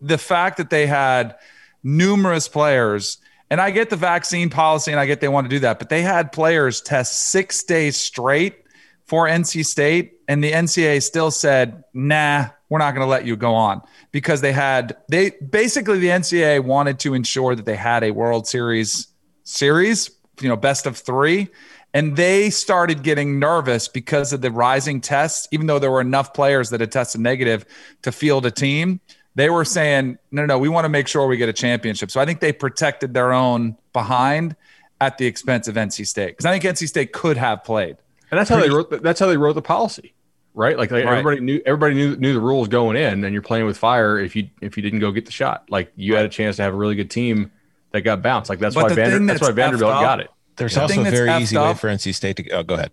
the 0.00 0.18
fact 0.18 0.56
that 0.56 0.70
they 0.70 0.86
had 0.86 1.36
numerous 1.82 2.48
players, 2.48 3.18
and 3.50 3.60
I 3.60 3.70
get 3.70 3.90
the 3.90 3.96
vaccine 3.96 4.48
policy 4.48 4.90
and 4.92 5.00
I 5.00 5.06
get 5.06 5.20
they 5.20 5.28
want 5.28 5.44
to 5.44 5.48
do 5.48 5.58
that, 5.60 5.78
but 5.78 5.88
they 5.88 6.02
had 6.02 6.32
players 6.32 6.80
test 6.80 7.30
six 7.30 7.62
days 7.62 7.96
straight 7.96 8.64
for 9.04 9.26
NC 9.26 9.66
State, 9.66 10.14
and 10.26 10.42
the 10.42 10.52
NCAA 10.52 11.02
still 11.02 11.30
said, 11.30 11.84
nah, 11.92 12.46
we're 12.70 12.78
not 12.78 12.94
going 12.94 13.04
to 13.04 13.10
let 13.10 13.26
you 13.26 13.36
go 13.36 13.54
on 13.54 13.82
because 14.12 14.40
they 14.40 14.52
had 14.52 14.96
they 15.10 15.30
basically 15.30 15.98
the 15.98 16.08
NCAA 16.08 16.64
wanted 16.64 16.98
to 17.00 17.12
ensure 17.12 17.54
that 17.54 17.66
they 17.66 17.76
had 17.76 18.02
a 18.02 18.10
World 18.10 18.46
Series 18.46 19.08
series, 19.44 20.10
you 20.40 20.48
know, 20.48 20.56
best 20.56 20.86
of 20.86 20.96
three. 20.96 21.48
And 21.92 22.16
they 22.16 22.48
started 22.48 23.02
getting 23.02 23.38
nervous 23.38 23.86
because 23.86 24.32
of 24.32 24.40
the 24.40 24.50
rising 24.50 25.02
tests, 25.02 25.46
even 25.50 25.66
though 25.66 25.78
there 25.78 25.90
were 25.90 26.00
enough 26.00 26.32
players 26.32 26.70
that 26.70 26.80
had 26.80 26.90
tested 26.90 27.20
negative 27.20 27.66
to 28.00 28.12
field 28.12 28.46
a 28.46 28.50
team. 28.50 29.00
They 29.34 29.48
were 29.50 29.64
saying, 29.64 30.18
no, 30.30 30.44
no, 30.44 30.58
we 30.58 30.68
want 30.68 30.84
to 30.84 30.88
make 30.90 31.08
sure 31.08 31.26
we 31.26 31.36
get 31.38 31.48
a 31.48 31.52
championship. 31.54 32.10
So 32.10 32.20
I 32.20 32.26
think 32.26 32.40
they 32.40 32.52
protected 32.52 33.14
their 33.14 33.32
own 33.32 33.76
behind 33.92 34.56
at 35.00 35.16
the 35.18 35.26
expense 35.26 35.68
of 35.68 35.74
NC 35.76 36.06
State. 36.06 36.28
Because 36.28 36.44
I 36.44 36.52
think 36.58 36.64
NC 36.64 36.86
State 36.88 37.12
could 37.12 37.36
have 37.38 37.64
played. 37.64 37.96
And 38.30 38.38
that's 38.38 38.50
how 38.50 38.60
they 38.60 38.68
wrote. 38.70 38.90
The, 38.90 38.98
that's 38.98 39.18
how 39.20 39.26
they 39.26 39.36
wrote 39.36 39.54
the 39.54 39.62
policy, 39.62 40.14
right? 40.54 40.76
Like, 40.78 40.90
like 40.90 41.04
Right. 41.04 41.18
everybody 41.18 41.40
knew. 41.40 41.60
Everybody 41.66 41.94
knew 41.94 42.16
knew 42.16 42.32
the 42.32 42.40
rules 42.40 42.68
going 42.68 42.96
in, 42.96 43.24
and 43.24 43.32
you're 43.32 43.42
playing 43.42 43.66
with 43.66 43.76
fire 43.76 44.18
if 44.18 44.34
you 44.36 44.48
if 44.62 44.76
you 44.76 44.82
didn't 44.82 45.00
go 45.00 45.12
get 45.12 45.26
the 45.26 45.32
shot. 45.32 45.64
Like 45.68 45.92
you 45.96 46.14
had 46.16 46.24
a 46.24 46.30
chance 46.30 46.56
to 46.56 46.62
have 46.62 46.72
a 46.72 46.76
really 46.76 46.94
good 46.94 47.10
team 47.10 47.50
that 47.90 48.00
got 48.02 48.22
bounced. 48.22 48.48
Like 48.48 48.58
that's 48.58 48.74
But 48.74 48.84
why 48.84 48.94
Vander, 48.94 49.18
that's 49.18 49.40
that's 49.40 49.50
why 49.50 49.54
Vanderbilt 49.54 49.92
up- 49.92 50.00
got 50.02 50.20
it. 50.20 50.30
There's 50.56 50.74
The 50.74 50.82
also 50.82 51.00
a 51.02 51.10
very 51.10 51.28
effed 51.28 51.40
easy 51.42 51.56
way 51.58 51.74
for 51.74 51.88
NC 51.88 52.14
State 52.14 52.36
to. 52.36 52.50
Oh, 52.52 52.62
go 52.62 52.74
ahead. 52.74 52.90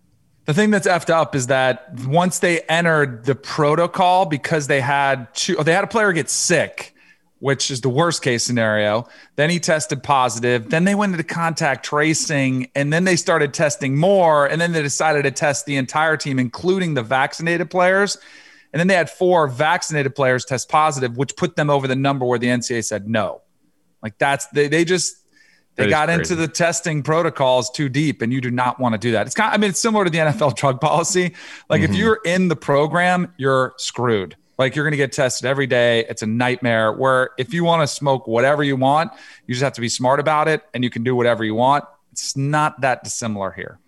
The 0.49 0.55
thing 0.55 0.71
that's 0.71 0.87
effed 0.87 1.11
up 1.11 1.35
is 1.35 1.45
that 1.45 1.93
once 2.07 2.39
they 2.39 2.61
entered 2.61 3.23
the 3.23 3.35
protocol 3.35 4.25
because 4.25 4.65
they 4.65 4.81
had 4.81 5.31
two, 5.35 5.55
they 5.57 5.73
had 5.73 5.83
a 5.83 5.87
player 5.87 6.11
get 6.11 6.27
sick, 6.27 6.95
which 7.37 7.69
is 7.69 7.81
the 7.81 7.89
worst 7.89 8.23
case 8.23 8.45
scenario. 8.45 9.07
Then 9.35 9.51
he 9.51 9.59
tested 9.59 10.01
positive. 10.01 10.71
Then 10.71 10.85
they 10.85 10.95
went 10.95 11.11
into 11.11 11.23
contact 11.23 11.85
tracing, 11.85 12.71
and 12.73 12.91
then 12.91 13.03
they 13.03 13.15
started 13.15 13.53
testing 13.53 13.95
more. 13.95 14.47
And 14.47 14.59
then 14.59 14.71
they 14.71 14.81
decided 14.81 15.21
to 15.21 15.29
test 15.29 15.67
the 15.67 15.77
entire 15.77 16.17
team, 16.17 16.39
including 16.39 16.95
the 16.95 17.03
vaccinated 17.03 17.69
players. 17.69 18.17
And 18.73 18.79
then 18.79 18.87
they 18.87 18.95
had 18.95 19.11
four 19.11 19.47
vaccinated 19.47 20.15
players 20.15 20.45
test 20.45 20.67
positive, 20.67 21.15
which 21.15 21.35
put 21.35 21.57
them 21.57 21.69
over 21.69 21.87
the 21.87 21.95
number 21.95 22.25
where 22.25 22.39
the 22.39 22.47
NCAA 22.47 22.83
said 22.85 23.07
no. 23.07 23.43
Like 24.01 24.17
that's 24.17 24.47
they 24.47 24.67
they 24.67 24.83
just 24.83 25.15
they 25.79 25.85
That 25.85 26.07
got 26.07 26.09
into 26.09 26.35
the 26.35 26.47
testing 26.47 27.01
protocols 27.03 27.69
too 27.71 27.89
deep, 27.89 28.21
and 28.21 28.31
you 28.33 28.41
do 28.41 28.51
not 28.51 28.79
want 28.79 28.93
to 28.93 28.99
do 28.99 29.11
that. 29.13 29.25
It's 29.25 29.35
kind. 29.35 29.47
of, 29.49 29.53
I 29.53 29.57
mean, 29.57 29.69
it's 29.71 29.79
similar 29.79 30.03
to 30.05 30.09
the 30.09 30.17
NFL 30.19 30.55
drug 30.55 30.79
policy. 30.81 31.33
Like 31.69 31.81
Mm-hmm. 31.81 31.93
if 31.93 31.97
you're 31.99 32.19
in 32.25 32.47
the 32.49 32.55
program, 32.55 33.33
you're 33.37 33.73
screwed. 33.77 34.35
Like 34.57 34.75
you're 34.75 34.83
going 34.83 34.91
to 34.91 34.97
get 34.97 35.13
tested 35.13 35.45
every 35.47 35.67
day. 35.67 36.05
It's 36.09 36.21
a 36.21 36.27
nightmare. 36.27 36.91
Where 36.91 37.29
if 37.37 37.53
you 37.53 37.63
want 37.63 37.81
to 37.81 37.87
smoke 37.87 38.27
whatever 38.27 38.61
you 38.63 38.75
want, 38.75 39.11
you 39.47 39.53
just 39.55 39.63
have 39.63 39.73
to 39.73 39.81
be 39.81 39.89
smart 39.89 40.19
about 40.19 40.47
it, 40.49 40.63
and 40.73 40.83
you 40.83 40.89
can 40.89 41.03
do 41.03 41.15
whatever 41.15 41.43
you 41.45 41.55
want. 41.55 41.85
It's 42.11 42.35
not 42.35 42.81
that 42.81 43.03
dissimilar 43.03 43.51
here. 43.51 43.79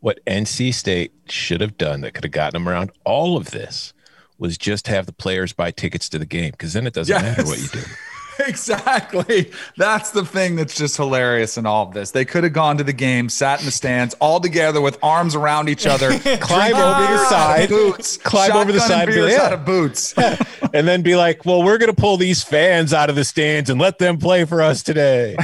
What 0.00 0.20
NC 0.26 0.72
State 0.74 1.12
should 1.28 1.60
have 1.60 1.76
done 1.78 2.02
that 2.02 2.14
could 2.14 2.24
have 2.24 2.30
gotten 2.32 2.52
them 2.62 2.68
around 2.68 2.92
all 3.04 3.36
of 3.36 3.50
this 3.50 3.92
was 4.38 4.58
just 4.58 4.86
have 4.86 5.06
the 5.06 5.12
players 5.12 5.52
buy 5.52 5.70
tickets 5.70 6.08
to 6.10 6.18
the 6.18 6.26
game 6.26 6.50
because 6.50 6.74
then 6.74 6.86
it 6.86 6.92
doesn't 6.92 7.14
matter 7.20 7.44
what 7.44 7.58
you 7.58 7.68
do. 7.68 7.80
Exactly. 8.48 9.50
That's 9.76 10.10
the 10.10 10.24
thing 10.24 10.56
that's 10.56 10.76
just 10.76 10.96
hilarious 10.96 11.56
in 11.56 11.66
all 11.66 11.86
of 11.86 11.94
this. 11.94 12.10
They 12.10 12.24
could 12.24 12.44
have 12.44 12.52
gone 12.52 12.76
to 12.78 12.84
the 12.84 12.92
game, 12.92 13.28
sat 13.28 13.60
in 13.60 13.66
the 13.66 13.72
stands 13.72 14.14
all 14.20 14.40
together 14.40 14.80
with 14.80 14.98
arms 15.02 15.34
around 15.34 15.68
each 15.68 15.86
other, 15.86 16.18
Climb 16.38 16.74
over 16.74 17.02
the 17.02 17.06
beer 17.06 17.16
out 17.16 17.22
of 17.22 17.28
side, 17.28 17.68
boots, 17.68 18.16
climb 18.18 18.52
over 18.52 18.72
the 18.72 18.80
side 18.80 19.02
and 19.02 19.08
be 19.08 19.14
beers 19.14 19.32
like, 19.32 19.38
yeah. 19.38 19.46
out 19.46 19.52
of 19.52 19.64
boots. 19.64 20.14
and 20.74 20.86
then 20.86 21.02
be 21.02 21.16
like, 21.16 21.44
well, 21.44 21.62
we're 21.62 21.78
going 21.78 21.94
to 21.94 22.00
pull 22.00 22.16
these 22.16 22.42
fans 22.42 22.92
out 22.92 23.10
of 23.10 23.16
the 23.16 23.24
stands 23.24 23.70
and 23.70 23.80
let 23.80 23.98
them 23.98 24.18
play 24.18 24.44
for 24.44 24.62
us 24.62 24.82
today. 24.82 25.36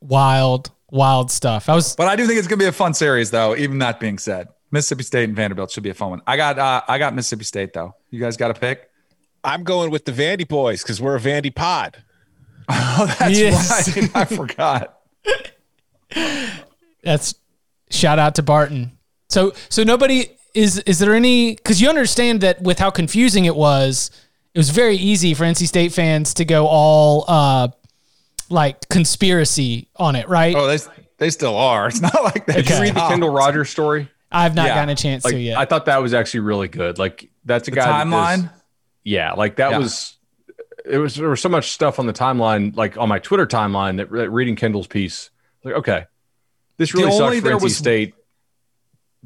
Wild, 0.00 0.70
wild 0.90 1.30
stuff. 1.30 1.68
I 1.68 1.74
was 1.74 1.96
But 1.96 2.08
I 2.08 2.16
do 2.16 2.26
think 2.26 2.38
it's 2.38 2.48
going 2.48 2.58
to 2.58 2.64
be 2.64 2.68
a 2.68 2.72
fun 2.72 2.92
series, 2.92 3.30
though. 3.30 3.56
Even 3.56 3.78
that 3.78 4.00
being 4.00 4.18
said, 4.18 4.48
Mississippi 4.70 5.04
State 5.04 5.24
and 5.24 5.36
Vanderbilt 5.36 5.70
should 5.70 5.82
be 5.82 5.90
a 5.90 5.94
fun 5.94 6.10
one. 6.10 6.22
I 6.26 6.36
got, 6.36 6.58
uh, 6.58 6.82
I 6.86 6.98
got 6.98 7.14
Mississippi 7.14 7.44
State 7.44 7.72
though. 7.72 7.94
You 8.10 8.20
guys 8.20 8.36
got 8.36 8.50
a 8.50 8.54
pick? 8.54 8.90
I'm 9.44 9.62
going 9.64 9.90
with 9.90 10.04
the 10.06 10.12
Vandy 10.12 10.46
boys 10.48 10.82
because 10.82 11.00
we're 11.00 11.16
a 11.16 11.20
Vandy 11.20 11.54
pod. 11.54 12.02
Oh, 12.66 13.14
that's 13.18 13.38
Yes. 13.38 13.94
right. 13.96 14.10
I 14.16 14.24
forgot. 14.24 14.98
that's 17.02 17.34
shout 17.90 18.18
out 18.18 18.34
to 18.36 18.42
Barton. 18.42 18.92
So 19.28 19.52
so 19.68 19.82
nobody 19.82 20.30
is 20.54 20.78
is 20.80 20.98
there 20.98 21.14
any 21.14 21.56
because 21.56 21.80
you 21.80 21.88
understand 21.88 22.40
that 22.40 22.62
with 22.62 22.78
how 22.78 22.90
confusing 22.90 23.44
it 23.44 23.56
was, 23.56 24.10
it 24.54 24.58
was 24.58 24.70
very 24.70 24.96
easy 24.96 25.34
for 25.34 25.44
NC 25.44 25.66
State 25.66 25.92
fans 25.92 26.34
to 26.34 26.44
go 26.44 26.66
all 26.66 27.24
uh 27.28 27.68
like 28.48 28.88
conspiracy 28.88 29.88
on 29.96 30.16
it, 30.16 30.28
right? 30.28 30.54
Oh, 30.56 30.66
they 30.66 30.78
they 31.18 31.30
still 31.30 31.56
are. 31.56 31.88
It's 31.88 32.00
not 32.00 32.22
like 32.22 32.46
they 32.46 32.54
Okay. 32.54 32.62
Did 32.62 32.70
you 32.70 32.80
read 32.82 32.94
the. 32.94 33.08
Kendall 33.08 33.30
Rogers 33.30 33.70
story? 33.70 34.08
I've 34.32 34.54
not 34.54 34.66
yeah. 34.68 34.74
gotten 34.76 34.88
a 34.90 34.94
chance 34.96 35.24
Like 35.24 35.34
to 35.34 35.40
yet. 35.40 35.58
I 35.58 35.64
thought 35.64 35.84
that 35.86 36.00
was 36.02 36.12
actually 36.14 36.40
really 36.40 36.68
good. 36.68 36.98
Like 36.98 37.28
that's 37.44 37.68
a 37.68 37.70
The 37.70 37.76
guy. 37.76 37.84
that 38.04 38.10
does- 38.10 38.40
timeline. 38.40 38.50
Yeah, 39.04 39.32
like 39.34 39.56
that 39.56 39.70
Yeah. 39.72 39.78
was. 39.78 40.16
It 40.84 40.98
was 40.98 41.14
there 41.14 41.30
was 41.30 41.40
so 41.40 41.48
much 41.48 41.70
stuff 41.70 41.98
on 41.98 42.06
the 42.06 42.12
timeline, 42.12 42.76
like 42.76 42.98
on 42.98 43.08
my 43.08 43.18
Twitter 43.18 43.46
timeline, 43.46 43.96
that 43.98 44.10
that 44.10 44.28
reading 44.30 44.54
Kendall's 44.56 44.86
piece. 44.86 45.30
Like, 45.62 45.74
okay, 45.76 46.04
this 46.76 46.92
The 46.92 46.98
really 46.98 47.10
sucks 47.12 47.22
only- 47.22 47.40
for 47.40 47.44
there 47.48 47.56
NC 47.56 47.62
was- 47.62 47.76
State. 47.76 48.14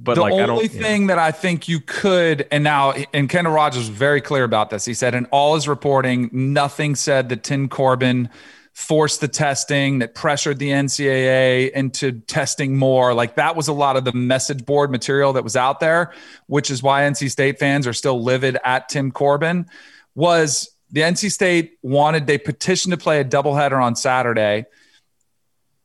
But 0.00 0.14
the 0.14 0.20
like, 0.20 0.34
I 0.34 0.42
only 0.42 0.68
don't. 0.68 0.76
yeah. 0.76 0.82
thing 0.82 1.06
that 1.08 1.18
I 1.18 1.32
think 1.32 1.66
you 1.68 1.80
could, 1.80 2.46
and 2.52 2.62
now, 2.62 2.92
and 3.12 3.28
Kendall 3.28 3.52
Rogers 3.52 3.80
was 3.80 3.88
very 3.88 4.20
clear 4.20 4.44
about 4.44 4.70
this. 4.70 4.84
He 4.84 4.94
said, 4.94 5.12
in 5.12 5.24
all 5.32 5.56
his 5.56 5.66
reporting, 5.66 6.30
nothing 6.32 6.94
said 6.94 7.28
that 7.30 7.42
Tim 7.42 7.68
Corbin 7.68 8.30
forced 8.78 9.20
the 9.20 9.26
testing, 9.26 9.98
that 9.98 10.14
pressured 10.14 10.60
the 10.60 10.70
NCAA 10.70 11.72
into 11.72 12.12
testing 12.12 12.76
more. 12.76 13.12
Like 13.12 13.34
that 13.34 13.56
was 13.56 13.66
a 13.66 13.72
lot 13.72 13.96
of 13.96 14.04
the 14.04 14.12
message 14.12 14.64
board 14.64 14.92
material 14.92 15.32
that 15.32 15.42
was 15.42 15.56
out 15.56 15.80
there, 15.80 16.14
which 16.46 16.70
is 16.70 16.80
why 16.80 17.02
NC 17.02 17.28
State 17.28 17.58
fans 17.58 17.88
are 17.88 17.92
still 17.92 18.22
livid 18.22 18.56
at 18.64 18.88
Tim 18.88 19.10
Corbin. 19.10 19.66
Was 20.14 20.70
the 20.92 21.00
NC 21.00 21.32
State 21.32 21.76
wanted, 21.82 22.28
they 22.28 22.38
petitioned 22.38 22.92
to 22.92 22.96
play 22.96 23.18
a 23.18 23.24
doubleheader 23.24 23.82
on 23.82 23.96
Saturday. 23.96 24.64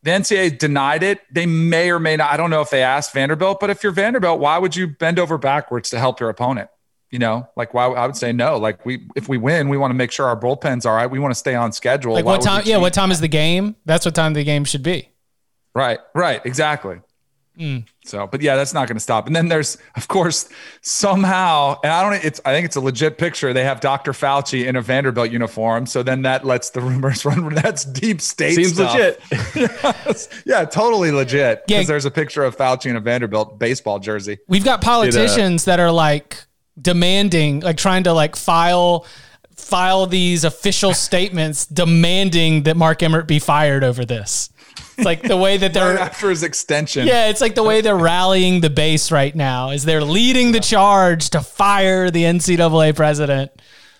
The 0.03 0.11
NCAA 0.11 0.59
denied 0.59 1.01
it. 1.01 1.19
They 1.31 1.47
may 1.47 1.89
or 1.89 1.99
may 1.99 2.15
not. 2.15 2.31
I 2.31 2.37
don't 2.37 2.51
know 2.51 2.61
if 2.61 2.69
they 2.69 2.83
asked 2.83 3.11
Vanderbilt, 3.11 3.59
but 3.59 3.71
if 3.71 3.81
you're 3.81 3.91
Vanderbilt, 3.91 4.39
why 4.39 4.59
would 4.59 4.75
you 4.75 4.85
bend 4.85 5.17
over 5.17 5.39
backwards 5.39 5.89
to 5.89 5.99
help 5.99 6.19
your 6.19 6.29
opponent? 6.29 6.69
You 7.13 7.19
know, 7.19 7.47
like 7.55 7.75
why 7.75 7.85
I 7.85 8.07
would 8.07 8.17
say 8.17 8.33
no. 8.33 8.57
Like 8.57 8.87
we, 8.87 9.07
if 9.15 9.29
we 9.29 9.37
win, 9.37 9.69
we 9.69 9.77
want 9.77 9.91
to 9.91 9.95
make 9.95 10.11
sure 10.11 10.25
our 10.25 10.35
bullpen's 10.35 10.83
all 10.83 10.95
right. 10.95 11.05
We 11.05 11.19
want 11.19 11.29
to 11.31 11.35
stay 11.35 11.53
on 11.53 11.71
schedule. 11.71 12.13
like 12.13 12.25
Why 12.25 12.31
what 12.33 12.41
time? 12.41 12.63
Yeah, 12.65 12.77
cheat? 12.77 12.81
what 12.81 12.93
time 12.93 13.11
is 13.11 13.19
the 13.21 13.27
game? 13.27 13.75
That's 13.85 14.03
what 14.03 14.15
time 14.15 14.33
the 14.33 14.43
game 14.43 14.65
should 14.65 14.81
be. 14.81 15.09
Right, 15.75 15.99
right, 16.15 16.43
exactly. 16.43 17.01
Mm. 17.59 17.85
So, 18.03 18.25
but 18.25 18.41
yeah, 18.41 18.55
that's 18.55 18.73
not 18.73 18.87
going 18.87 18.95
to 18.95 18.99
stop. 18.99 19.27
And 19.27 19.35
then 19.35 19.47
there's, 19.47 19.77
of 19.95 20.07
course, 20.07 20.49
somehow, 20.81 21.79
and 21.83 21.91
I 21.93 22.01
don't. 22.01 22.25
It's. 22.25 22.41
I 22.45 22.51
think 22.51 22.65
it's 22.65 22.75
a 22.75 22.81
legit 22.81 23.19
picture. 23.19 23.53
They 23.53 23.63
have 23.63 23.79
Dr. 23.79 24.11
Fauci 24.11 24.65
in 24.65 24.75
a 24.75 24.81
Vanderbilt 24.81 25.29
uniform. 25.29 25.85
So 25.85 26.01
then 26.01 26.23
that 26.23 26.45
lets 26.45 26.71
the 26.71 26.81
rumors 26.89 27.25
run. 27.25 27.53
That's 27.53 27.85
deep 27.85 28.21
state. 28.21 28.55
Seems 28.55 28.73
stuff. 28.73 28.93
legit. 28.95 29.21
Yes. 29.55 30.29
yeah, 30.47 30.65
totally 30.65 31.11
legit. 31.11 31.65
Because 31.67 31.81
Yeah. 31.83 31.87
there's 31.87 32.05
a 32.05 32.11
picture 32.11 32.43
of 32.43 32.57
Fauci 32.57 32.87
in 32.87 32.95
a 32.95 32.99
Vanderbilt 32.99 33.59
baseball 33.59 33.99
jersey. 33.99 34.39
We've 34.47 34.65
got 34.65 34.81
politicians 34.81 35.65
that 35.65 35.79
are 35.79 35.91
like 35.91 36.43
demanding, 36.81 37.61
like 37.61 37.77
trying 37.77 38.03
to 38.03 38.13
like 38.13 38.35
file 38.35 39.05
file 39.55 40.07
these 40.07 40.43
official 40.43 40.93
statements 41.07 41.65
demanding 41.65 42.63
that 42.63 42.75
Mark 42.75 43.01
Emmert 43.03 43.27
be 43.27 43.39
fired 43.39 43.83
over 43.83 44.05
this. 44.05 44.49
It's 44.95 45.05
like 45.05 45.21
the 45.21 45.37
way 45.37 45.57
that 45.57 45.67
Right 45.67 45.73
they're 45.73 45.99
after 45.99 46.29
his 46.29 46.43
extension. 46.43 47.07
Yeah, 47.07 47.29
it's 47.29 47.41
like 47.41 47.55
the 47.55 47.63
way 47.63 47.81
they're 47.81 47.95
rallying 47.95 48.61
the 48.61 48.69
base 48.69 49.11
right 49.11 49.35
now 49.35 49.69
is 49.71 49.85
they're 49.85 50.03
leading 50.03 50.51
the 50.51 50.59
charge 50.59 51.31
to 51.31 51.41
fire 51.41 52.11
the 52.11 52.23
NCAA 52.23 52.95
president. 52.95 53.51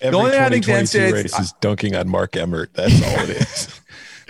Every 0.02 0.20
only 0.20 0.32
thing 0.32 0.42
I 0.42 0.50
think 0.50 0.66
the 0.66 0.72
2022 0.74 1.00
NCAA 1.00 1.24
race 1.24 1.40
is 1.40 1.54
dunking 1.62 1.96
on 1.96 2.10
Mark 2.10 2.36
Emmert. 2.36 2.74
That's 2.74 3.02
all 3.02 3.24
it 3.24 3.30
is. 3.30 3.80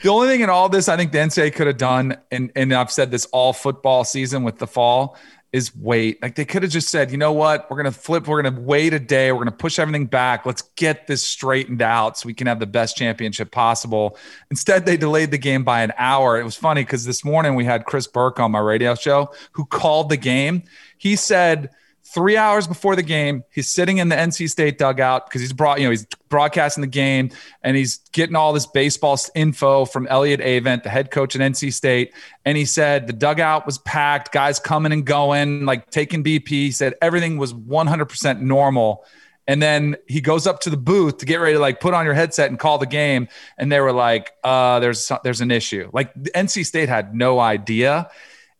The 0.03 0.09
only 0.09 0.27
thing 0.27 0.41
in 0.41 0.49
all 0.49 0.67
this 0.67 0.89
I 0.89 0.97
think 0.97 1.13
the 1.13 1.19
NCAA 1.19 1.53
could 1.55 1.67
have 1.67 1.77
done, 1.77 2.17
and, 2.29 2.51
and 2.57 2.73
I've 2.73 2.91
said 2.91 3.09
this 3.09 3.23
all 3.27 3.53
football 3.53 4.03
season 4.03 4.43
with 4.43 4.57
the 4.57 4.67
fall, 4.67 5.15
is 5.53 5.73
wait. 5.73 6.21
Like 6.21 6.35
they 6.35 6.43
could 6.43 6.61
have 6.63 6.73
just 6.73 6.89
said, 6.89 7.09
you 7.09 7.17
know 7.17 7.31
what, 7.31 7.71
we're 7.71 7.77
gonna 7.77 7.93
flip, 7.93 8.27
we're 8.27 8.41
gonna 8.41 8.59
wait 8.59 8.93
a 8.93 8.99
day, 8.99 9.31
we're 9.31 9.37
gonna 9.37 9.51
push 9.53 9.79
everything 9.79 10.07
back. 10.07 10.45
Let's 10.45 10.63
get 10.75 11.07
this 11.07 11.23
straightened 11.23 11.81
out 11.81 12.17
so 12.17 12.27
we 12.27 12.33
can 12.33 12.47
have 12.47 12.59
the 12.59 12.67
best 12.67 12.97
championship 12.97 13.49
possible. 13.51 14.17
Instead, 14.51 14.85
they 14.85 14.97
delayed 14.97 15.31
the 15.31 15.37
game 15.37 15.63
by 15.63 15.83
an 15.83 15.93
hour. 15.97 16.37
It 16.37 16.43
was 16.43 16.57
funny 16.57 16.81
because 16.81 17.05
this 17.05 17.23
morning 17.23 17.55
we 17.55 17.63
had 17.63 17.85
Chris 17.85 18.05
Burke 18.05 18.41
on 18.41 18.51
my 18.51 18.59
radio 18.59 18.95
show 18.95 19.31
who 19.53 19.63
called 19.63 20.09
the 20.09 20.17
game. 20.17 20.63
He 20.97 21.15
said 21.15 21.69
three 22.05 22.37
hours 22.37 22.67
before 22.67 22.95
the 22.95 23.03
game, 23.03 23.43
he's 23.49 23.73
sitting 23.73 23.97
in 23.97 24.09
the 24.09 24.15
NC 24.15 24.49
State 24.49 24.77
dugout 24.77 25.25
because 25.25 25.41
he's 25.41 25.53
brought, 25.53 25.79
you 25.79 25.85
know, 25.85 25.91
he's 25.91 26.05
broadcasting 26.29 26.81
the 26.81 26.87
game 26.87 27.31
and 27.63 27.77
he's 27.77 27.97
getting 28.11 28.35
all 28.35 28.53
this 28.53 28.67
baseball 28.67 29.17
info 29.35 29.85
from 29.85 30.05
Elliott 30.07 30.39
Avent, 30.41 30.83
the 30.83 30.89
head 30.89 31.11
coach 31.11 31.35
at 31.35 31.41
NC 31.41 31.73
State. 31.73 32.13
And 32.45 32.57
he 32.57 32.65
said 32.65 33.07
the 33.07 33.13
dugout 33.13 33.65
was 33.65 33.77
packed, 33.79 34.31
guys 34.31 34.59
coming 34.59 34.91
and 34.91 35.05
going, 35.05 35.65
like 35.65 35.89
taking 35.89 36.23
BP. 36.23 36.47
He 36.47 36.71
said 36.71 36.93
everything 37.01 37.37
was 37.37 37.53
100% 37.53 38.41
normal. 38.41 39.05
And 39.47 39.61
then 39.61 39.97
he 40.07 40.21
goes 40.21 40.47
up 40.47 40.61
to 40.61 40.69
the 40.69 40.77
booth 40.77 41.17
to 41.17 41.25
get 41.25 41.37
ready 41.37 41.53
to 41.53 41.59
like 41.59 41.79
put 41.79 41.93
on 41.93 42.05
your 42.05 42.13
headset 42.13 42.49
and 42.49 42.59
call 42.59 42.77
the 42.77 42.85
game. 42.85 43.27
And 43.57 43.71
they 43.71 43.79
were 43.79 43.91
like, 43.91 44.31
uh, 44.43 44.79
there's, 44.79 45.11
there's 45.23 45.41
an 45.41 45.51
issue. 45.51 45.89
Like 45.93 46.13
NC 46.15 46.65
State 46.65 46.89
had 46.89 47.13
no 47.15 47.39
idea. 47.39 48.09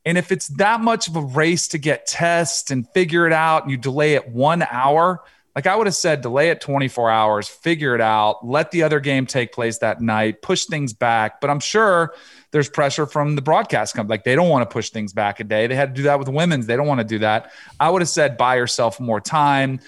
And 0.06 0.18
if 0.18 0.32
it's 0.32 0.48
that 0.50 0.82
much 0.82 1.08
of 1.08 1.16
a 1.16 1.22
race 1.22 1.70
to 1.70 1.78
get 1.78 2.06
tests 2.06 2.72
and 2.72 2.88
figure 2.90 3.26
it 3.26 3.34
out, 3.34 3.64
and 3.64 3.72
you 3.72 3.78
delay 3.78 4.16
it 4.16 4.28
one 4.28 4.64
hour, 4.70 5.24
like 5.56 5.68
I 5.68 5.76
would 5.76 5.88
have 5.88 5.96
said, 5.96 6.22
delay 6.22 6.50
it 6.50 6.62
24 6.62 7.12
hours, 7.12 7.48
figure 7.48 7.94
it 7.94 8.02
out, 8.02 8.46
let 8.46 8.72
the 8.72 8.84
other 8.84 9.00
game 9.00 9.26
take 9.26 9.52
place 9.52 9.78
that 9.80 10.02
night, 10.02 10.42
push 10.42 10.66
things 10.66 10.94
back. 10.94 11.40
But 11.40 11.52
I'm 11.52 11.60
sure 11.60 12.16
there's 12.52 12.70
pressure 12.70 13.06
from 13.06 13.36
the 13.36 13.42
broadcast 13.42 13.96
company. 13.96 14.14
Like 14.14 14.24
they 14.24 14.36
don't 14.36 14.50
want 14.50 14.68
to 14.68 14.74
push 14.74 14.90
things 14.90 15.14
back 15.14 15.40
a 15.40 15.44
day. 15.44 15.68
They 15.68 15.76
had 15.76 15.96
to 15.96 15.96
do 15.96 16.04
that 16.04 16.18
with 16.18 16.28
women's. 16.28 16.66
They 16.66 16.76
don't 16.76 16.88
want 16.88 17.02
to 17.02 17.06
do 17.06 17.20
that. 17.20 17.52
I 17.80 17.90
would 17.90 18.02
have 18.02 18.10
said, 18.10 18.36
buy 18.36 18.56
yourself 18.56 19.00
more 19.00 19.22
time. 19.22 19.80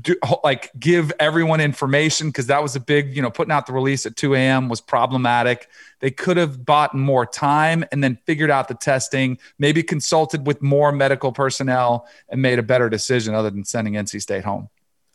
Do, 0.00 0.16
like 0.42 0.70
give 0.78 1.12
everyone 1.18 1.60
information 1.60 2.28
because 2.28 2.46
that 2.46 2.62
was 2.62 2.76
a 2.76 2.80
big, 2.80 3.14
you 3.14 3.22
know, 3.22 3.30
putting 3.30 3.52
out 3.52 3.66
the 3.66 3.72
release 3.72 4.06
at 4.06 4.16
2 4.16 4.34
a.m. 4.34 4.68
was 4.68 4.80
problematic. 4.80 5.68
They 6.00 6.10
could 6.10 6.36
have 6.36 6.64
bought 6.64 6.94
more 6.94 7.26
time 7.26 7.84
and 7.92 8.02
then 8.02 8.18
figured 8.26 8.50
out 8.50 8.68
the 8.68 8.74
testing, 8.74 9.38
maybe 9.58 9.82
consulted 9.82 10.46
with 10.46 10.60
more 10.62 10.92
medical 10.92 11.32
personnel 11.32 12.06
and 12.28 12.42
made 12.42 12.58
a 12.58 12.62
better 12.62 12.88
decision 12.88 13.34
other 13.34 13.50
than 13.50 13.64
sending 13.64 13.94
NC 13.94 14.20
State 14.20 14.44
home. 14.44 14.68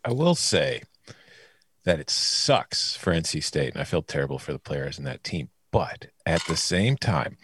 I 0.03 0.13
will 0.13 0.35
say 0.35 0.83
that 1.83 1.99
it 1.99 2.09
sucks 2.09 2.95
for 2.95 3.11
NC 3.11 3.43
State, 3.43 3.73
and 3.73 3.81
I 3.81 3.85
feel 3.85 4.01
terrible 4.01 4.39
for 4.39 4.53
the 4.53 4.59
players 4.59 4.97
in 4.97 5.05
that 5.05 5.23
team. 5.23 5.49
But 5.71 6.07
at 6.25 6.43
the 6.45 6.55
same 6.55 6.95
time, 6.97 7.37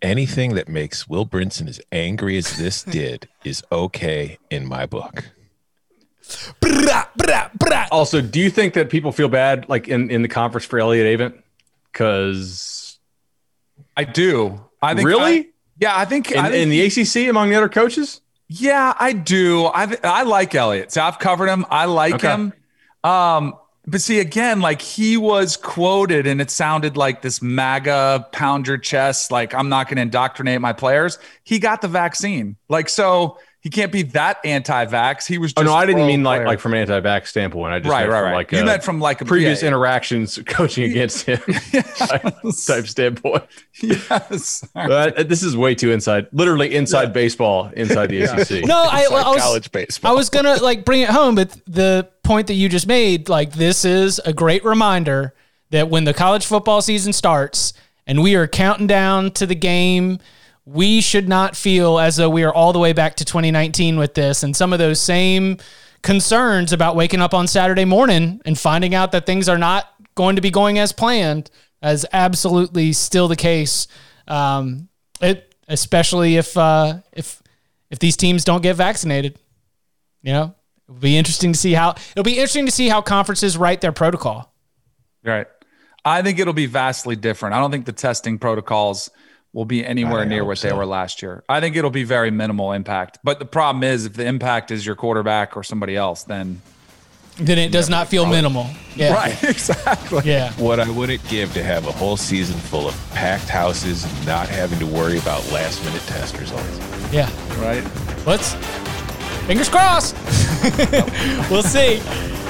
anything 0.00 0.54
that 0.54 0.68
makes 0.68 1.08
Will 1.08 1.26
Brinson 1.26 1.68
as 1.68 1.80
angry 1.90 2.36
as 2.36 2.56
this 2.56 2.82
did 2.84 3.28
is 3.44 3.62
okay 3.72 4.38
in 4.50 4.66
my 4.66 4.86
book. 4.86 5.30
Also, 7.92 8.20
do 8.20 8.40
you 8.40 8.50
think 8.50 8.74
that 8.74 8.90
people 8.90 9.12
feel 9.12 9.28
bad, 9.28 9.68
like 9.68 9.88
in, 9.88 10.10
in 10.10 10.22
the 10.22 10.28
conference 10.28 10.64
for 10.64 10.78
Elliott 10.78 11.18
Avent? 11.18 11.42
Because 11.96 12.98
I 13.96 14.04
do. 14.04 14.60
I 14.82 14.94
think 14.94 15.06
really, 15.08 15.38
I- 15.38 15.46
yeah, 15.80 15.96
I 15.96 16.04
think 16.04 16.30
in, 16.30 16.38
I 16.38 16.50
think 16.50 16.62
in 16.62 16.68
the 16.68 16.82
ACC 16.82 17.28
among 17.30 17.48
the 17.48 17.56
other 17.56 17.70
coaches, 17.70 18.20
Yeah, 18.48 18.92
I 19.00 19.12
do. 19.12 19.64
I 19.64 19.96
I 20.04 20.22
like 20.24 20.54
Elliott. 20.54 20.92
So 20.92 21.02
I've 21.02 21.18
covered 21.18 21.48
him. 21.48 21.64
I 21.70 21.86
like 21.86 22.14
Okay. 22.16 22.28
him. 22.28 22.52
Um, 23.02 23.54
but 23.86 24.00
see, 24.02 24.20
again, 24.20 24.60
like 24.60 24.82
he 24.82 25.16
was 25.16 25.56
quoted, 25.56 26.26
and 26.26 26.40
it 26.40 26.50
sounded 26.50 26.96
like 26.98 27.22
this 27.22 27.40
MAGA 27.40 28.28
pound 28.32 28.66
your 28.68 28.78
chest, 28.78 29.30
like 29.32 29.54
I'm 29.54 29.68
not 29.70 29.86
going 29.88 29.96
to 29.96 30.02
indoctrinate 30.02 30.60
my 30.60 30.72
players. 30.74 31.18
He 31.44 31.58
got 31.58 31.80
the 31.80 31.88
vaccine, 31.88 32.56
like 32.68 32.88
so 32.90 33.38
he 33.60 33.70
can't 33.70 33.90
be 33.90 34.02
that 34.02 34.38
anti-vax. 34.44 35.26
He 35.26 35.38
was. 35.38 35.52
Oh 35.56 35.62
Just 35.62 35.72
no, 35.72 35.74
I 35.74 35.86
didn't 35.86 36.06
mean 36.06 36.22
like 36.22 36.38
pro-player. 36.38 36.46
like 36.46 36.60
from 36.60 36.74
an 36.74 36.80
anti-vax 36.80 37.26
standpoint. 37.26 37.72
I 37.72 37.80
just 37.80 37.90
right, 37.90 38.00
meant 38.02 38.12
right, 38.12 38.18
from 38.18 38.26
right. 38.26 38.34
like 38.34 38.52
you 38.52 38.58
a 38.60 38.64
meant 38.64 38.84
from 38.84 39.00
like 39.00 39.20
a 39.20 39.24
previous 39.24 39.62
yeah, 39.62 39.68
interactions 39.68 40.38
coaching 40.46 40.84
against 40.84 41.26
him 41.26 41.38
type, 41.96 42.22
type 42.66 42.86
standpoint. 42.86 43.44
Yes. 43.82 44.66
But 44.72 45.18
uh, 45.18 45.22
this 45.24 45.42
is 45.42 45.56
way 45.56 45.74
too 45.74 45.90
inside, 45.90 46.28
literally 46.32 46.74
inside 46.74 47.12
baseball, 47.12 47.70
inside 47.76 48.08
the 48.08 48.22
ACC. 48.22 48.64
No, 48.66 48.82
I, 48.88 49.02
It's 49.02 49.10
like 49.10 49.26
I 49.26 49.30
was 49.30 49.42
college 49.42 49.72
baseball. 49.72 50.12
I 50.12 50.14
was 50.14 50.30
gonna 50.30 50.56
like 50.56 50.84
bring 50.84 51.00
it 51.00 51.10
home, 51.10 51.34
but 51.34 51.58
the 51.66 52.08
point 52.22 52.46
that 52.46 52.54
you 52.54 52.68
just 52.68 52.86
made, 52.86 53.28
like 53.28 53.52
this 53.52 53.84
is 53.84 54.20
a 54.20 54.32
great 54.32 54.64
reminder 54.64 55.34
that 55.70 55.88
when 55.88 56.04
the 56.04 56.14
college 56.14 56.46
football 56.46 56.82
season 56.82 57.12
starts 57.12 57.72
and 58.06 58.22
we 58.22 58.36
are 58.36 58.46
counting 58.46 58.86
down 58.86 59.32
to 59.32 59.46
the 59.46 59.54
game, 59.54 60.20
we 60.66 61.00
should 61.00 61.28
not 61.28 61.56
feel 61.56 61.98
as 61.98 62.16
though 62.16 62.28
we 62.28 62.42
are 62.42 62.52
all 62.52 62.72
the 62.72 62.78
way 62.78 62.92
back 62.92 63.14
to 63.16 63.24
2019 63.24 63.98
with 63.98 64.14
this 64.14 64.42
and 64.42 64.54
some 64.54 64.72
of 64.72 64.78
those 64.78 65.00
same 65.00 65.56
concerns 66.02 66.72
about 66.72 66.96
waking 66.96 67.20
up 67.20 67.32
on 67.32 67.46
Saturday 67.46 67.84
morning 67.84 68.40
and 68.44 68.58
finding 68.58 68.94
out 68.94 69.12
that 69.12 69.26
things 69.26 69.48
are 69.48 69.58
not 69.58 69.94
going 70.16 70.36
to 70.36 70.42
be 70.42 70.50
going 70.50 70.78
as 70.78 70.92
planned 70.92 71.50
as 71.82 72.04
absolutely 72.12 72.92
still 72.92 73.28
the 73.28 73.36
case. 73.36 73.86
Um, 74.26 74.88
it 75.20 75.54
especially 75.68 76.36
if 76.36 76.56
uh, 76.56 76.98
if 77.12 77.42
if 77.90 77.98
these 77.98 78.16
teams 78.16 78.44
don't 78.44 78.62
get 78.62 78.76
vaccinated. 78.76 79.38
You 80.22 80.32
know, 80.32 80.54
it'll 80.88 81.00
be 81.00 81.16
interesting 81.16 81.52
to 81.52 81.58
see 81.58 81.72
how 81.72 81.90
it'll 82.12 82.24
be 82.24 82.34
interesting 82.34 82.66
to 82.66 82.72
see 82.72 82.88
how 82.88 83.00
conferences 83.02 83.56
write 83.56 83.80
their 83.80 83.92
protocol. 83.92 84.52
Right. 85.24 85.46
I 86.04 86.22
think 86.22 86.38
it'll 86.38 86.52
be 86.52 86.66
vastly 86.66 87.16
different. 87.16 87.54
I 87.54 87.60
don't 87.60 87.70
think 87.70 87.84
the 87.84 87.92
testing 87.92 88.38
protocols 88.38 89.10
will 89.56 89.64
be 89.64 89.84
anywhere 89.84 90.20
I 90.20 90.24
near 90.26 90.40
hope 90.40 90.48
what 90.48 90.58
they 90.60 90.72
were 90.72 90.84
last 90.84 91.22
year. 91.22 91.42
I 91.48 91.60
think 91.60 91.76
it'll 91.76 91.90
be 91.90 92.04
very 92.04 92.30
minimal 92.30 92.72
impact. 92.72 93.18
But 93.24 93.38
the 93.38 93.46
problem 93.46 93.82
is, 93.84 94.04
if 94.04 94.12
the 94.12 94.26
impact 94.26 94.70
is 94.70 94.84
your 94.84 94.96
quarterback 94.96 95.56
or 95.56 95.64
somebody 95.64 95.96
else, 95.96 96.24
then 96.24 96.60
Then 97.38 97.56
it 97.58 97.72
does 97.72 97.88
not 97.88 98.08
feel 98.08 98.26
minimal. 98.26 98.66
Yeah. 98.94 99.14
right, 99.14 99.42
exactly. 99.44 100.22
Yeah. 100.24 100.52
what 100.52 100.78
I 100.78 100.90
wouldn't 100.90 101.26
give 101.28 101.54
to 101.54 101.62
have 101.62 101.86
a 101.86 101.92
whole 101.92 102.18
season 102.18 102.58
full 102.58 102.86
of 102.86 103.10
packed 103.14 103.48
houses, 103.48 104.04
not 104.26 104.46
having 104.46 104.78
to 104.78 104.86
worry 104.86 105.18
about 105.18 105.50
last 105.50 105.82
minute 105.84 106.02
test 106.02 106.38
results. 106.38 106.78
Yeah. 107.10 107.30
Right. 107.58 107.82
Let's 108.26 108.52
fingers 109.46 109.68
crossed. 109.68 110.14
we'll 111.50 111.62
see. 111.62 111.96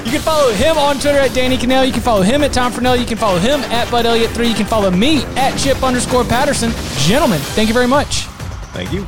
You 0.07 0.13
can 0.13 0.21
follow 0.21 0.53
him 0.53 0.77
on 0.77 0.95
Twitter 0.99 1.19
at 1.19 1.33
Danny 1.33 1.57
Kanell. 1.57 1.85
You 1.85 1.91
can 1.91 2.01
follow 2.01 2.21
him 2.21 2.41
at 2.43 2.53
Tom 2.53 2.71
Fornelli. 2.71 2.99
You 2.99 3.05
can 3.05 3.17
follow 3.17 3.39
him 3.39 3.59
at 3.61 3.91
Bud 3.91 4.05
Elliott3. 4.05 4.47
You 4.47 4.55
can 4.55 4.65
follow 4.65 4.89
me 4.89 5.23
at 5.35 5.57
Chip 5.57 5.83
underscore 5.83 6.23
Patterson. 6.23 6.71
Gentlemen, 6.99 7.39
thank 7.39 7.67
you 7.67 7.73
very 7.73 7.87
much. 7.87 8.21
Thank 8.73 8.93
you. 8.93 9.05